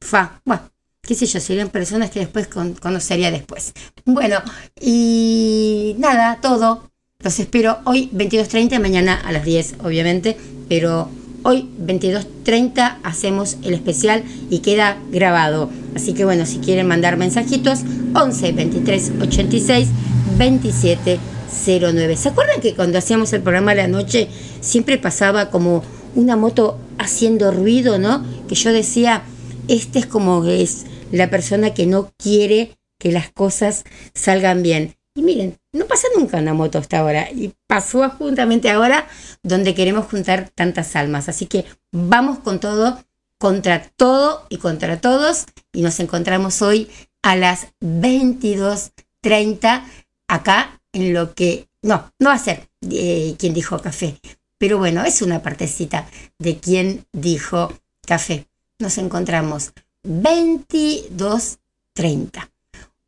Fa. 0.00 0.40
Bueno, 0.44 0.70
qué 1.02 1.14
sé 1.14 1.26
yo, 1.26 1.40
serían 1.40 1.70
personas 1.70 2.10
que 2.10 2.20
después 2.20 2.48
conocería 2.48 3.30
después. 3.30 3.72
Bueno, 4.04 4.42
y 4.80 5.96
nada, 5.98 6.40
todo. 6.40 6.90
Los 7.20 7.38
espero 7.40 7.78
hoy 7.84 8.10
22.30, 8.12 8.78
mañana 8.80 9.20
a 9.20 9.32
las 9.32 9.44
10, 9.44 9.76
obviamente, 9.82 10.36
pero 10.68 11.10
hoy 11.42 11.68
22.30 11.80 12.98
hacemos 13.02 13.56
el 13.62 13.74
especial 13.74 14.22
y 14.50 14.60
queda 14.60 14.98
grabado. 15.10 15.70
Así 15.94 16.14
que 16.14 16.24
bueno, 16.24 16.46
si 16.46 16.58
quieren 16.58 16.86
mandar 16.86 17.16
mensajitos, 17.16 17.80
11 18.14 18.52
23 18.52 19.12
86 19.20 19.88
27 20.36 21.18
09. 21.66 22.16
¿Se 22.16 22.28
acuerdan 22.28 22.60
que 22.60 22.74
cuando 22.74 22.98
hacíamos 22.98 23.32
el 23.32 23.42
programa 23.42 23.72
a 23.72 23.76
la 23.76 23.88
noche 23.88 24.28
siempre 24.60 24.98
pasaba 24.98 25.50
como 25.50 25.82
una 26.14 26.36
moto 26.36 26.78
haciendo 26.98 27.50
ruido, 27.50 27.98
¿no? 27.98 28.24
Que 28.48 28.54
yo 28.54 28.72
decía, 28.72 29.22
este 29.68 29.98
es 29.98 30.06
como 30.06 30.44
es 30.44 30.86
la 31.12 31.30
persona 31.30 31.74
que 31.74 31.86
no 31.86 32.12
quiere 32.16 32.78
que 32.98 33.12
las 33.12 33.30
cosas 33.30 33.84
salgan 34.14 34.62
bien. 34.62 34.96
Y 35.14 35.22
miren, 35.22 35.56
no 35.78 35.86
pasa 35.86 36.08
nunca 36.16 36.38
una 36.38 36.54
moto 36.54 36.78
hasta 36.78 36.98
ahora. 36.98 37.30
Y 37.30 37.54
pasó 37.66 38.08
justamente 38.10 38.70
ahora 38.70 39.06
donde 39.42 39.74
queremos 39.74 40.06
juntar 40.06 40.50
tantas 40.54 40.96
almas. 40.96 41.28
Así 41.28 41.44
que 41.46 41.66
vamos 41.92 42.38
con 42.40 42.60
todo, 42.60 42.98
contra 43.38 43.82
todo 43.96 44.46
y 44.48 44.56
contra 44.58 45.00
todos. 45.00 45.46
Y 45.72 45.82
nos 45.82 46.00
encontramos 46.00 46.62
hoy 46.62 46.90
a 47.22 47.36
las 47.36 47.68
22.30 47.80 49.84
acá 50.26 50.80
en 50.92 51.14
lo 51.14 51.34
que... 51.34 51.68
No, 51.80 52.12
no 52.18 52.30
va 52.30 52.34
a 52.34 52.38
ser 52.38 52.68
eh, 52.90 53.36
quien 53.38 53.54
dijo 53.54 53.80
café. 53.80 54.18
Pero 54.58 54.78
bueno, 54.78 55.04
es 55.04 55.22
una 55.22 55.40
partecita 55.40 56.08
de 56.38 56.58
quien 56.58 57.06
dijo 57.12 57.72
café. 58.04 58.48
Nos 58.80 58.98
encontramos 58.98 59.72
22.30. 60.04 62.50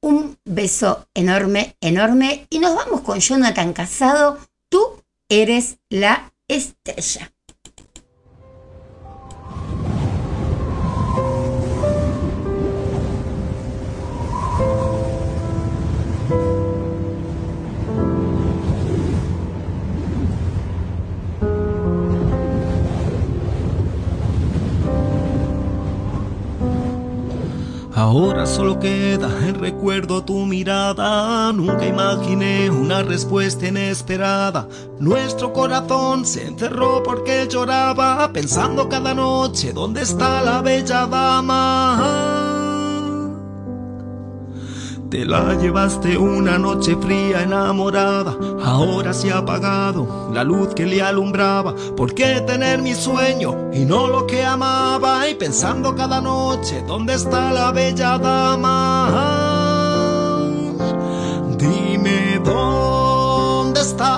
Un 0.02 0.38
beso 0.44 1.08
enorme, 1.14 1.76
enorme. 1.80 2.46
Y 2.50 2.58
nos 2.58 2.74
vamos 2.74 3.02
con 3.02 3.20
Jonathan 3.20 3.72
Casado. 3.72 4.38
Tú 4.68 5.02
eres 5.28 5.78
la 5.88 6.32
estrella. 6.48 7.32
Ahora 28.00 28.46
solo 28.46 28.80
queda 28.80 29.28
el 29.46 29.56
recuerdo 29.56 30.24
tu 30.24 30.46
mirada. 30.46 31.52
Nunca 31.52 31.86
imaginé 31.86 32.70
una 32.70 33.02
respuesta 33.02 33.66
inesperada. 33.66 34.66
Nuestro 34.98 35.52
corazón 35.52 36.24
se 36.24 36.46
encerró 36.46 37.02
porque 37.02 37.46
lloraba, 37.46 38.30
pensando 38.32 38.88
cada 38.88 39.12
noche 39.12 39.74
dónde 39.74 40.00
está 40.00 40.40
la 40.40 40.62
bella 40.62 41.06
dama. 41.06 42.49
Te 45.10 45.24
la 45.24 45.54
llevaste 45.54 46.16
una 46.16 46.56
noche 46.56 46.94
fría 46.94 47.42
enamorada, 47.42 48.36
ahora 48.64 49.12
se 49.12 49.32
ha 49.32 49.38
apagado 49.38 50.30
la 50.32 50.44
luz 50.44 50.72
que 50.72 50.86
le 50.86 51.02
alumbraba. 51.02 51.74
¿Por 51.96 52.14
qué 52.14 52.40
tener 52.42 52.80
mi 52.80 52.94
sueño 52.94 53.72
y 53.72 53.80
no 53.80 54.06
lo 54.06 54.24
que 54.24 54.44
amaba? 54.44 55.28
Y 55.28 55.34
pensando 55.34 55.96
cada 55.96 56.20
noche, 56.20 56.84
¿dónde 56.86 57.14
está 57.14 57.50
la 57.50 57.72
bella 57.72 58.18
dama? 58.18 59.10
Dime 61.58 62.40
dónde 62.44 63.80
está. 63.80 64.16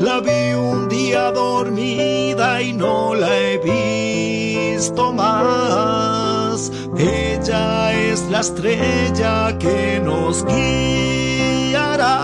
La 0.00 0.18
vi 0.22 0.54
un 0.54 0.88
día 0.88 1.30
dormida 1.30 2.60
y 2.60 2.72
no 2.72 3.14
la 3.14 3.38
he 3.38 3.58
visto 3.58 5.12
más. 5.12 6.72
Ella 6.98 7.75
es 8.16 8.30
la 8.30 8.40
estrella 8.40 9.58
que 9.58 10.00
nos 10.02 10.42
guiará. 10.46 12.14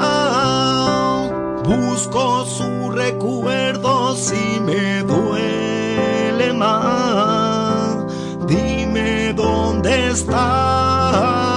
Busco 1.65 2.47
su 2.47 2.91
recuerdo 2.91 4.17
si 4.17 4.59
me 4.61 5.03
duele 5.03 6.53
más. 6.55 8.07
Dime 8.47 9.35
dónde 9.35 10.09
está. 10.09 11.52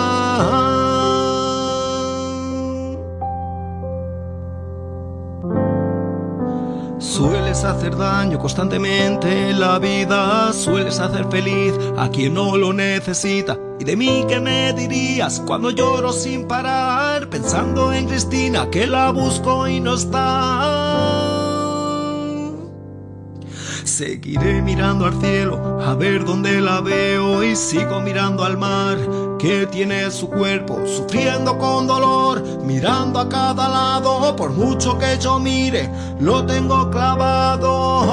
Hacer 7.64 7.98
daño 7.98 8.38
constantemente 8.38 9.50
en 9.50 9.60
la 9.60 9.80
vida, 9.80 10.54
sueles 10.54 11.00
hacer 11.00 11.26
feliz 11.32 11.74
a 11.98 12.10
quien 12.10 12.36
no 12.36 12.58
lo 12.58 12.74
necesita. 12.74 13.58
¿Y 13.80 13.86
de 13.86 13.96
mí 13.96 14.24
qué 14.28 14.40
me 14.40 14.72
dirías 14.74 15.42
cuando 15.48 15.72
lloro 15.72 16.12
sin 16.12 16.48
parar, 16.48 17.28
pensando 17.28 17.92
en 17.92 18.08
Cristina 18.08 18.70
que 18.70 18.86
la 18.86 19.10
busco 19.10 19.68
y 19.68 19.80
no 19.80 19.96
está? 19.96 20.85
Seguiré 23.98 24.62
mirando 24.62 25.06
al 25.06 25.18
cielo 25.22 25.80
a 25.82 25.94
ver 25.94 26.26
dónde 26.26 26.60
la 26.60 26.82
veo 26.82 27.42
y 27.42 27.56
sigo 27.56 28.02
mirando 28.02 28.44
al 28.44 28.58
mar 28.58 28.98
que 29.40 29.66
tiene 29.68 30.12
su 30.12 30.30
cuerpo 30.30 30.86
sufriendo 30.86 31.58
con 31.58 31.88
dolor, 31.88 32.44
mirando 32.66 33.22
a 33.22 33.30
cada 33.30 33.70
lado, 33.70 34.36
por 34.36 34.52
mucho 34.52 34.98
que 34.98 35.18
yo 35.18 35.40
mire, 35.40 35.90
lo 36.20 36.46
tengo 36.46 36.92
clavado. 36.92 38.04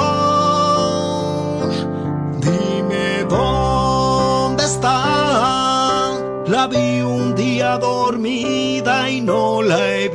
Dime 2.39 3.25
dónde 3.29 4.63
está. 4.63 6.13
La 6.47 6.69
vi 6.69 7.01
un 7.01 7.35
día 7.35 7.77
dormida 7.79 9.11
y 9.11 9.21
no 9.21 9.61
la 9.63 9.97
he 9.97 10.09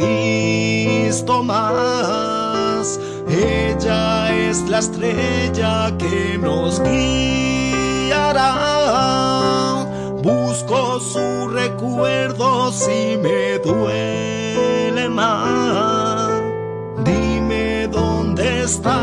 visto 1.10 1.44
más. 1.44 2.98
Ella 3.40 4.34
es 4.34 4.68
la 4.68 4.80
estrella 4.80 5.96
que 6.00 6.40
nos 6.40 6.82
guiará. 6.82 8.48
Busco 10.24 11.00
su 11.00 11.48
recuerdo 11.50 12.72
si 12.72 13.16
me 13.22 13.60
duele 13.60 15.08
más. 15.10 16.32
Dime 17.06 17.88
dónde 17.88 18.64
está. 18.64 18.98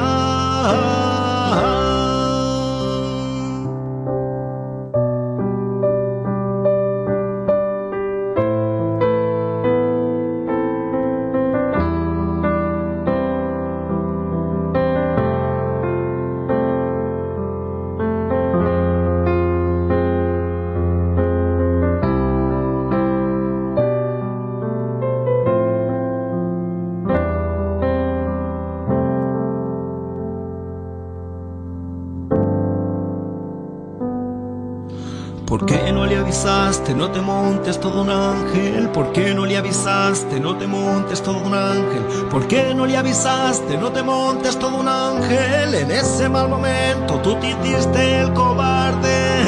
¿Por 35.47 35.67
qué 35.67 35.93
no 35.93 36.07
le 36.07 36.17
avisaste? 36.17 36.95
No 36.95 37.11
te 37.11 37.21
montes 37.21 37.79
todo 37.79 38.01
un 38.01 38.09
ángel. 38.11 38.89
¿Por 38.89 39.13
qué 39.13 39.35
no 39.35 39.45
le 39.45 39.59
avisaste? 39.59 40.41
No 40.41 40.57
te 40.57 40.67
montes 40.67 41.23
todo 41.23 41.37
un 41.39 41.55
ángel. 41.55 42.03
¿Por 42.31 42.49
qué 42.49 42.75
no 42.75 42.87
le 42.87 42.97
avisaste? 42.97 43.77
No 43.77 43.93
te 43.93 44.03
montes 44.03 44.59
todo 44.59 44.79
un 44.79 44.89
ángel. 44.89 45.75
En 45.75 45.91
ese 45.91 46.31
mal 46.31 46.49
momento 46.49 47.21
tú 47.21 47.35
te 47.37 47.49
hiciste 47.49 48.21
el 48.21 48.33
cobarde. 48.33 49.45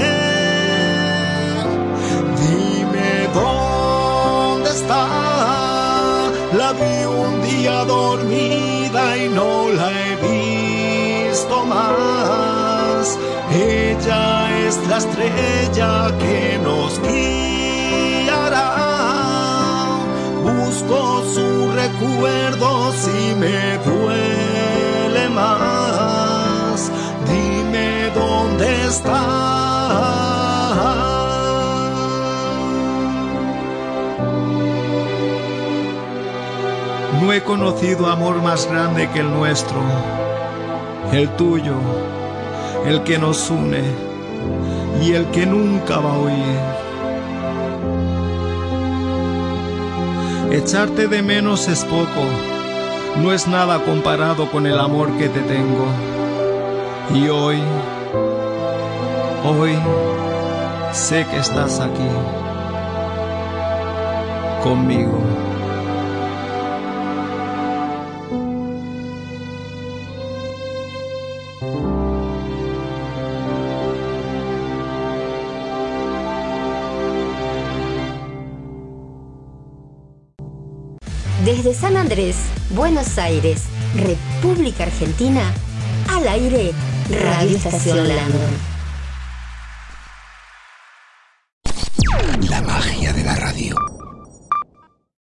Dime 2.43 3.29
dónde 3.33 4.71
está. 4.71 5.07
La 6.59 6.73
vi 6.73 7.05
un 7.07 7.43
día 7.43 7.85
dormida 7.85 9.17
y 9.17 9.29
no 9.31 9.71
la 9.71 9.91
he 9.93 10.17
visto 10.17 11.65
más. 11.65 12.46
Ella 13.53 14.59
es 14.67 14.75
la 14.89 14.99
estrella 14.99 16.13
que 16.19 16.59
nos 16.63 17.01
guiará. 17.01 18.67
Busco 20.43 20.67
busco 20.67 21.25
su 21.35 21.73
recuerdo 21.73 22.93
si 22.93 23.35
me 23.37 23.79
duele 23.79 25.29
más. 25.31 26.91
Dime 27.29 28.11
dónde 28.15 28.67
está. 28.87 29.47
No 37.21 37.33
he 37.33 37.43
conocido 37.43 38.07
amor 38.07 38.43
más 38.43 38.69
grande 38.71 39.09
que 39.11 39.21
el 39.21 39.31
nuestro, 39.31 39.81
el 41.13 41.29
tuyo, 41.31 41.75
el 42.87 43.03
que 43.03 43.19
nos 43.19 43.51
une 43.51 43.83
y 45.03 45.13
el 45.13 45.27
que 45.27 45.45
nunca 45.45 45.99
va 45.99 46.13
a 46.13 46.19
oír. 46.19 46.61
Echarte 50.53 51.09
de 51.09 51.23
menos 51.23 51.69
es 51.69 51.85
poco, 51.85 52.23
no 53.23 53.33
es 53.33 53.49
nada 53.49 53.81
comparado 53.81 54.51
con 54.51 54.67
el 54.67 54.79
amor 54.79 55.11
que 55.19 55.29
te 55.29 55.41
tengo. 55.41 55.87
Y 57.15 57.29
hoy, 57.29 57.61
hoy, 59.45 59.73
sé 60.93 61.27
que 61.31 61.39
estás 61.39 61.81
aquí, 61.81 62.09
conmigo. 64.63 65.19
Buenos 82.89 83.19
Aires, 83.19 83.65
República 83.97 84.85
Argentina, 84.85 85.53
al 86.09 86.29
aire, 86.29 86.71
Radio 87.11 87.57
Estación 87.57 88.07
Landon. 88.07 88.76